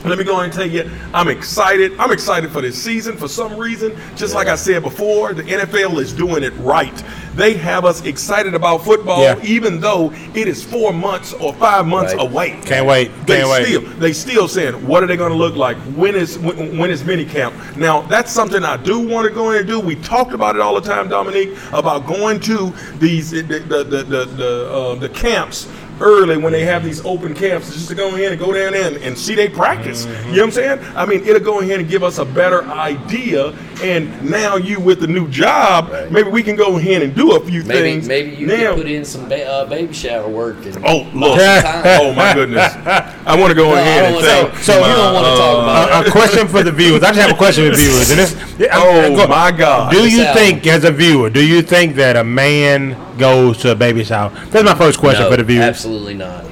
[0.08, 1.94] Let me go ahead and tell you, I'm excited.
[2.00, 3.96] I'm excited for this season for some reason.
[4.16, 7.04] Just like I said before, the NFL is doing it right.
[7.36, 9.36] They have us excited about football, Yeah.
[9.44, 12.24] even though it is four months or five months Right.
[12.26, 12.60] away.
[12.66, 13.12] Can't wait.
[13.28, 13.66] They Can't wait.
[13.66, 15.78] still they still saying what are they going to look like?
[15.96, 17.54] When is when, when is mini camp?
[17.76, 19.80] Now that's something I do want to go in and do.
[19.80, 24.04] We talked about it all the time, Dominique, about going to these the the the
[24.04, 25.68] the, the, uh, the camps
[26.02, 28.88] early when they have these open camps just to go in and go down there
[28.88, 30.06] and, and see they practice.
[30.06, 30.80] You know what I'm saying?
[30.96, 33.56] I mean, it'll go in and give us a better idea.
[33.82, 37.40] And now you with the new job, maybe we can go in and do a
[37.46, 38.08] few Maybe things.
[38.08, 40.66] maybe you now, could put in some ba- uh, baby shower work.
[40.66, 41.38] And Oh, look.
[41.38, 42.00] buy some time.
[42.02, 42.74] oh my goodness.
[43.28, 45.64] I want to go No, ahead and wanna- thank so you don't want to talk
[45.64, 47.04] about a, a question for the viewers.
[47.04, 48.70] I just have a question for the viewers, and this.
[48.74, 49.92] Oh, go- my God.
[49.92, 53.72] Do you This think, as a viewer, do you think that a man goes to
[53.72, 54.30] a baby shower?
[54.50, 55.66] That's my first question no, for the viewers.
[55.66, 56.46] absolutely not.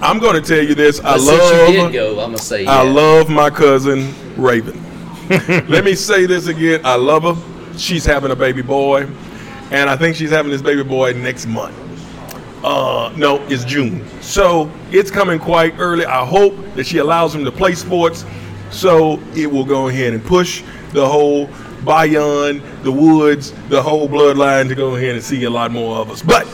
[0.00, 1.00] I'm going to tell you this.
[1.00, 2.90] I But since you did love go, I'm gonna say I yeah.
[2.92, 4.80] love my cousin Raven.
[5.68, 6.80] Let me say this again.
[6.84, 7.76] I love her.
[7.76, 9.08] She's having a baby boy,
[9.72, 11.74] and I think she's having this baby boy next month.
[12.64, 14.04] Uh, no, it's June.
[14.20, 16.04] So it's coming quite early.
[16.04, 18.24] I hope that she allows him to play sports,
[18.70, 21.46] so it will go ahead and push the whole
[21.84, 26.10] Bayon, the Woods, the whole bloodline to go ahead and see a lot more of
[26.10, 26.22] us.
[26.22, 26.46] But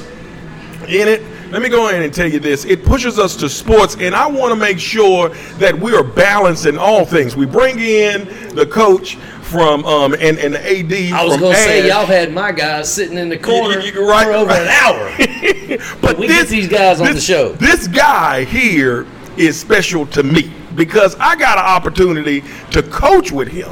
[0.88, 1.22] in it.
[1.50, 2.64] Let me go ahead and tell you this.
[2.64, 5.28] It pushes us to sports, and I want to make sure
[5.58, 7.36] that we are balanced in all things.
[7.36, 8.24] We bring in
[8.56, 9.16] the coach
[9.54, 11.12] from um and, and the AD.
[11.12, 14.26] I was gonna say y'all had my guys sitting in the corner you- you're right.
[14.26, 15.96] for over an hour.
[16.02, 17.52] but we get these guys on the show.
[17.52, 22.42] This guy here is special to me because I got an opportunity
[22.72, 23.70] to coach with him,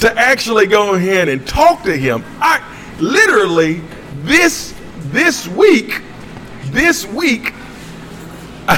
[0.00, 2.24] to actually go ahead and talk to him.
[2.40, 2.60] I
[2.98, 3.80] literally
[4.24, 4.74] this
[5.12, 6.02] this week,
[6.72, 7.54] this week,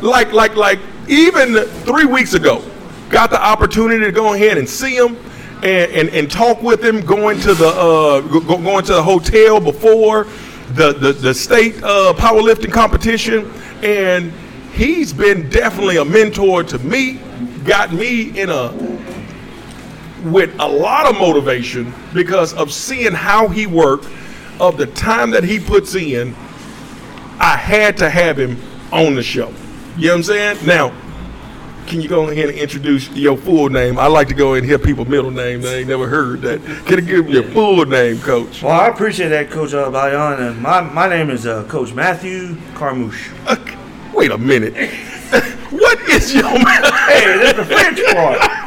[0.00, 1.54] like like like even
[1.84, 2.64] three weeks ago,
[3.10, 5.18] got the opportunity to go ahead and see him.
[5.62, 9.58] And, and, and talk with him going to the uh, go, going to the hotel
[9.58, 10.24] before
[10.74, 13.50] the the, the state uh, powerlifting competition.
[13.82, 14.32] And
[14.74, 17.20] he's been definitely a mentor to me
[17.64, 18.72] got me in a
[20.24, 24.08] with a lot of motivation because of seeing how he worked
[24.60, 26.34] of the time that he puts in
[27.38, 28.56] i had to have him
[28.92, 29.52] on the show.
[29.96, 30.66] You know what i'm saying?
[30.66, 30.92] Now
[31.86, 33.98] can you go ahead and introduce your full name?
[33.98, 35.62] I like to go ahead and hear people middle name.
[35.62, 36.64] They ain't never heard that.
[36.86, 38.62] Can you give me your full name, coach?
[38.62, 40.50] Well, I appreciate that, Coach uh, Bayon.
[40.50, 43.32] And my, my name is uh, Coach Matthew Carmouche.
[43.50, 43.76] Okay,
[44.12, 44.74] Wait a minute.
[45.70, 48.65] what is your Hey, that's the French part.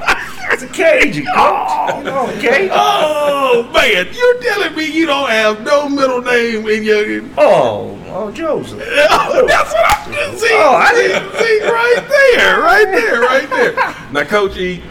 [0.61, 1.25] It's a Cajun.
[1.37, 2.67] Oh, okay.
[2.69, 8.29] Oh man, you're telling me you don't have no middle name in your Oh, oh,
[8.31, 8.79] Joseph.
[9.09, 13.49] Oh, that's what I'm just see, Oh, I didn't- see, right there, right there, right
[13.49, 13.95] there.
[14.11, 14.83] Now, Coach E,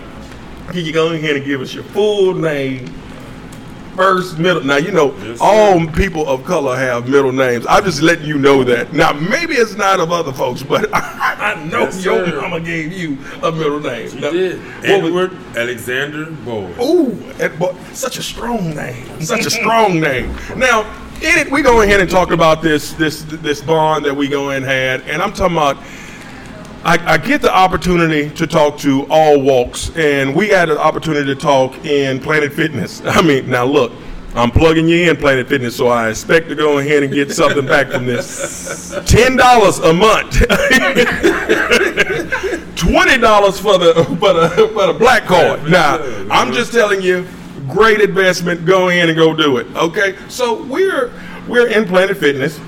[0.70, 2.86] can you go ahead and give us your full name,
[3.98, 4.62] first, middle?
[4.62, 7.66] Now, you know, all people of color have middle names.
[7.68, 8.92] I'm just letting you know that.
[8.92, 12.40] Now, maybe it's not of other folks, but I know Yes, your sir.
[12.40, 14.08] mama gave you a middle name.
[14.08, 14.58] She Now, did.
[14.60, 16.78] what was- Edward Alexander Boyd.
[16.80, 17.12] Ooh,
[17.58, 19.20] boy, such a strong name.
[19.20, 20.32] Such a strong name.
[20.56, 20.82] Now,
[21.16, 24.50] in it, we go ahead and talk about this this this bond that we go
[24.50, 25.76] and had, and I'm talking about.
[26.88, 31.26] I, I get the opportunity to talk to all walks, and we had an opportunity
[31.26, 33.00] to talk in Planet Fitness.
[33.04, 33.92] I mean, now look,
[34.34, 37.66] I'm plugging you in Planet Fitness, so I expect to go ahead and get something
[37.66, 38.98] back from this.
[39.06, 40.32] Ten dollars a month.
[42.74, 45.70] Twenty dollars for the for the for the black card.
[45.70, 45.98] Now,
[46.30, 47.28] I'm just telling you,
[47.68, 48.64] great investment.
[48.64, 49.66] Go in and go do it.
[49.76, 51.12] Okay, so we're
[51.48, 52.58] we're in Planet Fitness,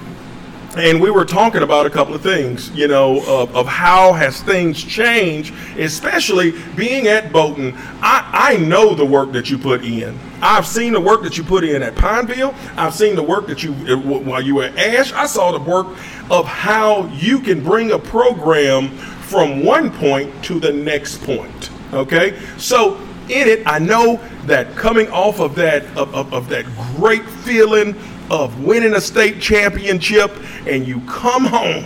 [0.77, 2.71] and we were talking about a couple of things.
[2.71, 7.75] You know, of, of how has things changed, especially being at Bolton.
[8.01, 10.19] I I know the work that you put in.
[10.43, 12.55] I've seen the work that you put in at Pineville.
[12.77, 15.13] I've seen the work that you uh, while you were at Ash.
[15.13, 15.89] I saw the work
[16.31, 18.91] of how you can bring a program
[19.31, 21.71] from one point to the next point.
[21.93, 22.97] Okay, so
[23.29, 26.65] in it, I know that coming off of that of, of, of that
[26.97, 27.95] great feeling
[28.31, 30.31] of winning a state championship,
[30.67, 31.85] and you come home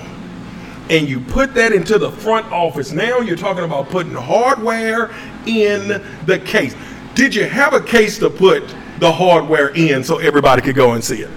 [0.91, 2.93] and you put that into the front office.
[2.93, 5.11] Now you're talking about putting hardware
[5.47, 6.77] in the case.
[7.15, 8.63] Did you have a case to put
[8.99, 11.31] the hardware in so everybody could go and see it?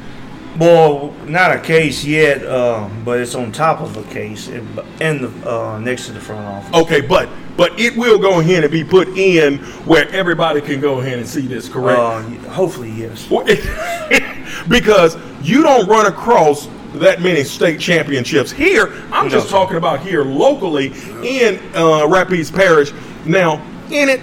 [0.59, 5.31] Well, not a case yet, uh, but it's on top of a case and, the
[5.47, 6.73] uh, next to the front office.
[6.73, 10.99] Okay, but but it will go ahead and be put in where everybody can go
[10.99, 11.99] ahead and see this, correct?
[11.99, 13.27] Uh, hopefully, yes.
[14.69, 18.93] Because you don't run across that many state championships here.
[19.11, 20.87] I'm just talking about here locally
[21.23, 22.91] in uh, Rapides Parish.
[23.25, 24.21] Now, in it,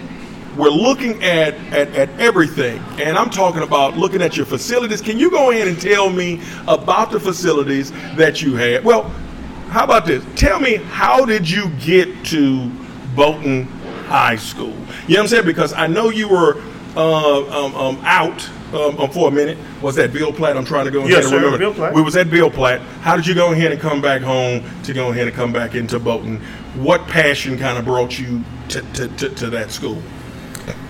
[0.57, 5.01] we're looking at, at, at everything, and I'm talking about looking at your facilities.
[5.01, 8.85] Can you go in and tell me about the facilities that you had?
[8.85, 9.05] Well,
[9.69, 10.25] how about this?
[10.37, 12.71] Tell me, how did you get to
[13.17, 13.65] Bolton
[14.07, 14.69] High School?
[14.69, 15.47] You know what I'm saying?
[15.47, 16.63] Because I know you were
[16.97, 20.57] uh, um, um, out um, um, for a minute was that Bill Platt.
[20.57, 21.59] I'm trying to go ahead Yes, and remember.
[21.59, 21.95] Bill Platt.
[21.95, 22.81] We was at Bill Platt.
[23.03, 25.75] How did you go ahead and come back home to go ahead and come back
[25.75, 26.41] into Bolton?
[26.75, 30.01] What passion kind of brought you to, to, to, to that school?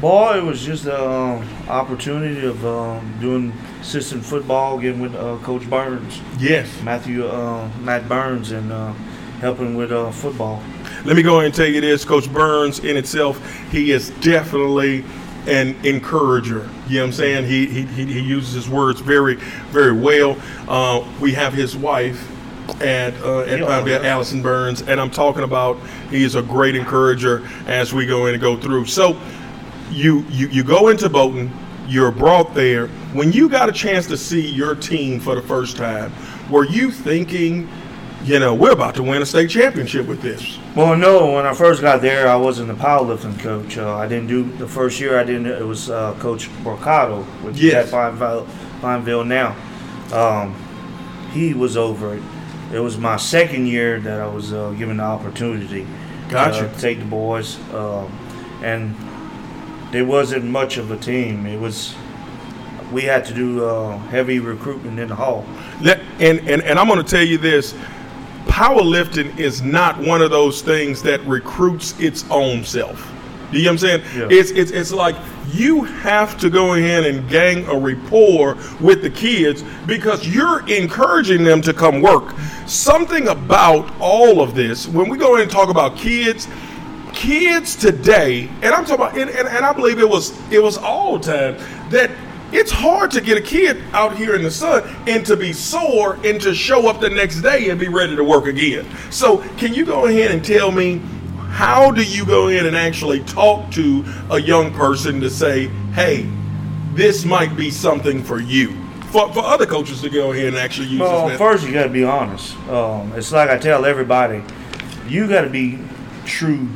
[0.01, 5.37] Boy, it was just an um, opportunity of um, doing assistant football, getting with uh,
[5.39, 6.69] Coach Burns, Yes.
[6.83, 8.93] Matthew, uh, Matt Burns, and uh,
[9.41, 10.63] helping with uh, football.
[11.05, 15.05] Let me go ahead and tell you this, Coach Burns in itself, he is definitely
[15.47, 16.69] an encourager.
[16.89, 17.47] You know what I'm saying?
[17.47, 19.35] He he, he, uses his words very,
[19.71, 20.39] very well.
[20.67, 22.31] Uh, we have his wife
[22.81, 23.61] at uh, at.
[23.61, 25.79] Pineville, Allison Burns, and I'm talking about
[26.11, 28.87] he is a great encourager as we go in and go through.
[28.87, 29.21] So
[29.95, 31.51] you you you go into Bolton,
[31.87, 32.89] you're brought there.
[33.13, 36.13] When you got a chance to see your team for the first time,
[36.51, 37.69] were you thinking,
[38.25, 40.59] you know, we're about to win a state championship with this?
[40.75, 43.79] Well, no, when I first got there, I wasn't a powerlifting coach.
[43.79, 45.19] Uh, I didn't do the first year.
[45.19, 45.47] I didn't.
[45.47, 47.89] It was uh, Coach Borcato, which Yes.
[47.89, 48.47] is at Pineville,
[48.81, 49.55] Pineville now.
[50.13, 50.55] Um,
[51.33, 52.23] he was over it.
[52.73, 55.87] It was my second year that I was uh, given the opportunity
[56.29, 56.69] Gotcha.
[56.73, 58.11] to take the boys, um,
[58.63, 58.95] and
[59.95, 61.47] there wasn't much of a team.
[61.47, 61.95] It was
[62.93, 65.45] we had to do uh, heavy recruitment in the hall.
[66.21, 67.75] And, and, and I'm going to tell you this
[68.47, 73.11] powerlifting is not one of those things that recruits its own self.
[73.51, 74.03] You know what I'm saying?
[74.17, 74.29] Yeah.
[74.31, 75.17] It's, it's, it's like
[75.53, 81.43] you have to go in and gang a rapport with the kids because you're encouraging
[81.43, 82.35] them to come work.
[82.67, 86.49] Something about all of this, when we go in and talk about kids,
[87.25, 90.77] kids today, and I'm talking about, and, and, and I believe it was it was
[90.77, 91.57] all time
[91.91, 92.11] that
[92.53, 96.19] it's hard to get a kid out here in the sun and to be sore
[96.25, 98.87] and to show up the next day and be ready to work again.
[99.11, 100.99] So, can you go ahead and tell me
[101.49, 106.29] how do you go in and actually talk to a young person to say, hey,
[106.93, 108.77] this might be something for you?
[109.07, 111.39] For, for other coaches to go ahead and actually use Well, this method.
[111.39, 112.57] first you got to be honest.
[112.69, 114.43] Um, it's like I tell everybody,
[115.07, 115.79] you got to be
[116.27, 116.69] true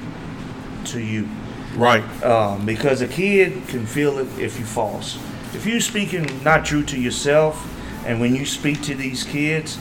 [0.93, 1.28] to you.
[1.76, 2.03] right.
[2.24, 5.16] um, because a kid can feel it if you false.
[5.55, 7.64] If you speaking not true to yourself,
[8.07, 9.78] and when you speak to these kids,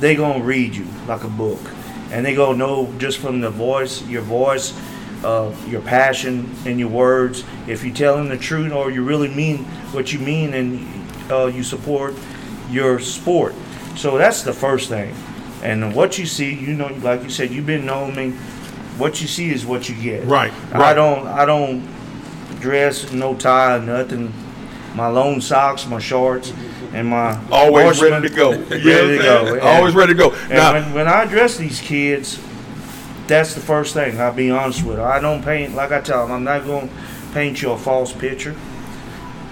[0.00, 1.60] they gonna read you like a book,
[2.10, 4.74] and they gonna know just from the voice, your voice,
[5.24, 7.44] uh, your passion, and your words.
[7.68, 9.58] If you tell them the truth, or you really mean
[9.92, 12.14] what you mean, and uh, you support
[12.70, 13.54] your sport.
[13.96, 15.14] So that's the first thing.
[15.62, 18.36] And what you see, you know, like you said, you've been knowing me.
[18.98, 20.26] What you see is what you get.
[20.26, 21.26] Right, I don't.
[21.26, 21.88] I don't
[22.60, 24.32] dress no tie, nothing.
[24.94, 26.52] My lone socks, my shorts,
[26.92, 28.52] and my Always ready to go.
[28.52, 29.54] You know ready to go.
[29.54, 30.30] And- Always ready to go.
[30.32, 32.38] And Now, when, when I address these kids,
[33.26, 34.20] that's the first thing.
[34.20, 35.04] I'll be honest with her.
[35.04, 36.36] I don't paint like I tell them.
[36.36, 36.94] I'm not going to
[37.32, 38.54] paint you a false picture.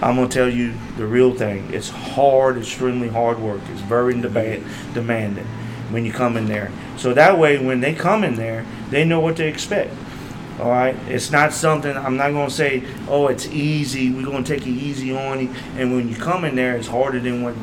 [0.02, 1.72] I'm gonna tell you the real thing.
[1.74, 3.60] It's hard, extremely hard work.
[3.70, 4.64] It's very demand,
[4.94, 5.46] demanding
[5.90, 6.70] when you come in there.
[6.96, 9.92] So that way, when they come in there, they know what to expect.
[10.60, 12.82] All right, it's not something I'm not gonna say.
[13.08, 14.10] Oh, it's easy.
[14.12, 15.50] We're gonna take it easy on you.
[15.76, 17.54] And when you come in there, it's harder than what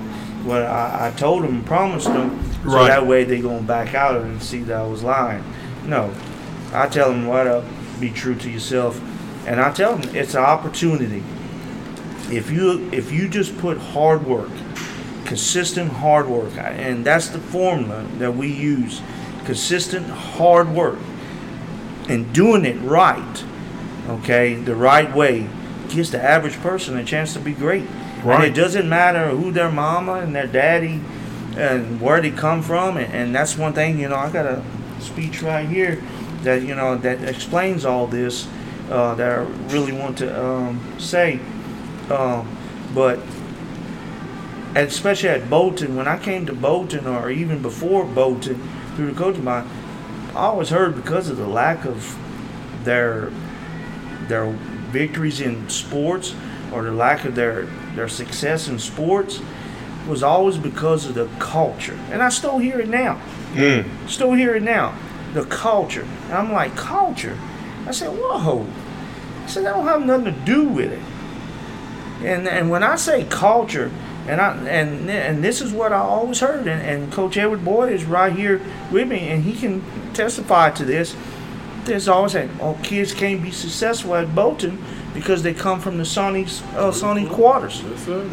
[0.44, 2.40] what I, I told them and promised them.
[2.64, 2.88] So Right.
[2.88, 5.44] that way they gonna back out and see that I was lying.
[5.86, 6.10] No,
[6.74, 7.64] I tell them right up,
[8.00, 9.00] be true to yourself,
[9.46, 11.22] and I tell them it's an opportunity.
[12.32, 14.50] If you if you just put hard work,
[15.28, 19.02] consistent hard work, and that's the formula that we use,
[19.46, 20.98] consistent hard work,
[22.10, 23.44] and doing it right,
[24.08, 25.48] okay, the right way,
[25.90, 27.84] gives the average person a chance to be great.
[27.84, 28.48] And Right.
[28.48, 31.02] it doesn't matter who their mama and their daddy
[31.56, 34.64] and where they come from, and, and that's one thing, you know, I got a
[35.00, 36.02] speech right here
[36.44, 38.48] that, you know, that explains all this
[38.90, 41.40] uh, that I really want to um, say.
[42.10, 42.48] Um,
[42.96, 43.20] but
[44.78, 48.62] and especially at Bolton, when I came to Bolton, or even before Bolton,
[48.96, 49.68] through the coaching line,
[50.36, 52.16] I always heard because of the lack of
[52.84, 53.32] their
[54.28, 54.52] their
[54.92, 56.36] victories in sports
[56.72, 57.64] or the lack of their
[57.96, 59.42] their success in sports
[60.08, 61.98] was always because of the culture.
[62.12, 63.20] And I still hear it now.
[63.54, 64.08] Mm.
[64.08, 64.96] Still hear it now.
[65.34, 66.06] The culture.
[66.26, 67.38] And I'm like, culture?
[67.88, 68.68] I said, whoa.
[69.44, 71.02] I said, that don't have nothing to do with it.
[72.24, 73.92] And and when I say culture,
[74.28, 77.94] and I and and this is what I always heard, and, and Coach Edward Boyd
[77.94, 78.62] is right here
[78.92, 81.16] with me, and he can testify to this.
[81.86, 86.04] There's always saying, "Oh, kids can't be successful at Bolton because they come from the
[86.04, 86.44] Sony
[86.76, 87.82] uh, Sony quarters.
[87.82, 88.28] Hmm.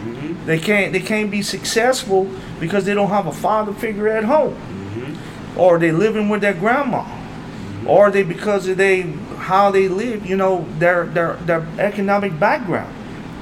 [0.00, 0.46] Mm-hmm.
[0.46, 2.28] They can't they can't be successful
[2.58, 5.58] because they don't have a father figure at home, mm-hmm.
[5.58, 7.88] or they living with their grandma, mm-hmm.
[7.88, 9.02] or they because of they
[9.38, 12.94] how they live, you know, their their their economic background.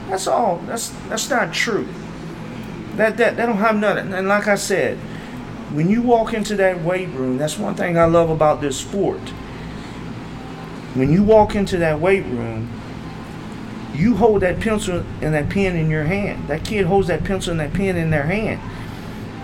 [0.09, 0.59] That's all.
[0.66, 1.86] That's that's not true.
[2.96, 4.12] That that they don't have nothing.
[4.12, 4.98] And like I said,
[5.72, 9.20] when you walk into that weight room, that's one thing I love about this sport.
[10.94, 12.70] When you walk into that weight room,
[13.94, 16.48] you hold that pencil and that pen in your hand.
[16.48, 18.61] That kid holds that pencil and that pen in their hand.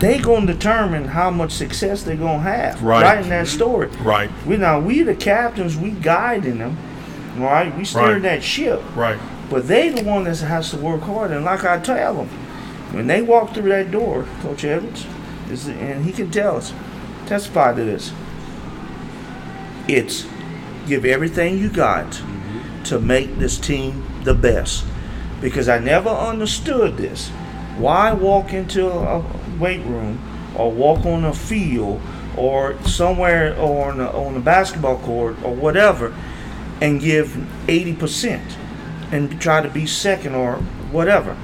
[0.00, 2.82] They gonna determine how much success they're gonna have.
[2.82, 3.22] Right.
[3.22, 3.88] in that story.
[4.02, 4.30] Right.
[4.46, 6.76] We now we the captains, we guiding them.
[7.36, 7.76] Right.
[7.76, 8.22] We steering Right.
[8.22, 8.82] that ship.
[8.96, 9.18] Right.
[9.54, 11.30] But they the one that has to work hard.
[11.30, 12.26] And like I tell them,
[12.92, 15.06] when they walk through that door, Coach Edwards,
[15.48, 16.72] is, and he can tell us,
[17.26, 18.12] testify to this.
[19.86, 20.26] It's
[20.88, 22.82] give everything you got mm-hmm.
[22.82, 24.84] to make this team the best.
[25.40, 27.28] Because I never understood this.
[27.78, 29.24] Why walk into a
[29.60, 30.18] weight room
[30.56, 32.02] or walk on a field
[32.36, 36.12] or somewhere or on a, on a basketball court or whatever
[36.80, 37.28] and give
[37.68, 38.42] 80%
[39.14, 40.56] and try to be second or
[40.90, 41.34] whatever?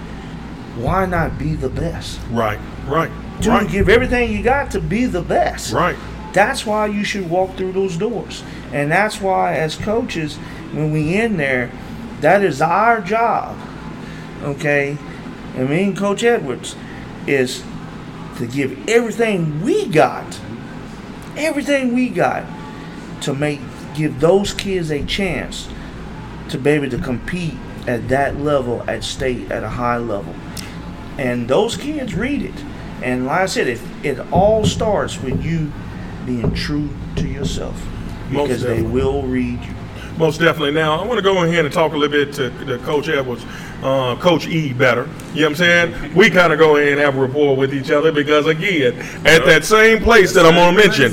[0.76, 2.18] Why not be the best?
[2.30, 2.58] Right.
[2.86, 3.10] Right.
[3.40, 3.68] Dude, Right.
[3.68, 5.72] give everything you got to be the best.
[5.72, 5.96] Right.
[6.32, 8.42] That's why you should walk through those doors.
[8.72, 10.36] And that's why, as coaches,
[10.72, 11.70] when we in there,
[12.20, 13.56] that is our job.
[14.42, 14.96] Okay?
[15.56, 16.76] And me and Coach Edwards
[17.26, 17.62] is
[18.38, 20.38] to give everything we got,
[21.36, 22.44] everything we got,
[23.22, 23.60] to make
[23.94, 25.68] give those kids a chance
[26.50, 27.54] to be able to compete
[27.86, 30.34] at that level at state at a high level.
[31.18, 32.64] And those kids read it.
[33.02, 35.72] And like I said, it, it all starts with you
[36.26, 37.74] being true to yourself.
[38.30, 39.74] Most Because they will read you.
[40.16, 40.72] Most definitely.
[40.72, 43.44] Now, I want to go ahead and talk a little bit to, to Coach Edwards,
[43.82, 45.08] uh, Coach E better.
[45.34, 46.14] You know what I'm saying?
[46.14, 49.44] We kind of go ahead and have a rapport with each other because, again, at
[49.46, 51.12] that same place that I'm going to mention,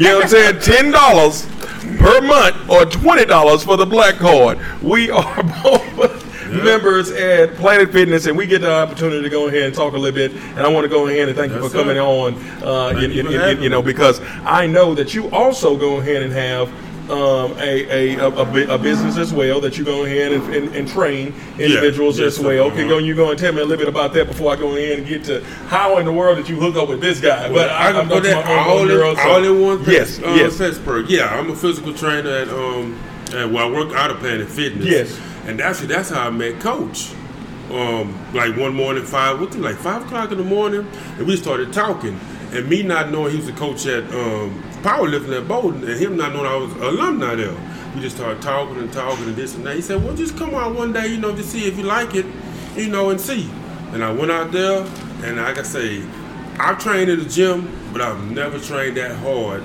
[0.00, 0.92] you know what I'm saying?
[0.92, 4.58] $10 per month or $20 for the black card.
[4.82, 6.24] We are both.
[6.46, 9.98] Members at Planet Fitness, and we get the opportunity to go ahead and talk a
[9.98, 10.30] little bit.
[10.56, 12.34] And I want to go ahead and thank you for coming on.
[12.62, 16.32] Uh, you, you you- you know, because I know that you also go ahead and
[16.32, 16.70] have
[17.10, 20.88] um, a, a, a, a business as well that you go ahead and, and, and
[20.88, 22.64] train individuals Yes, as well.
[22.66, 22.88] Okay, Uh-huh.
[22.88, 24.98] go you go and tell me a little bit about that before I go in
[24.98, 27.48] and get to how in the world did you hook up with this guy?
[27.52, 30.58] But I'm put that all in, all in one Yes, uh, yes.
[30.58, 31.08] Pittsburgh.
[31.08, 32.98] Yeah, I'm a physical trainer at um
[33.34, 34.86] at, well I work out of Planet Fitness.
[34.86, 35.20] Yes.
[35.46, 37.12] And actually that's how I met Coach.
[37.70, 40.86] Um, like one morning, five what like five o'clock in the morning,
[41.18, 42.18] and we started talking.
[42.52, 46.16] And me not knowing he was a coach at um, powerlifting at Bolton, and him
[46.16, 47.56] not knowing I was alumni there.
[47.94, 49.74] We just started talking and talking and this and that.
[49.74, 52.14] He said, "Well, just come out one day, you know, to see if you like
[52.14, 52.26] it,
[52.76, 53.50] you know, and see."
[53.92, 54.86] And I went out there,
[55.24, 56.02] and like I say,
[56.60, 59.62] I've trained in the gym, but I've never trained that hard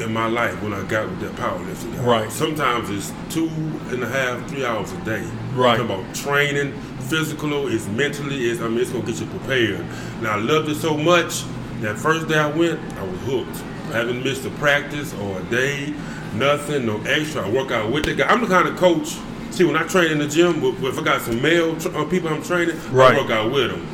[0.00, 1.96] in my life when I got with that powerlifting.
[1.96, 2.04] guy.
[2.04, 2.32] Right.
[2.32, 3.48] Sometimes it's two
[3.90, 5.24] and a half, three hours a day.
[5.54, 5.76] Right.
[5.76, 6.72] Talking about training,
[7.08, 9.84] physical, it's mentally, it's I mean, it's gonna get you prepared.
[10.18, 11.42] And I loved it so much.
[11.80, 13.71] That first day I went, I was hooked.
[13.92, 15.94] I haven't missed a practice or a day,
[16.34, 17.46] nothing, no extra.
[17.46, 18.26] I work out with the guy.
[18.28, 19.16] I'm the kind of coach.
[19.50, 22.30] See, when I train in the gym, if I got some male tr- uh, people
[22.30, 23.14] I'm training, Right.
[23.14, 23.86] I work out with them.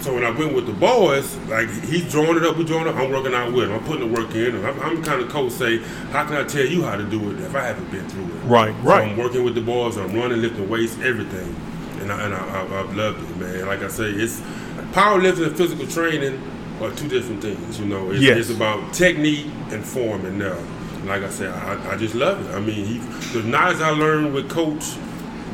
[0.00, 2.90] So when I went with the boys, like he's drawing it up, we drawing it
[2.90, 2.96] up.
[2.96, 3.72] I'm working out with him.
[3.72, 4.62] I'm putting the work in.
[4.64, 5.78] I'm, I'm the kind of coach say,
[6.10, 8.40] how can I tell you how to do it if I haven't been through it?
[8.44, 9.08] Right, So right.
[9.08, 9.96] I'm working with the boys.
[9.96, 11.54] I'm running, lifting weights, everything,
[12.00, 13.66] and I, and I, I, I've loved it, man.
[13.66, 14.40] Like I say, it's
[14.92, 16.42] powerlifting and physical training
[16.80, 17.78] are two different things.
[17.78, 18.38] You know, it's, Yes.
[18.38, 20.58] it's about technique and form and now.
[21.04, 22.54] Like I said, I, I just love it.
[22.54, 22.98] I mean, he,
[23.38, 24.84] the knowledge I learned with Coach,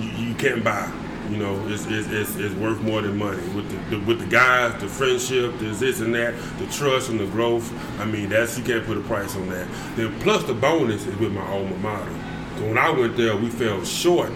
[0.01, 0.91] you, you can't buy.
[1.29, 3.43] You know, it's, it's, it's, it's worth more than money.
[3.55, 7.19] With the, the with the guys, the friendship, there's this and that, the trust and
[7.21, 7.73] the growth.
[8.01, 9.69] I mean, that's you can't put a price on that.
[9.97, 12.11] Then plus the bonus is with my alma mater.
[12.59, 14.31] So when I went there, we fell short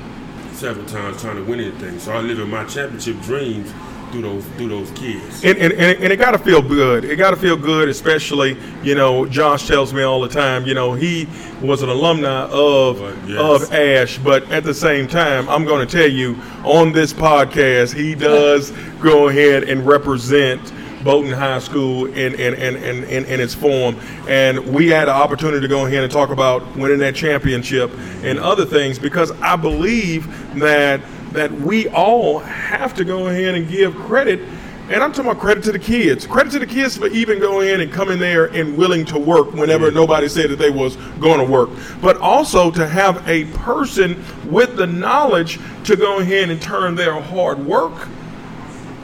[0.53, 1.99] several times trying to win anything.
[1.99, 3.73] So I live in my championship dreams
[4.15, 5.45] through those through those kids.
[5.45, 7.05] And, and, and, and it got to feel good.
[7.05, 10.75] It got to feel good, especially, you know, Josh tells me all the time, you
[10.75, 11.29] know, he
[11.61, 13.39] was an alumni of, yes.
[13.41, 17.95] of Ash, but at the same time, I'm going to tell you on this podcast,
[17.95, 18.71] he does
[19.03, 23.99] go ahead and represent Bolton High School in, in, in, in, in, in its form.
[24.29, 27.91] And we had an opportunity to go ahead and talk about winning that championship
[28.23, 30.27] and other things because I believe
[30.59, 31.01] that
[31.35, 34.41] that we all have to go ahead and give credit.
[34.89, 36.27] And I'm talking about credit to the kids.
[36.27, 39.53] Credit to the kids for even going in and coming there and willing to work
[39.53, 41.71] whenever nobody said that they was going to work.
[42.03, 47.21] But also to have a person with the knowledge to go ahead and turn their
[47.21, 48.09] hard work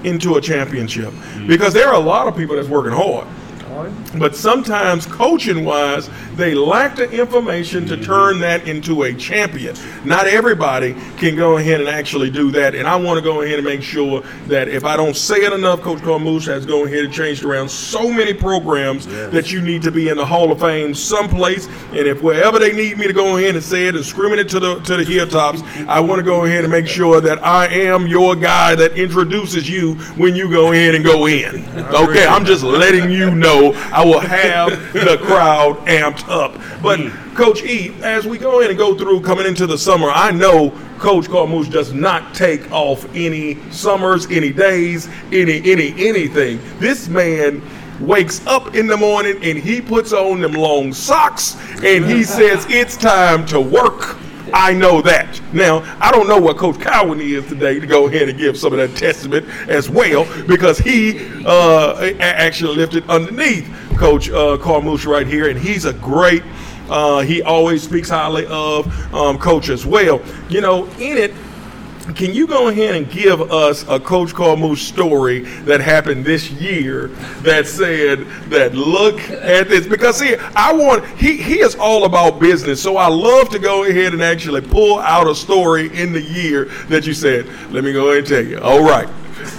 [0.05, 1.13] into a championship.
[1.13, 1.49] Mm.
[1.49, 3.27] Because there are a lot of people that's working hard.
[4.19, 9.77] But sometimes, coaching wise, they lack the information to turn that into a champion.
[10.05, 12.75] Not everybody can go ahead and actually do that.
[12.75, 15.53] And I want to go ahead and make sure that if I don't say it
[15.53, 19.83] enough, Coach Carmouche has gone ahead and changed around so many programs that you need
[19.83, 21.67] to be in the Hall of Fame someplace.
[21.91, 24.49] And if wherever they need me to go ahead and say it and screaming it
[24.51, 27.67] to the to the hilltops, I want to go ahead and make sure that I
[27.67, 31.67] am your guy that introduces you when you go in and go in.
[31.95, 36.55] Okay, I'm just letting you know I will have the crowd amped up.
[36.83, 37.37] But mm.
[37.37, 40.71] Coach E, as we go in and go through coming into the summer, I know
[40.99, 46.61] Coach Carmouche does not take off any summers, any days, any any anything.
[46.79, 47.63] This man
[48.01, 52.67] wakes up in the morning and he puts on them long socks and he says
[52.69, 54.17] it's time to work.
[54.53, 55.41] I know that.
[55.53, 58.73] Now, I don't know what Coach Cowan is today to go ahead and give some
[58.73, 65.27] of that testament as well because he uh, actually lifted underneath Coach uh, Carmouche right
[65.27, 66.43] here, and he's a great.
[66.89, 70.21] Uh, he always speaks highly of um, Coach as well.
[70.49, 71.35] You know, in it,
[72.15, 77.09] can you go ahead and give us a Coach Carmouche story that happened this year
[77.43, 79.87] that said that look at this?
[79.87, 83.85] Because see, I want he he is all about business, so I love to go
[83.85, 87.47] ahead and actually pull out a story in the year that you said.
[87.71, 88.61] Let me go ahead and tell you.
[88.61, 89.09] All right,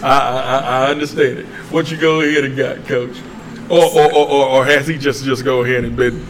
[0.04, 1.46] I I, I understand it.
[1.72, 3.18] What you go ahead and got, Coach?
[3.70, 6.26] Or or, or, or, has he just just go ahead and been?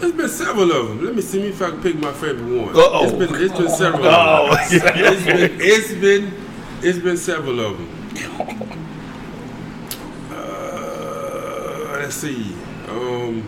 [0.00, 1.04] There's been several of them.
[1.04, 2.68] Let me see if I can pick my favorite one.
[2.76, 3.04] Uh-oh.
[3.04, 4.06] It's been it's been several.
[4.06, 4.80] Oh, of them.
[4.94, 6.34] it's been it's been
[6.82, 8.82] it's been several of them.
[10.30, 12.54] Uh, let's see.
[12.88, 13.42] Um,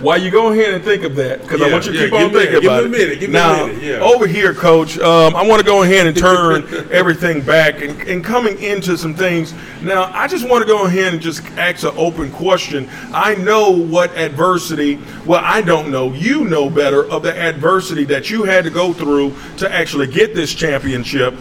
[0.00, 2.14] While you go ahead and think of that, because I want you to yeah, keep
[2.14, 2.90] on me- thinking give me about a it.
[2.90, 3.92] minute, give me a now, minute, yeah.
[4.00, 8.24] over here, Coach, um, I want to go ahead and turn everything back and, and
[8.24, 9.52] coming into some things.
[9.82, 12.88] Now, I just want to go ahead and just ask an open question.
[13.12, 14.98] I know what adversity.
[15.26, 16.14] Well, I don't know.
[16.14, 20.34] You know better of the adversity that you had to go through to actually get
[20.34, 21.34] this championship.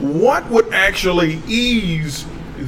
[0.00, 2.24] What would actually ease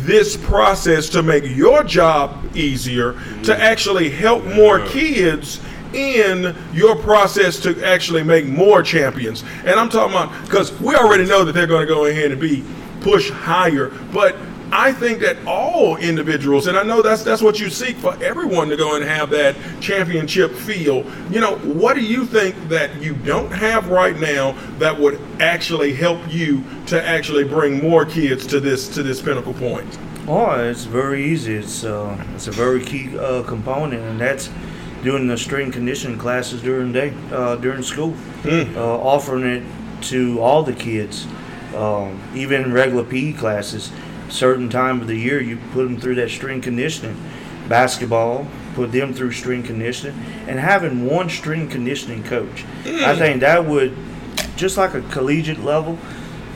[0.07, 3.13] this process to make your job easier
[3.45, 5.61] to actually help more kids
[5.93, 9.43] in your process to actually make more champions.
[9.65, 12.41] And i'm talking about because we already know that they're going to go ahead and
[12.41, 12.65] be
[13.01, 14.37] pushed higher but
[14.73, 18.69] i think that all individuals and i know that's that's what you seek for everyone
[18.69, 23.15] to go and have that championship feel you know what do you think that you
[23.15, 28.61] don't have right now that would actually help you to actually bring more kids to
[28.61, 29.99] this to this pinnacle point
[30.29, 31.55] Oh, it's very easy.
[31.57, 34.49] It's uh, it's a very key uh, component, and that's
[35.03, 38.15] doing the strength conditioning classes during day uh, during school,
[38.45, 39.63] uh, offering it
[40.03, 41.27] to all the kids,
[41.75, 43.91] um, even regular PE classes.
[44.31, 47.17] Certain time of the year, you put them through that string conditioning.
[47.69, 50.19] Basketball, put them through string conditioning,
[50.49, 52.65] and having one string conditioning coach.
[52.85, 53.19] I mm.
[53.19, 53.97] think that would,
[54.57, 55.99] just like a collegiate level,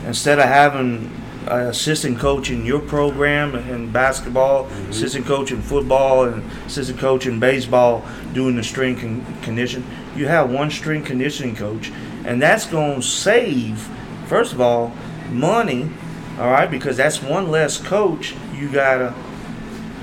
[0.05, 1.11] instead of having
[1.47, 4.91] an assistant coach in your program in basketball, mm-hmm.
[4.91, 8.03] assistant coach in football, and assistant coach in baseball
[8.33, 11.91] doing the string con- condition, you have one string conditioning coach,
[12.25, 13.77] and that's going to save,
[14.25, 14.91] first of all,
[15.29, 15.89] money,
[16.37, 19.15] all right, because that's one less coach you got to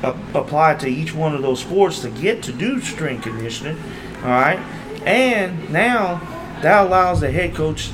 [0.03, 3.76] a- apply to each one of those sports to get to do strength conditioning.
[4.22, 4.59] All right,
[5.05, 6.20] and now
[6.62, 7.91] that allows the head coach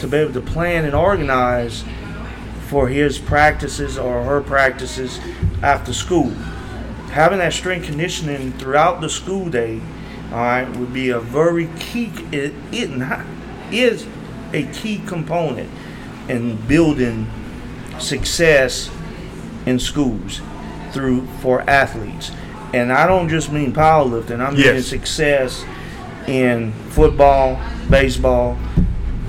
[0.00, 1.84] to be able to plan and organize
[2.68, 5.18] for his practices or her practices
[5.62, 6.30] after school.
[7.10, 9.80] Having that strength conditioning throughout the school day,
[10.30, 12.12] all right, would be a very key.
[12.30, 13.26] It, it not-
[13.72, 14.06] is
[14.52, 15.70] a key component
[16.28, 17.26] in building
[18.02, 18.90] success
[19.66, 20.40] in schools
[20.92, 22.30] through for athletes.
[22.72, 24.86] And I don't just mean powerlifting, I mean Yes.
[24.86, 25.64] success
[26.26, 28.56] in football, baseball,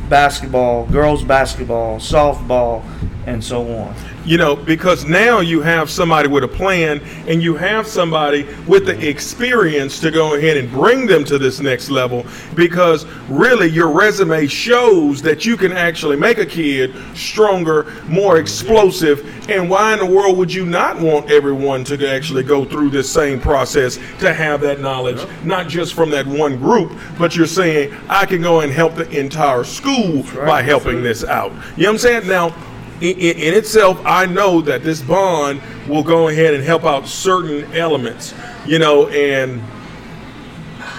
[0.10, 2.84] basketball, girls basketball, softball,
[3.28, 3.96] and so on.
[4.26, 8.86] you know because now you have somebody with a plan and you have somebody with
[8.86, 13.90] the experience to go ahead and bring them to this next level because really your
[13.90, 20.00] resume shows that you can actually make a kid stronger more explosive and why in
[20.00, 24.34] the world would you not want everyone to actually go through this same process to
[24.34, 28.62] have that knowledge not just from that one group but you're saying i can go
[28.62, 31.52] and help the entire school by helping this out.
[31.52, 32.28] You know what i'm saying?
[32.28, 32.56] Now
[33.02, 38.34] in, itself, I know that this bond will go ahead and help out certain elements,
[38.66, 39.62] you know, and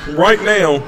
[0.08, 0.82] right now,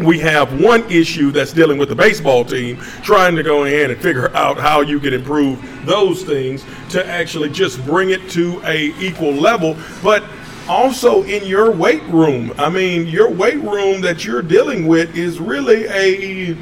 [0.00, 4.00] we have one issue that's dealing with the baseball team, trying to go ahead and
[4.00, 8.94] figure out how you can improve those things to actually just bring it to a
[9.00, 9.76] equal level.
[10.02, 10.22] But
[10.68, 15.40] also in your weight room, I mean, your weight room that you're dealing with is
[15.40, 16.56] really a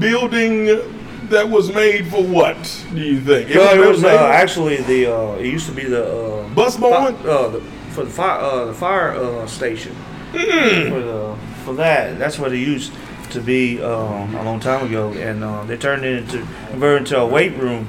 [0.00, 0.95] building
[1.30, 2.84] that was made for what?
[2.94, 3.54] Do you think?
[3.54, 5.06] No, it was uh, actually the.
[5.14, 7.14] Uh, it used to be the uh, Bus barn?
[7.24, 7.60] uh, the,
[7.90, 9.94] for the fire uh, the fire uh, station.
[10.32, 10.90] Hmm.
[10.90, 12.92] For the for that, that's what it used
[13.30, 17.18] to be um, a long time ago, and uh, they turned it into converted into
[17.18, 17.86] a weight room.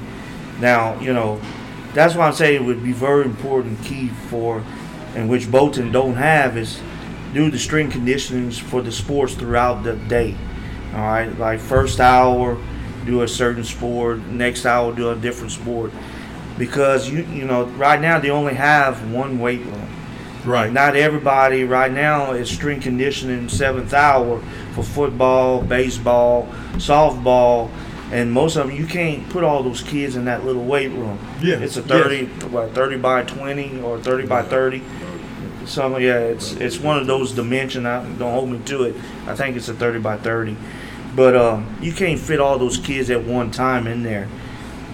[0.60, 1.40] Now you know,
[1.94, 4.64] that's why I'm saying it would be very important key for,
[5.14, 6.80] and which Bolton don't have is
[7.34, 10.36] do the strength conditionings for the sports throughout the day.
[10.94, 12.58] All right, like first hour,
[13.08, 14.18] do a certain sport.
[14.28, 15.90] Next hour, do a different sport.
[16.56, 19.88] Because you you know right now they only have one weight room.
[20.44, 20.72] right.
[20.72, 24.40] Not everybody right now is strength conditioning seventh hour
[24.74, 27.70] for football, baseball, softball,
[28.10, 31.18] and most of them you can't put all those kids in that little weight room.
[31.40, 31.88] Yeah, it's a yes.
[31.88, 34.82] thirty, what thirty by twenty or thirty by thirty.
[35.64, 37.86] Some yeah, it's it's one of those dimension.
[37.86, 38.96] I don't hold me to it.
[39.26, 40.56] I think it's a thirty by thirty,
[41.18, 44.28] but um, you can't fit all those kids at one time in there.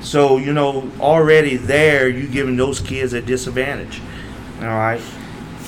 [0.00, 4.00] So you know already there you giving those kids a disadvantage.
[4.60, 5.02] All right,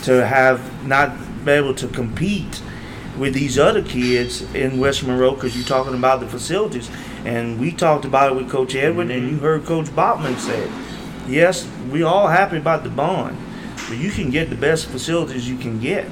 [0.05, 2.63] to have not be able to compete
[3.19, 6.89] with these other kids in West Monroe because you're talking about the facilities,
[7.27, 10.71] and we talked about it with Coach Edwin, and you heard Coach Bachman say,
[11.29, 13.37] yes, we all happy about the bond,
[13.91, 16.07] but you can get the best facilities you can get.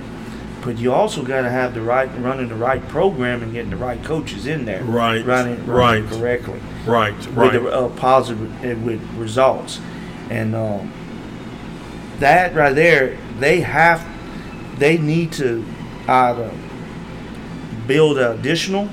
[0.65, 3.77] But you also got to have the right running the right program and getting the
[3.77, 6.11] right coaches in there, Right, running, running right.
[6.19, 7.15] correctly Right.
[7.17, 7.53] with Right.
[7.53, 9.79] the uh, positive uh, with results,
[10.31, 10.91] and um,
[12.21, 14.03] that right there, they have,
[14.79, 15.65] they need to
[16.09, 16.51] either
[17.87, 18.89] build an additional.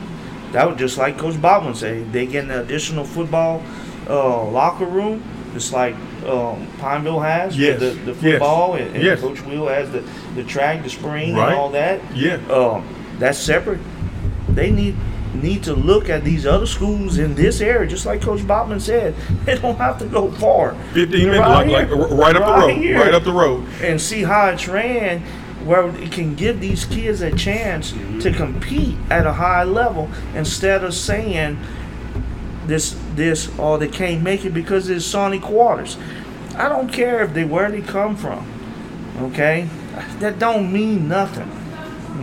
[0.51, 2.11] That would just like Coach Bachman said.
[2.11, 3.63] They get an additional football
[4.09, 5.95] uh, locker room, just like
[6.27, 9.19] um, Pineville has Yes, the, the yes, football, and, and yes.
[9.21, 10.01] Coach Will has the,
[10.35, 11.49] the track, the spring, Right.
[11.49, 11.99] and all that.
[12.15, 12.35] Yeah.
[12.49, 12.87] Um,
[13.19, 13.79] that's separate.
[14.49, 14.95] They need
[15.33, 19.15] need to look at these other schools in this area, just like Coach Bachman said.
[19.45, 20.75] They don't have to go far.
[20.93, 21.95] 15 They're minutes, like, here.
[21.95, 22.77] like right up the road.
[22.77, 22.99] here.
[22.99, 23.65] Right up the road.
[23.81, 25.21] and see how it's ran,
[25.65, 27.91] where it can give these kids a chance
[28.21, 31.57] to compete at a high level instead of saying
[32.65, 35.97] this this or they can't make it because it's Sonia Quarters.
[36.55, 38.45] I don't care if they where they come from.
[39.19, 39.67] Okay,
[40.19, 41.49] that don't mean nothing.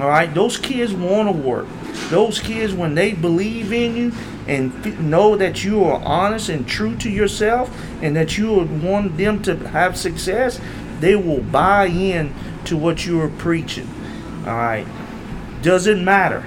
[0.00, 1.66] All right, those kids want to work.
[2.10, 4.12] Those kids, when they believe in you
[4.46, 7.70] and know that you are honest and true to yourself,
[8.00, 10.60] and that you want them to have success,
[11.00, 12.34] they will buy in
[12.64, 13.88] to what you are preaching.
[14.46, 14.86] All right,
[15.62, 16.44] doesn't matter.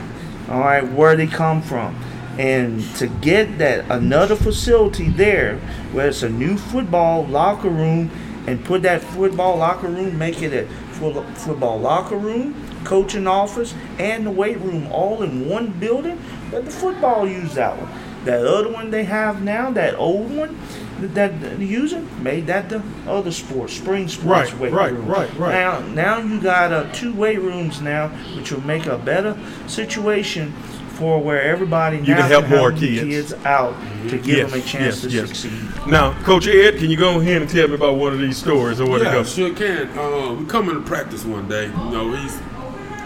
[0.50, 1.96] All right, where they come from,
[2.38, 5.58] and to get that another facility there,
[5.92, 8.10] where it's a new football locker room,
[8.48, 13.74] and put that football locker room, make it a full football locker room, coaching office,
[14.00, 16.20] and the weight room all in one building.
[16.52, 17.90] Let the football use that one.
[18.26, 20.58] That other one they have now, that old one
[21.00, 25.08] that they're using, made that the other sports, spring sports Right, weight right, room.
[25.08, 25.52] right, right.
[25.52, 29.36] Now, now you got uh, two weight rooms now, which will make a better
[29.68, 30.54] situation
[31.02, 33.34] for where everybody You now can help more have kids.
[33.44, 33.74] out
[34.10, 35.28] to give Yes, them a chance yes, to yes.
[35.30, 35.88] succeed.
[35.88, 38.80] Now, Coach Ed, can you go ahead and tell me about one of these stories
[38.80, 39.34] or what it Yeah, goes?
[39.34, 39.90] sure can.
[39.98, 41.66] Uh, we come into practice one day.
[41.66, 42.40] You know, he's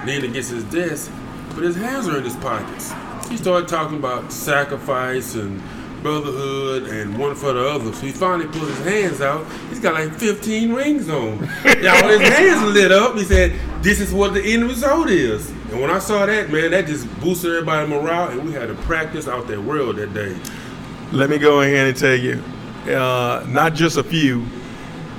[0.05, 1.09] leaning against his desk,
[1.53, 2.93] but his hands are in his pockets.
[3.29, 5.61] He started talking about sacrifice and
[6.03, 7.93] brotherhood and one for the other.
[7.93, 9.45] So he finally pulled his hands out.
[9.69, 11.39] He's got like 15 rings on.
[11.81, 15.49] Now when his hands lit up, he said, "This is what the end result is."
[15.71, 18.75] And when I saw that, man, that just boosted everybody's morale, and we had to
[18.75, 20.37] practice out that world that day.
[21.11, 22.41] Let me go ahead and tell you,
[22.93, 24.45] uh, not just a few.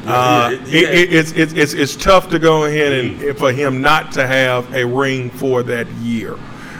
[0.06, 0.88] Uh, Yeah, it, yeah.
[0.88, 4.72] it, it's, it's, it's, it's tough to go ahead and for him not to have
[4.72, 6.36] a ring for that year.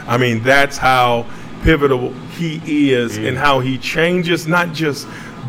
[0.07, 1.25] I mean, that's how
[1.63, 5.07] pivotal he is and how he changes not just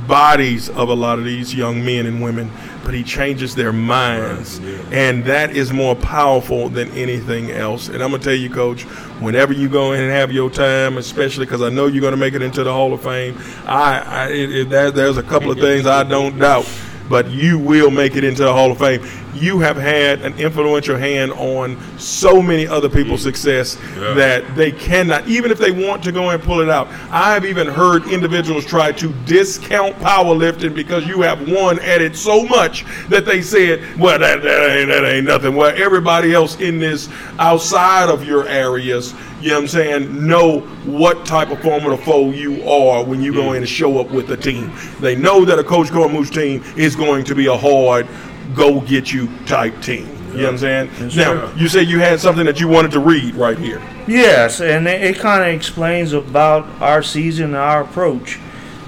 [0.09, 2.51] bodies of a lot of these young men and women,
[2.85, 4.59] but he changes their minds.
[4.91, 7.89] And that is more powerful than anything else.
[7.89, 8.83] And I'm going to tell you, Coach,
[9.21, 12.17] whenever you go in and have your time, especially because I know you're going to
[12.17, 15.51] make it into the Hall of Fame, I, I it, it, there, there's a couple
[15.51, 16.67] of things I don't doubt.
[17.09, 19.05] But you will make it into the Hall of Fame.
[19.35, 23.25] You have had an influential hand on so many other people's mm.
[23.25, 24.15] success Yeah.
[24.15, 26.89] that they cannot, even if they want to go and pull it out.
[27.11, 32.45] I've even heard individuals try to discount powerlifting because you have won at it so
[32.45, 35.55] much that they said, well, that, that, ain't, that ain't nothing.
[35.55, 37.09] Well, everybody else in this
[37.39, 42.31] outside of your areas you know what I'm saying, know what type of formidable foe
[42.31, 44.73] you are when you go in and show up with the team.
[45.01, 48.09] They know that a Coach Carmouche team is going to be a hard,
[48.55, 50.09] go get you type team.
[50.33, 51.17] You know what I'm saying?
[51.17, 53.83] now, you say you had something that you wanted to read right here.
[54.07, 58.39] Yes, and it, it kind of explains about our season and our approach.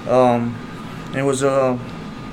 [0.07, 0.55] Um,
[1.15, 1.77] it was uh,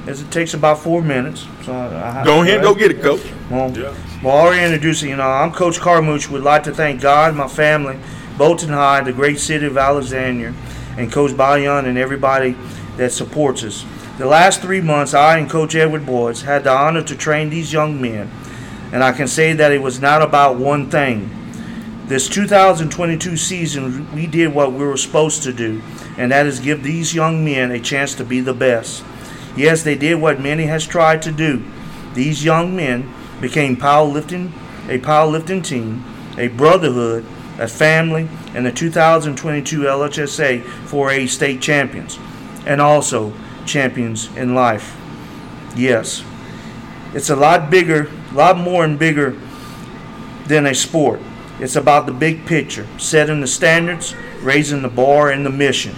[0.07, 1.47] as it takes about four minutes.
[1.63, 3.23] So I, I Go ahead, go get it, Coach.
[3.51, 3.95] Well, Yeah.
[4.23, 6.29] Well, already introducing, you know, I'm Coach Carmouche.
[6.29, 7.97] Would like to thank God, my family,
[8.37, 10.55] Bolton High, the great city of Alexandria,
[10.97, 12.57] and Coach Bayan and everybody
[12.97, 13.85] that supports us.
[14.19, 17.73] The last three months, I and Coach Edward Boyce had the honor to train these
[17.73, 18.29] young men,
[18.93, 21.31] and I can say that it was not about one thing.
[22.07, 25.81] This 2022 season, we did what we were supposed to do,
[26.17, 29.05] and that is give these young men a chance to be the best.
[29.57, 31.63] Yes, they did what many has tried to do.
[32.15, 34.53] These young men became powerlifting,
[34.89, 36.05] a powerlifting team,
[36.37, 37.25] a brotherhood,
[37.59, 42.19] a family, and the 2022 LHSA 4A state champions,
[42.67, 43.33] and also
[43.67, 44.97] champions in life.
[45.77, 46.25] Yes,
[47.15, 49.37] it's a lot bigger, a lot more and bigger
[50.47, 51.21] than a sport.
[51.61, 55.95] It's about the big picture, setting the standards, raising the bar, and the mission.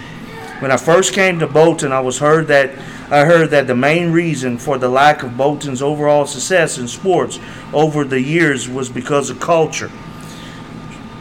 [0.61, 2.69] When I first came to Bolton, I was heard that
[3.09, 7.39] I heard that the main reason for the lack of Bolton's overall success in sports
[7.73, 9.89] over the years was because of culture.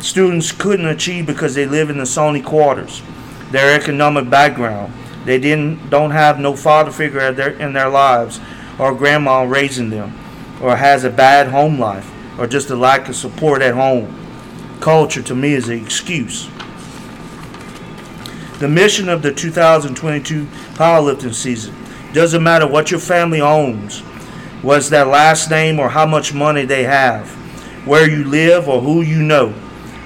[0.00, 3.00] Students couldn't achieve because they live in the Sonia quarters.
[3.50, 4.92] Their economic background,
[5.24, 8.40] they didn't don't have no father figure in their lives,
[8.78, 10.18] or grandma raising them,
[10.60, 14.14] or has a bad home life, or just a lack of support at home.
[14.80, 16.50] Culture to me is an excuse.
[18.60, 21.74] The mission of the 2022 powerlifting season
[22.12, 24.00] doesn't matter what your family owns,
[24.60, 27.26] what's their last name or how much money they have,
[27.86, 29.54] where you live or who you know.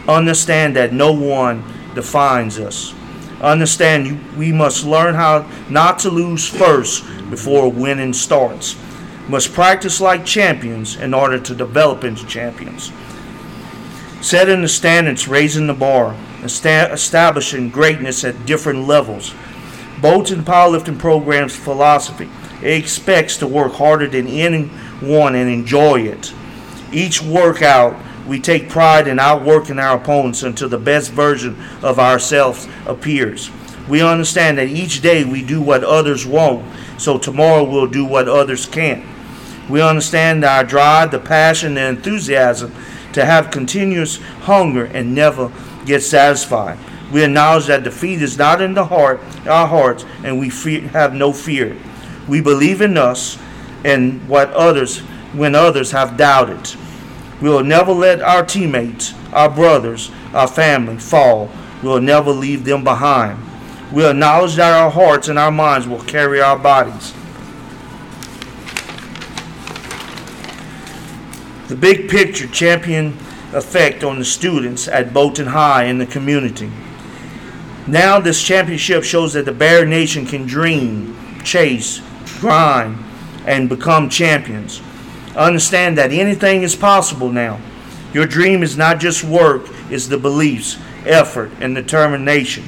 [0.07, 1.65] Understand that no one
[1.97, 2.95] defines us.
[3.41, 8.77] Understand you, we must learn how not to lose first before winning starts.
[9.29, 12.93] Must practice like champions in order to develop into champions
[14.25, 19.35] setting the standards, raising the bar, establishing greatness at different levels.
[20.01, 22.29] Bolton Powerlifting Program's philosophy
[22.65, 26.33] it expects to work harder than anyone and enjoy it.
[26.93, 27.95] Each workout,
[28.27, 33.51] we take pride in outworking our opponents until the best version of ourselves appears.
[33.87, 36.65] We understand that each day we do what others won't,
[36.99, 39.05] so tomorrow we'll do what others can't.
[39.69, 42.75] We understand our drive, the passion, the enthusiasm
[43.13, 45.53] to have continuous hunger and never
[45.87, 46.79] get satisfied.
[47.13, 51.15] We acknowledge that defeat is not in the heart, our hearts, and we fear, have
[51.15, 51.77] no fear.
[52.29, 53.39] We believe in us
[53.85, 55.01] and what others
[55.33, 56.75] when others have doubted.
[57.41, 61.51] We will never let our teammates, our brothers, our family fall.
[61.83, 63.39] We will never leave them behind.
[63.93, 67.13] We acknowledge that our hearts and our minds will carry our bodies.
[71.69, 73.17] the big picture champion
[73.55, 76.71] effect on the students at Bolton High and the community.
[77.87, 82.01] Now, this championship shows that the Bear Nation can dream, chase,
[82.41, 82.99] grind,
[83.47, 84.81] and become champions.
[85.37, 87.61] Understand that anything is possible now.
[88.13, 92.65] Your dream is not just work, it's the beliefs, effort, and determination.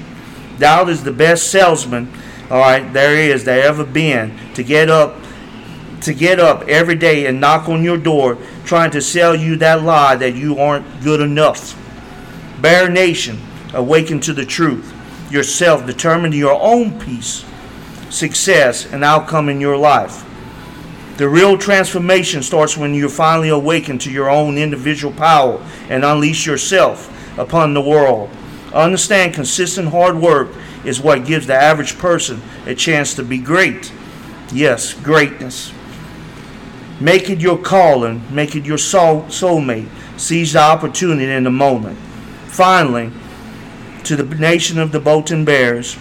[0.59, 2.13] Doubt is the best salesman,
[2.51, 5.17] all right, there is, there ever been to get up
[6.07, 9.83] to get up every day and knock on your door trying to sell you that
[9.83, 11.77] lie that you aren't good enough.
[12.61, 13.41] Bear Nation,
[13.75, 14.95] awaken to the truth.
[15.33, 17.45] Yourself, determine your own peace,
[18.09, 20.25] success, and outcome in your life.
[21.17, 26.47] The real transformation starts when you finally awaken to your own individual power and unleash
[26.47, 28.31] yourself upon the world.
[28.73, 30.51] Understand consistent hard work
[30.85, 33.93] is what gives the average person a chance to be great.
[34.53, 35.73] Yes, greatness.
[37.01, 39.89] Make it your calling, make it your soul, soulmate.
[40.17, 41.99] Seize the opportunity in the moment.
[42.47, 43.13] Finally,
[44.05, 45.99] to the nation of the Bolton Bears,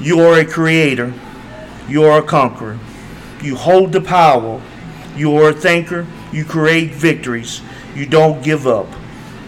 [0.00, 1.12] you are a creator,
[1.88, 2.78] you are a conqueror.
[3.42, 4.60] You hold the power,
[5.16, 7.60] you are a thinker, you create victories,
[7.94, 8.88] you don't give up.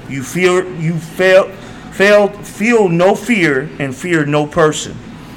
[0.08, 1.50] You feel you fail,
[1.92, 4.96] fail, feel no fear and fear no person.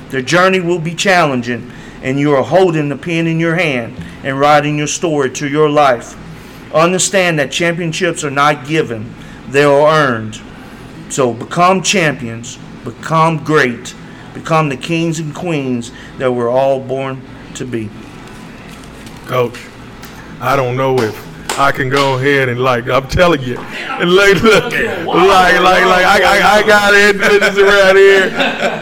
[0.09, 1.71] The journey will be challenging,
[2.01, 5.69] and you are holding the pen in your hand and writing your story to your
[5.69, 6.15] life.
[6.73, 9.13] Understand that championships are not given,
[9.49, 10.41] they are earned.
[11.09, 13.95] So become champions, become great,
[14.33, 17.21] become the kings and queens that we're all born
[17.55, 17.89] to be.
[19.25, 19.59] Coach,
[20.39, 21.26] I don't know if
[21.57, 26.05] I can go ahead and like I'm telling you, and like look, like like like
[26.05, 28.25] I, I, I got individuals around here.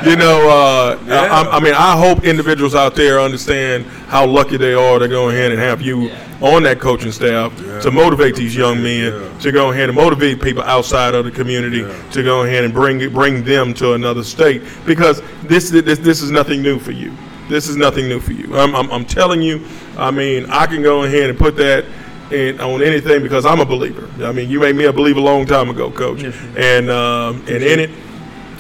[0.10, 4.74] You know, uh, I, I mean, I hope individuals out there understand how lucky they
[4.74, 6.12] are to go ahead and have you
[6.42, 10.64] on that coaching staff to motivate these young men to go ahead and motivate people
[10.64, 15.22] outside of the community to go ahead and bring bring them to another state because
[15.44, 17.16] this this this is nothing new for you.
[17.48, 18.58] This is nothing new for you.
[18.58, 19.64] I'm, I'm, I'm telling you.
[19.98, 21.86] I mean, I can go ahead and put that
[22.32, 24.10] in, on anything because I'm a believer.
[24.24, 26.24] I mean, you made me a believer a long time ago, Coach.
[26.58, 27.90] And um, and in it,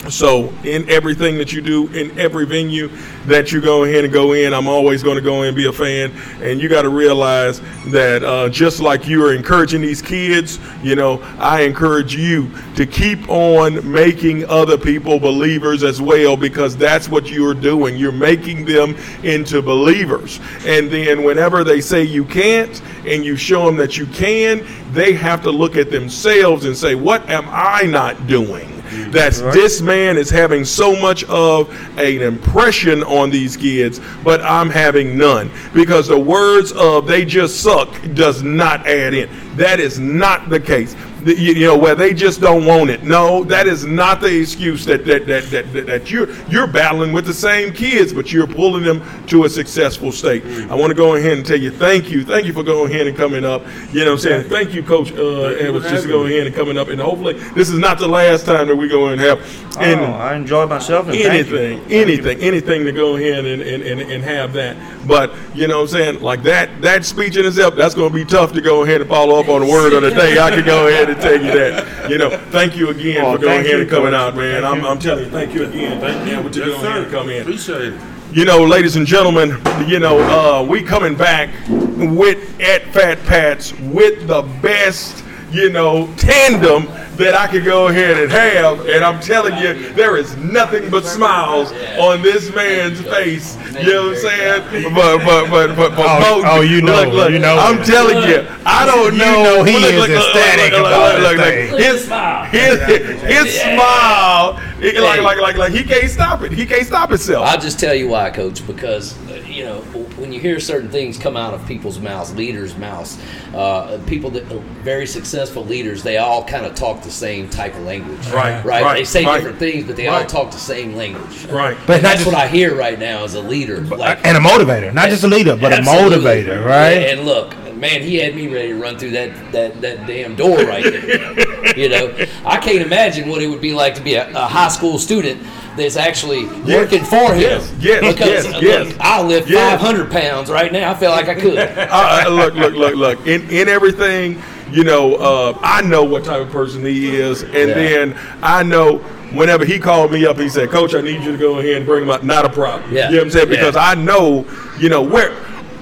[0.09, 2.89] so in everything that you do, in every venue
[3.25, 5.67] that you go ahead and go in, I'm always going to go in and be
[5.67, 6.11] a fan.
[6.41, 10.95] And you got to realize that uh, just like you are encouraging these kids, you
[10.95, 17.09] know, I encourage you to keep on making other people believers as well because that's
[17.09, 17.97] what you're doing.
[17.97, 20.39] You're making them into believers.
[20.65, 25.13] And then whenever they say you can't and you show them that you can, they
[25.13, 28.74] have to look at themselves and say, what am I not doing?
[29.11, 34.69] That this man is having so much of an impression on these kids, but I'm
[34.69, 35.51] having none.
[35.73, 39.29] Because the words of they just suck does not add in.
[39.55, 40.95] That is not the case.
[41.25, 43.03] You you know where they just don't want it.
[43.03, 47.13] No, that is not the excuse that that, that, that, that, that you're you're battling
[47.13, 50.45] with the same kids, but you're pulling them to a successful state.
[50.69, 53.07] I want to go ahead and tell you thank you, thank you for going ahead
[53.07, 53.63] and coming up.
[53.91, 54.49] You know what I'm saying?
[54.49, 55.11] Thank you, Coach.
[55.11, 55.15] Uh,
[55.55, 58.07] Thank you and just going ahead and coming up, and hopefully this is not the
[58.07, 59.81] last time that we go ahead and have.
[59.81, 61.07] And oh, I enjoyed myself.
[61.07, 61.57] And thank you.
[61.57, 64.77] anything, anything, anything to go ahead and, and, and, and have that.
[65.07, 66.21] But you know what I'm saying?
[66.21, 69.39] Like that that speech in itself, that's gonna be tough to go ahead and follow
[69.39, 70.39] up on the word of the day.
[70.39, 72.09] I could go ahead and tell you that.
[72.09, 74.13] You know, thank you again Oh, for going ahead and coming Coach.
[74.33, 74.63] out, man.
[74.65, 74.85] I'm.
[74.85, 75.99] I'm telling you, thank you again.
[76.01, 77.41] Thank you for Yes, going and come in.
[77.41, 78.01] Appreciate it.
[78.31, 83.71] You know, ladies and gentlemen, you know, uh, we coming back with at Fat Pats
[83.79, 88.87] with the best, you know, tandem that I could go ahead and have.
[88.87, 93.55] And I'm telling you, there is nothing but smiles on this man's face.
[93.75, 94.93] You know what I'm saying?
[94.93, 97.57] But but but but, but Oh, Bo- oh, you know, look, look, you know.
[97.57, 99.43] I'm telling you, I don't You know.
[99.43, 102.59] know he Look, is look, look, look, ecstatic look, look, about look, this look, thing.
[102.59, 102.81] His
[103.21, 106.51] his his smile, it- like like like like he can't stop it.
[106.51, 107.47] He can't stop himself.
[107.47, 108.65] I'll just tell you why, Coach.
[108.67, 109.81] Because uh, you know
[110.25, 113.19] when you hear certain things come out of people's mouths, leaders' mouths,
[113.53, 117.75] uh, people that are very successful leaders, they all kind of talk the same type
[117.75, 118.27] of language.
[118.29, 118.83] Right, right.
[118.83, 121.45] right, they say right, different things, but they all talk the same language.
[121.45, 121.77] Right.
[121.85, 123.81] But And not that's just, what I hear right now as a leader.
[123.81, 126.15] Like, and a motivator, not just a leader, but Absolutely.
[126.15, 127.03] a motivator, right?
[127.03, 130.57] And look, man, he had me ready to run through that that, that damn door
[130.57, 131.77] right there.
[131.77, 134.69] you know, I can't imagine what it would be like to be a, a high
[134.69, 135.45] school student
[135.75, 137.39] that's actually working for him.
[137.41, 138.87] Yes, yes, because yes, yes.
[138.87, 139.81] look, I lift Yes.
[139.81, 140.91] 500 pounds right now.
[140.91, 141.57] I feel like I could.
[141.57, 143.27] uh, uh, look, look, look, look.
[143.27, 144.41] In in everything,
[144.71, 147.73] you know, uh, I know what type of person he is, and Yeah.
[147.73, 149.01] then I know.
[149.33, 151.85] Whenever he called me up, he said, "Coach, I need you to go ahead and
[151.85, 152.93] bring him out." Not a problem.
[152.93, 153.09] Yeah.
[153.09, 153.47] You know what I'm saying?
[153.49, 153.55] Yeah.
[153.55, 154.45] Because I know,
[154.79, 155.31] you know, where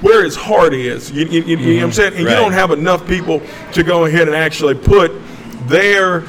[0.02, 1.12] where his heart is.
[1.12, 2.14] You, you, you, you know what I'm saying?
[2.14, 3.42] And you don't have enough people
[3.74, 5.12] to go ahead and actually put
[5.68, 6.22] their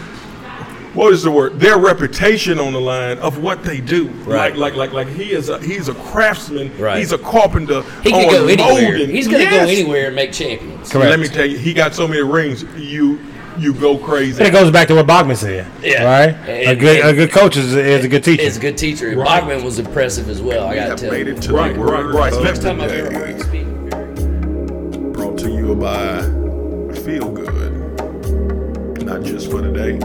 [0.95, 1.59] what is the word?
[1.59, 4.09] Their reputation on the line of what they do.
[4.25, 4.55] Right.
[4.57, 6.77] Like, like, like, like he is a he's a craftsman.
[6.79, 6.99] Right.
[6.99, 7.83] He's a carpenter.
[8.03, 8.91] He can on go anywhere.
[8.93, 9.11] molding.
[9.11, 10.91] He's going to go anywhere and make champions.
[10.91, 11.11] Correct.
[11.11, 12.63] Let me tell you, he got so many rings.
[12.77, 13.19] You
[13.57, 14.39] you go crazy.
[14.39, 16.03] And it goes back to what Bachman said, Yeah.
[16.05, 16.35] right?
[16.49, 18.43] a good and- a good coach is, is a good teacher.
[18.43, 19.09] Is a good teacher.
[19.11, 19.27] And Right.
[19.41, 20.67] Bachman was impressive as well.
[20.67, 21.35] I got to tell you.
[21.57, 22.33] Right, right, right.
[22.33, 25.13] of Next Time I've ever heard him speak.
[25.13, 26.21] brought to you by
[27.03, 29.05] Feel Good.
[29.05, 29.99] Not just for today,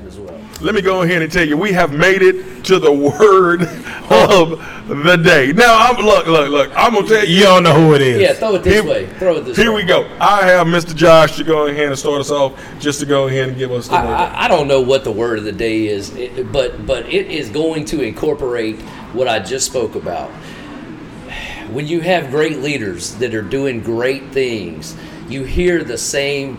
[0.00, 0.64] impressed by him as well.
[0.64, 3.62] Let me go ahead and tell you, we have made it to the word
[4.10, 4.58] of
[4.88, 5.52] the day.
[5.52, 6.70] Now, I'm look, look, look.
[6.76, 7.42] I'm gonna tell you you.
[7.44, 8.20] don't know who it is.
[8.20, 9.06] Yeah, throw it this Here- way.
[9.06, 9.82] Throw it this Here way.
[9.82, 10.06] we go.
[10.20, 10.94] I have Mr.
[10.94, 13.88] Josh to go ahead and start us off, just to go ahead and give us
[13.88, 14.14] the I, word.
[14.14, 17.28] I, I don't know what the word of the day is, it, but but it
[17.30, 18.80] is going to incorporate
[19.12, 20.30] what I just spoke about.
[21.70, 24.96] When you have great leaders that are doing great things,
[25.28, 26.56] you hear the same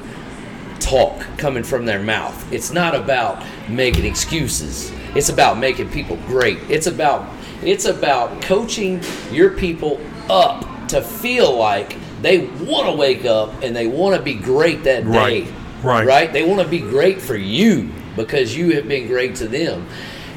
[0.81, 2.51] talk coming from their mouth.
[2.51, 4.91] It's not about making excuses.
[5.15, 6.57] It's about making people great.
[6.69, 7.27] It's about
[7.63, 9.01] it's about coaching
[9.31, 14.21] your people up to feel like they want to wake up and they want to
[14.21, 15.53] be great that Right, day.
[15.83, 16.05] right.
[16.07, 16.33] Right?
[16.33, 19.87] They want to be great for you because you have been great to them.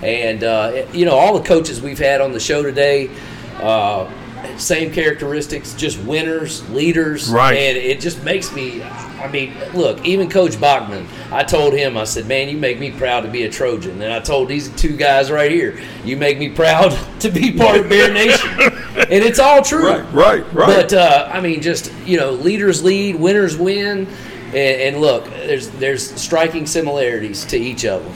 [0.02, 3.10] And uh, you know, all the coaches we've had on the show today,
[3.56, 4.10] uh,
[4.58, 7.56] same characteristics, just winners, leaders, Right.
[7.56, 8.82] And it just makes me.
[8.82, 12.90] I mean, look, even Coach Bachman, I told him, I said, man, you make me
[12.90, 14.02] proud to be a Trojan.
[14.02, 16.90] And I told these two guys right here, you make me proud
[17.20, 18.50] to be part of Bear Nation.
[18.60, 19.88] and it's all true.
[19.88, 20.66] Right, right, right.
[20.66, 24.06] But uh, I mean, just you know, leaders lead, winners win,
[24.48, 28.14] and, and look, there's there's striking similarities to each of them.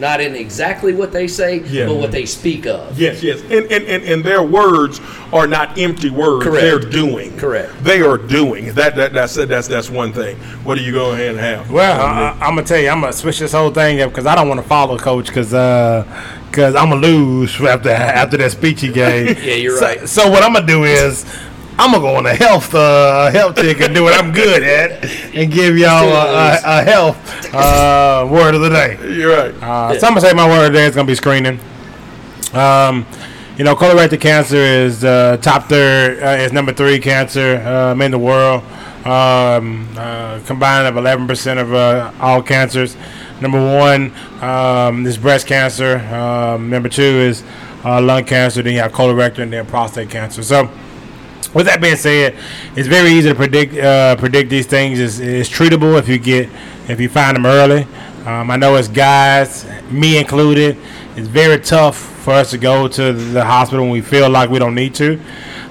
[0.00, 1.86] Not in exactly what they say, Yeah.
[1.86, 2.98] but what they speak of.
[2.98, 3.40] Yes, yes.
[3.42, 5.00] And, and, and, and their words
[5.32, 6.44] are not empty words.
[6.44, 6.62] Correct.
[6.62, 7.36] They're doing.
[7.36, 7.72] Correct.
[7.84, 8.72] They are doing.
[8.74, 10.36] That, that that's that's that's one thing.
[10.64, 11.70] What are you going ahead and have?
[11.70, 14.34] Well, I, I'm gonna tell you, I'm gonna switch this whole thing up because I
[14.34, 18.80] don't want to follow coach because because uh, I'm gonna lose after after that speech
[18.80, 19.38] he gave.
[19.44, 20.08] Yeah, you're So- right.
[20.08, 21.24] So what I'm gonna do is
[21.80, 25.02] I'm gonna go on a health uh, health tick and do what I'm good at
[25.34, 28.98] and give y'all a, a, a health uh, word of the day.
[29.16, 29.54] You're right.
[29.62, 31.58] Uh, so I'm gonna say my word of the day is gonna be screening.
[32.52, 33.06] Um,
[33.56, 38.10] you know, colorectal cancer is uh, top third, uh, is number three cancer um, in
[38.10, 38.62] the world.
[39.06, 42.94] Um, uh, combined of 11% of uh, all cancers.
[43.40, 44.12] Number one
[44.42, 45.96] um, is breast cancer.
[45.98, 47.42] Um, number two is
[47.86, 48.62] uh, lung cancer.
[48.62, 50.42] Then you have colorectal and then prostate cancer.
[50.42, 50.70] So,
[51.54, 52.34] with that being said,
[52.76, 54.98] it's very easy to predict uh, predict these things.
[55.00, 56.48] It's, it's treatable if you get
[56.88, 57.86] if you find them early.
[58.26, 60.76] Um, I know as guys, me included,
[61.16, 64.58] it's very tough for us to go to the hospital when we feel like we
[64.58, 65.16] don't need to.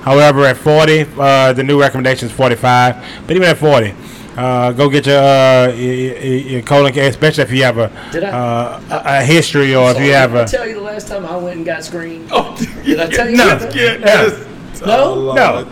[0.02, 2.96] However, at 40, uh, the new recommendation is 45.
[3.28, 3.94] But even at 40,
[4.38, 6.16] uh, go get your, uh, your, your
[6.54, 9.92] your colon cancer, especially if you have a, Did I- uh, a, a history or
[9.92, 10.38] if you have a.
[10.38, 10.48] Did I a.
[10.48, 12.30] tell you the last time I went and got screened?
[12.32, 13.46] Oh, Did I tell you No.
[13.76, 14.46] Yeah, Yeah.
[14.80, 14.88] Yes.
[14.88, 15.34] No?
[15.34, 15.68] No.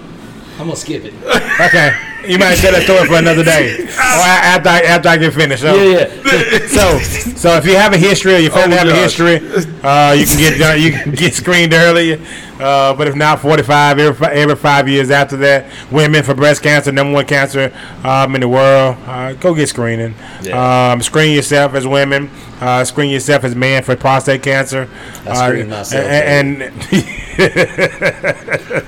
[0.60, 1.14] I'm gonna skip it.
[1.62, 1.96] Okay.
[2.28, 5.34] You might tell that story for another day, or a- after I, after I get
[5.34, 5.62] finished.
[5.62, 6.68] So, Yeah, yeah.
[6.68, 7.00] so,
[7.38, 9.36] so if you have a history or your family Oh, have a history,
[9.84, 12.20] uh, you can get done- you can get screened early.
[12.60, 16.92] Uh, but if not, 45 every, every five years after that, women for breast cancer,
[16.92, 17.72] number one cancer
[18.04, 20.16] um, in the world, uh, go get screening.
[20.42, 20.92] Yeah.
[20.92, 22.30] Um, screen yourself as women.
[22.60, 24.90] Uh, screen yourself as men for prostate cancer.
[25.26, 26.74] I Uh, screened myself, And, and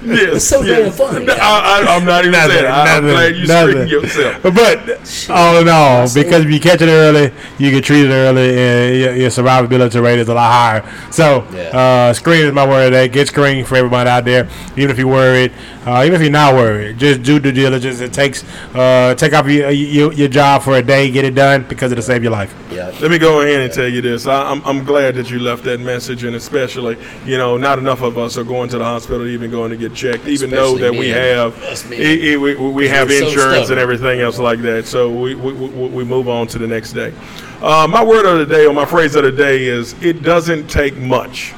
[0.01, 0.79] Yes, It's so yes.
[0.79, 1.25] damn funny.
[1.25, 2.65] No, I, I, I'm not even Nothing, saying.
[2.65, 3.71] I, I'm nothing, glad you nothing.
[3.71, 4.41] screened yourself.
[4.43, 8.99] But all in all, because if you catch it early, you get treated early, and
[8.99, 11.11] your, your survivability rate is a lot higher.
[11.11, 12.09] So, Yeah.
[12.09, 13.07] uh, screen is my word of the day.
[13.07, 15.51] Get screened for everybody out there, even if you're worried,
[15.85, 16.97] uh, even if you're not worried.
[16.97, 17.99] Just do due diligence.
[17.99, 18.43] It takes
[18.75, 22.01] uh, take off your, your your job for a day, get it done because it'll
[22.03, 22.53] save your life.
[22.71, 22.93] Yeah.
[23.01, 24.27] Let me go ahead and tell you this.
[24.27, 28.01] I, I'm, I'm glad that you left that message, and especially, you know, not enough
[28.01, 30.81] of us are going to the hospital, even going to get checked, even though Especially
[30.91, 31.99] that we have Us men.
[32.01, 34.85] i- i- we, we have We're so insurance and everything else like that.
[34.85, 37.13] So we, we, we, we move on to the next day.
[37.61, 40.69] Uh, my word of the day, or my phrase of the day, is it doesn't
[40.69, 41.53] take much.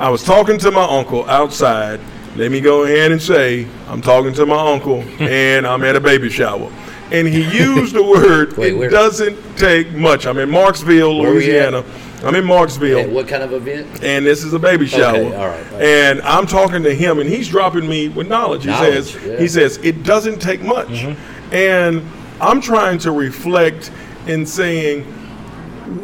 [0.00, 2.00] I was talking to my uncle outside.
[2.34, 6.00] Let me go ahead and say I'm talking to my uncle, and I'm at a
[6.00, 6.72] baby shower.
[7.12, 10.26] And he used the word, Wait, it where- doesn't take much.
[10.26, 11.72] I'm in Marksville, Where we at?
[11.74, 11.84] Louisiana.
[12.22, 14.02] I'm in Marksville what kind of event?
[14.02, 15.16] and this is a baby shower.
[15.16, 15.72] All right, all right.
[15.82, 18.62] And I'm talking to him, and he's dropping me with knowledge.
[18.64, 19.20] He Knowledge, says, yeah.
[19.32, 19.42] Mm-hmm.
[19.42, 21.04] he says it doesn't take much,
[21.52, 22.02] and
[22.40, 23.90] I'm trying to reflect
[24.26, 25.04] in saying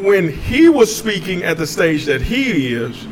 [0.02, 3.06] when he was speaking at the stage that he is,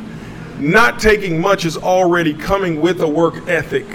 [0.65, 3.87] not taking much is already coming with a work ethic.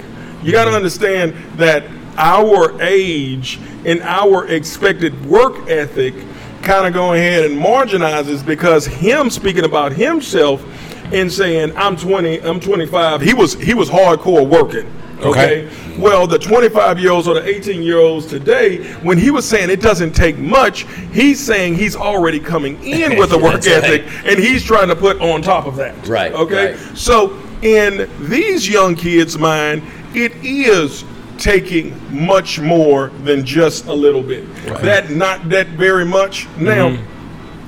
[0.42, 1.84] You got to understand that
[2.16, 6.14] our age and our expected work ethic
[6.62, 10.64] kind of go ahead and marginalizes because him speaking about himself
[11.12, 13.20] and saying I'm 20, I'm 25.
[13.20, 14.90] He was he was hardcore working.
[15.22, 15.68] Okay.
[15.98, 19.70] Well, the 25 year olds or the 18 year olds today, when he was saying
[19.70, 24.00] it doesn't take much, he's saying he's already coming in with a work That's right.
[24.02, 26.06] ethic and he's trying to put on top of that.
[26.06, 26.72] Right, Okay.
[26.74, 26.96] right.
[26.96, 29.82] So in these young kids' mind,
[30.14, 31.04] it is
[31.38, 34.46] taking much more than just a little bit.
[34.82, 36.46] That not that very much.
[36.58, 37.19] Now, mm-hmm.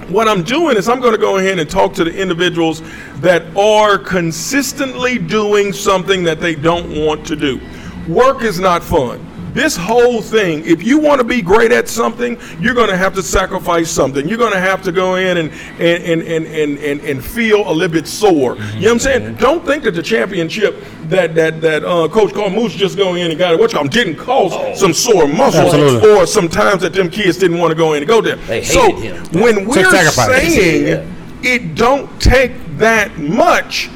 [0.09, 2.83] What I'm doing is I'm going to go ahead and talk to the individuals
[3.21, 7.61] that are consistently doing something that they don't want to do.
[8.09, 9.25] Work is not fun.
[9.55, 13.15] This whole thing, if you want to be great at something, you're going to have
[13.17, 14.27] to sacrifice something.
[14.27, 17.69] You're going to have to go in and and, and, and, and, and, and feel
[17.69, 18.57] a little bit sore.
[18.57, 19.35] You know what I'm saying?
[19.37, 23.39] Don't think that the championship that that that uh, Coach Carmouche just go in and
[23.39, 23.61] got it.
[23.61, 26.11] What y'all didn't cause some sore muscles, Absolutely.
[26.11, 28.37] or sometimes that them kids didn't want to go in and go there.
[28.37, 29.23] They so him.
[29.41, 31.05] when we're saying Yeah.
[31.43, 33.91] it don't take that much,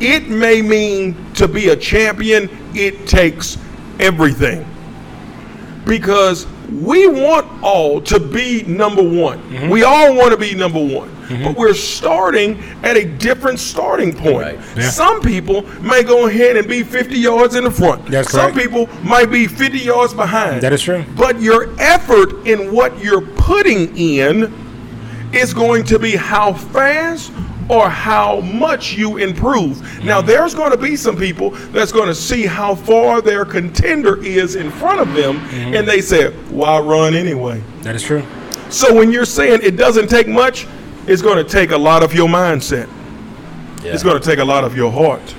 [0.00, 3.56] it may mean to be a champion, it takes
[3.98, 4.66] everything.
[5.88, 9.38] Because we want all to be number one.
[9.50, 9.70] Mm-hmm.
[9.70, 11.14] We all want to be number one.
[11.28, 14.56] But we're starting at a different starting point.
[14.56, 14.76] Right.
[14.76, 14.88] Yeah.
[14.88, 18.06] Some people may go ahead and be 50 yards in the front.
[18.06, 18.56] That's Some correct.
[18.56, 20.62] people might be 50 yards behind.
[20.62, 21.04] That is true.
[21.18, 24.54] But your effort in what you're putting in
[25.34, 27.30] is going to be how fast
[27.68, 30.04] or how much you improve.
[30.04, 34.22] Now, there's going to be some people that's going to see how far their contender
[34.22, 35.74] is in front of them, mm-hmm.
[35.74, 38.24] and they say, "Why run anyway?" That is true.
[38.70, 40.66] So when you're saying it doesn't take much,
[41.06, 42.88] it's going to take a lot of your mindset.
[43.82, 45.34] It's going to take a lot of your heart.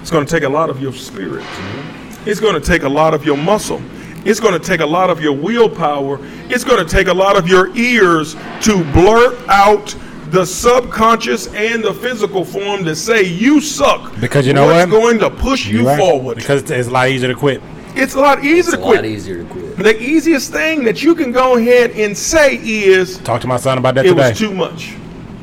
[0.00, 1.42] It's going to take a lot of your spirit.
[1.42, 2.28] Mm-hmm.
[2.28, 3.82] It's going to take a lot of your muscle.
[4.24, 6.18] It's going to take a lot of your willpower.
[6.48, 9.94] It's going to take a lot of your ears to blurt out
[10.32, 14.18] the subconscious and the physical form to say you suck.
[14.20, 15.00] Because you know What's what?
[15.00, 15.98] going to push you You're right.
[15.98, 16.36] forward.
[16.36, 17.60] Because it's a lot easier to quit.
[17.94, 18.96] it's a lot easier It's to a quit.
[18.96, 19.76] lot easier to quit.
[19.76, 23.78] The easiest thing that you can go ahead and say is Talk to my son
[23.78, 24.30] about that it today.
[24.30, 24.94] was too much.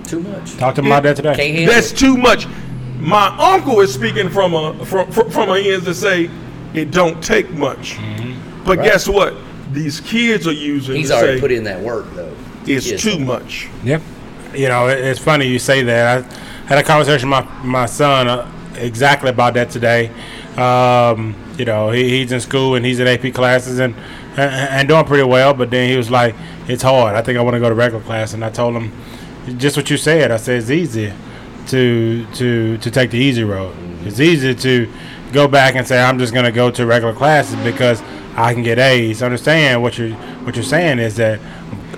[0.05, 0.55] Too much.
[0.57, 1.35] Talk to him about that today.
[1.35, 1.97] Can't That's it.
[1.97, 2.47] too much.
[2.97, 6.29] My uncle is speaking from a from from, from a ends to say
[6.73, 7.93] it don't take much.
[7.93, 8.65] Mm-hmm.
[8.65, 9.35] But guess what?
[9.71, 12.35] These kids are using He's to already say put in that work though.
[12.65, 13.69] it's too much.
[13.83, 14.01] Yep.
[14.53, 16.23] You know, it, it's funny you say that.
[16.23, 20.11] I had a conversation with my, my son uh, exactly about that today.
[20.57, 23.95] Um, you know, he, he's in school and he's in AP classes and,
[24.37, 25.53] and and doing pretty well.
[25.53, 26.35] But then he was like,
[26.67, 27.15] "It's hard.
[27.15, 28.91] I think I want to go to regular class." And I told him
[29.57, 30.31] just what you said.
[30.31, 31.13] I said it's easy
[31.67, 33.75] to to to take the easy road.
[34.05, 34.91] It's easy to
[35.31, 38.01] go back and say I'm just going to go to regular classes because
[38.35, 39.21] I can get A's.
[39.21, 41.39] Understand what you're what you're saying is that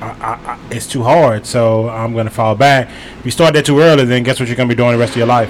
[0.01, 2.89] I, I, I, it's too hard, so I'm going to fall back.
[3.19, 4.97] If you start that too early, then guess what you're going to be doing the
[4.97, 5.49] rest of your life?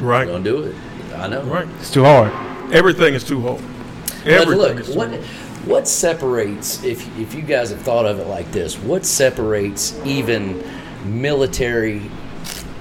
[0.00, 0.26] Right.
[0.26, 0.76] Don't do it.
[1.16, 1.42] I know.
[1.42, 1.66] Right.
[1.80, 2.32] It's too hard.
[2.72, 3.60] Everything is too hard.
[4.06, 5.24] But Everything look, is too what hard.
[5.66, 10.62] what separates if if you guys have thought of it like this, what separates even
[11.04, 12.00] military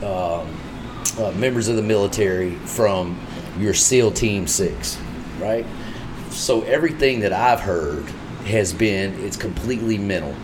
[0.03, 0.55] um,
[1.17, 3.19] uh, members of the military from
[3.57, 4.97] your SEAL Team Six,
[5.39, 5.65] right?
[6.29, 8.05] So everything that I've heard
[8.45, 10.35] has been it's completely mental.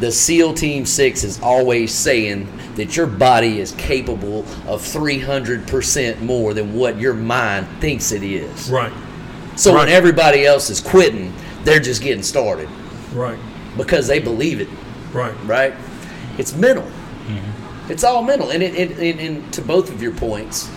[0.00, 6.52] The SEAL Team Six is always saying that your body is capable of 300% more
[6.52, 8.70] than what your mind thinks it is.
[8.70, 8.92] Right.
[9.56, 12.68] So when everybody else is quitting, they're just getting started
[13.12, 13.38] Right.
[13.76, 14.68] because they believe it,
[15.12, 15.34] Right.
[15.44, 15.74] right?
[16.38, 16.84] It's mental.
[16.84, 17.92] Mm-hmm.
[17.92, 20.68] It's all mental, and it, it, and, and to both of your points,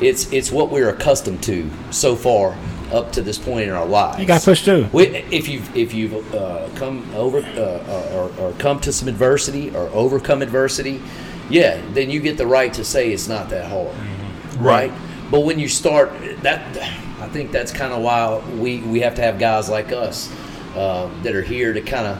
[0.00, 2.56] it's it's what we're accustomed to so far
[2.92, 4.18] up to this point in our lives.
[4.18, 4.88] You got pushed too.
[4.92, 9.08] We, if you've if you've uh, come over uh, uh, or, or come to some
[9.08, 11.00] adversity or overcome adversity,
[11.48, 13.94] yeah, then you get the right to say it's not that hard,
[14.58, 14.92] right?
[15.30, 16.10] But when you start
[16.42, 16.60] that,
[17.20, 20.28] I think that's kind of why we we have to have guys like us
[20.76, 22.18] um, that are here to kind of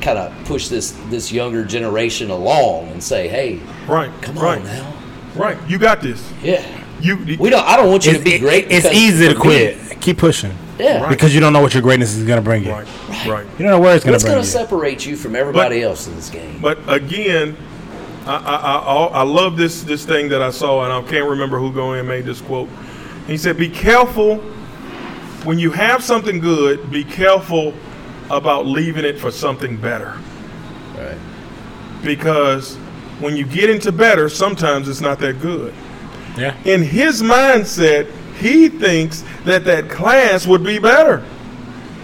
[0.00, 4.10] kind of push this this younger generation along and say, hey, Right.
[4.22, 4.58] come right.
[4.58, 4.94] on now,
[5.34, 5.58] Right.
[5.68, 6.32] You got this.
[6.42, 6.64] yeah.
[7.00, 7.16] You.
[7.38, 7.64] We don't.
[7.64, 8.66] I don't want you to be great.
[8.70, 10.00] it's easy to for me- quit.
[10.00, 10.52] Keep pushing.
[10.78, 11.02] Yeah.
[11.02, 11.08] Right.
[11.10, 12.70] Because you don't know what your greatness is going to bring you.
[12.70, 12.86] Right.
[13.26, 13.44] Right.
[13.58, 14.38] You don't know where it's going What's to going bring to you.
[14.38, 16.60] What's going to separate you from everybody else in this game?
[16.60, 17.56] But again,
[18.26, 21.58] I, I, I, I love this this thing that I saw, and I can't remember
[21.58, 22.68] who going and made this quote.
[23.26, 24.36] He said, "Be careful
[25.44, 26.90] when you have something good.
[26.90, 27.74] Be careful
[28.30, 30.16] about leaving it for something better,
[30.96, 31.16] Right.
[32.04, 32.76] because
[33.20, 35.74] when you get into better, sometimes it's not that good."
[36.38, 36.54] Yeah.
[36.64, 38.06] In his mindset,
[38.38, 41.22] he thinks that that class would be better,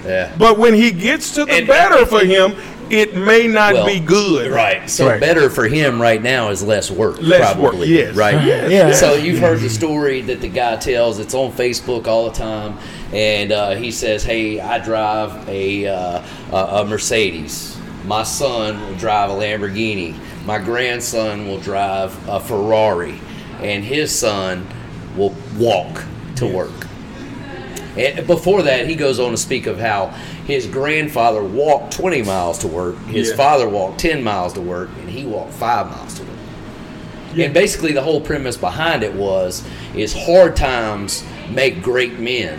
[0.06, 0.30] Yeah.
[0.38, 2.54] but when he gets to the And- better for him,
[2.90, 4.50] it may not Well, be good.
[4.50, 4.88] Right.
[4.90, 5.18] So Right.
[5.20, 7.16] better for him right now is less work.
[7.20, 8.14] Less work, probably, yes.
[8.14, 8.34] Right.
[8.44, 8.92] Yes, Yeah.
[8.92, 11.18] So you've heard the story that the guy tells.
[11.18, 12.74] It's on Facebook all the time,
[13.12, 16.20] and uh, he says, "Hey, I drive a uh,
[16.52, 17.76] a a Mercedes.
[18.06, 20.14] My son will drive a Lamborghini.
[20.44, 23.14] My grandson will drive a Ferrari,
[23.64, 24.66] and his son
[25.16, 26.04] will walk
[26.36, 26.86] to work."
[27.96, 30.10] And before that, he goes on to speak of how
[30.46, 33.36] his grandfather walked 20 miles to work, his Yeah.
[33.36, 36.30] father walked 10 miles to work, and he walked five miles to work.
[37.38, 39.62] And basically, the whole premise behind it was
[39.96, 41.22] is hard times
[41.52, 42.58] make great men,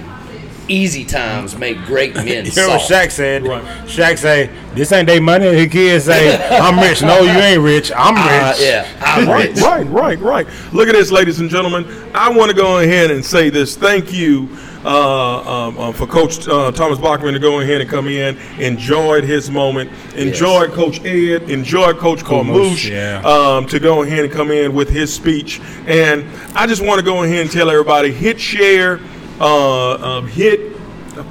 [0.67, 2.45] easy times make great men.
[2.45, 2.81] You know what.
[2.81, 3.43] Shaq said?
[3.43, 3.63] Right.
[3.85, 7.91] Shaq say, "This ain't they money." His kids say, "I'm rich." No, you ain't rich.
[7.95, 8.25] I'm rich.
[8.25, 9.59] Uh, yeah, I'm Right, rich.
[9.59, 10.47] right, right, right.
[10.73, 11.85] Look at this, ladies and gentlemen.
[12.13, 13.75] I want to go ahead and say this.
[13.75, 14.49] Thank you
[14.85, 18.37] uh, um, uh, for Coach uh, Thomas Bachman to go ahead and come in.
[18.59, 19.89] Enjoyed his moment.
[20.15, 21.49] Enjoyed Coach Ed.
[21.49, 23.21] Enjoyed Coach Carmouche yeah.
[23.25, 25.59] um, to go ahead and come in with his speech.
[25.87, 26.25] And
[26.55, 28.99] I just want to go ahead and tell everybody: hit share,
[29.39, 30.75] uh, um, hit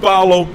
[0.01, 0.49] follow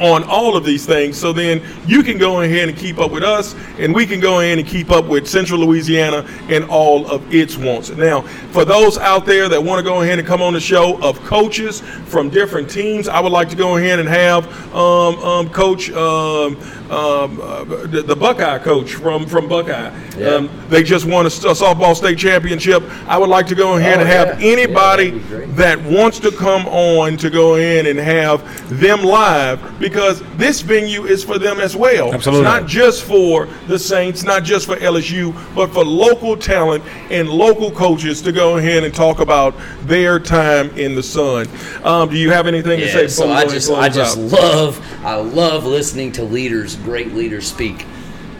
[0.00, 1.16] on all of these things.
[1.18, 4.40] So then you can go ahead and keep up with us, and we can go
[4.40, 7.90] ahead and keep up with Central Louisiana and all of its wants.
[7.90, 11.00] Now, for those out there that want to go ahead and come on the show
[11.02, 15.48] of coaches from different teams, I would like to go ahead and have um, um,
[15.50, 15.90] Coach.
[15.92, 16.56] Um,
[16.92, 19.90] um, uh, the, the Buckeye coach from from Buckeye.
[20.18, 20.26] Yeah.
[20.28, 22.82] Um, they just won a softball state championship.
[23.08, 25.56] I would like to go ahead Oh, and have anybody Yeah, that'd be great.
[25.56, 28.42] that wants to come on to go in and have
[28.78, 32.14] them live because this venue is for them as well.
[32.14, 32.46] Absolutely.
[32.46, 37.28] It's not just for the Saints, not just for LSU, but for local talent and
[37.28, 41.48] local coaches to go ahead and talk about their time in the sun.
[41.84, 43.08] Um, do you have anything to say?
[43.08, 44.40] So before we I go ahead and just I just out?
[44.40, 47.84] love I love listening to leaders, great leaders speak.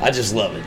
[0.00, 0.64] I just love it.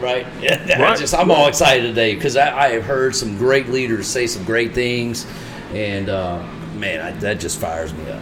[0.00, 0.26] Right?
[0.42, 0.98] I Right.
[0.98, 4.42] just I'm all excited today because I, I have heard some great leaders say some
[4.44, 5.26] great things,
[5.72, 6.42] and uh,
[6.74, 8.20] man, I, that just fires me up.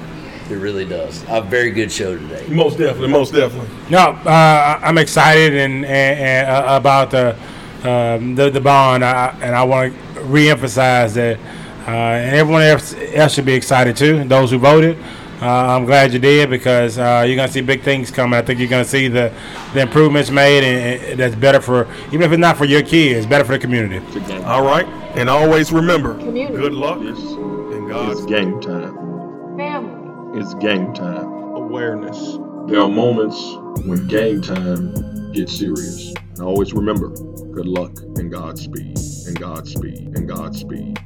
[0.51, 1.25] It really does.
[1.29, 2.47] A very good show today.
[2.49, 3.69] most definitely, most definitely.
[3.91, 7.37] No, uh, I'm excited and, and, and uh, about the,
[7.89, 11.39] um, the the bond, I, and I want to reemphasize that,
[11.87, 14.25] uh, and everyone else, else should be excited too.
[14.25, 14.97] Those who voted,
[15.43, 15.47] uh,
[15.77, 18.39] I'm glad you did because uh, you're gonna see big things coming.
[18.39, 19.33] I think you're gonna see the
[19.75, 23.27] the improvements made, and, and that's better for even if it's not for your kids,
[23.27, 23.97] better for the community.
[24.07, 24.45] It's a game.
[24.45, 24.87] All right,
[25.17, 26.57] and always remember, Community.
[26.57, 29.06] good luck This and is God's game time.
[30.39, 31.33] It's game time.
[31.57, 32.39] awareness.
[32.67, 33.41] There are moments
[33.87, 36.13] when game time gets serious.
[36.35, 40.99] And always remember, good luck and Godspeed, and Godspeed, and Godspeed.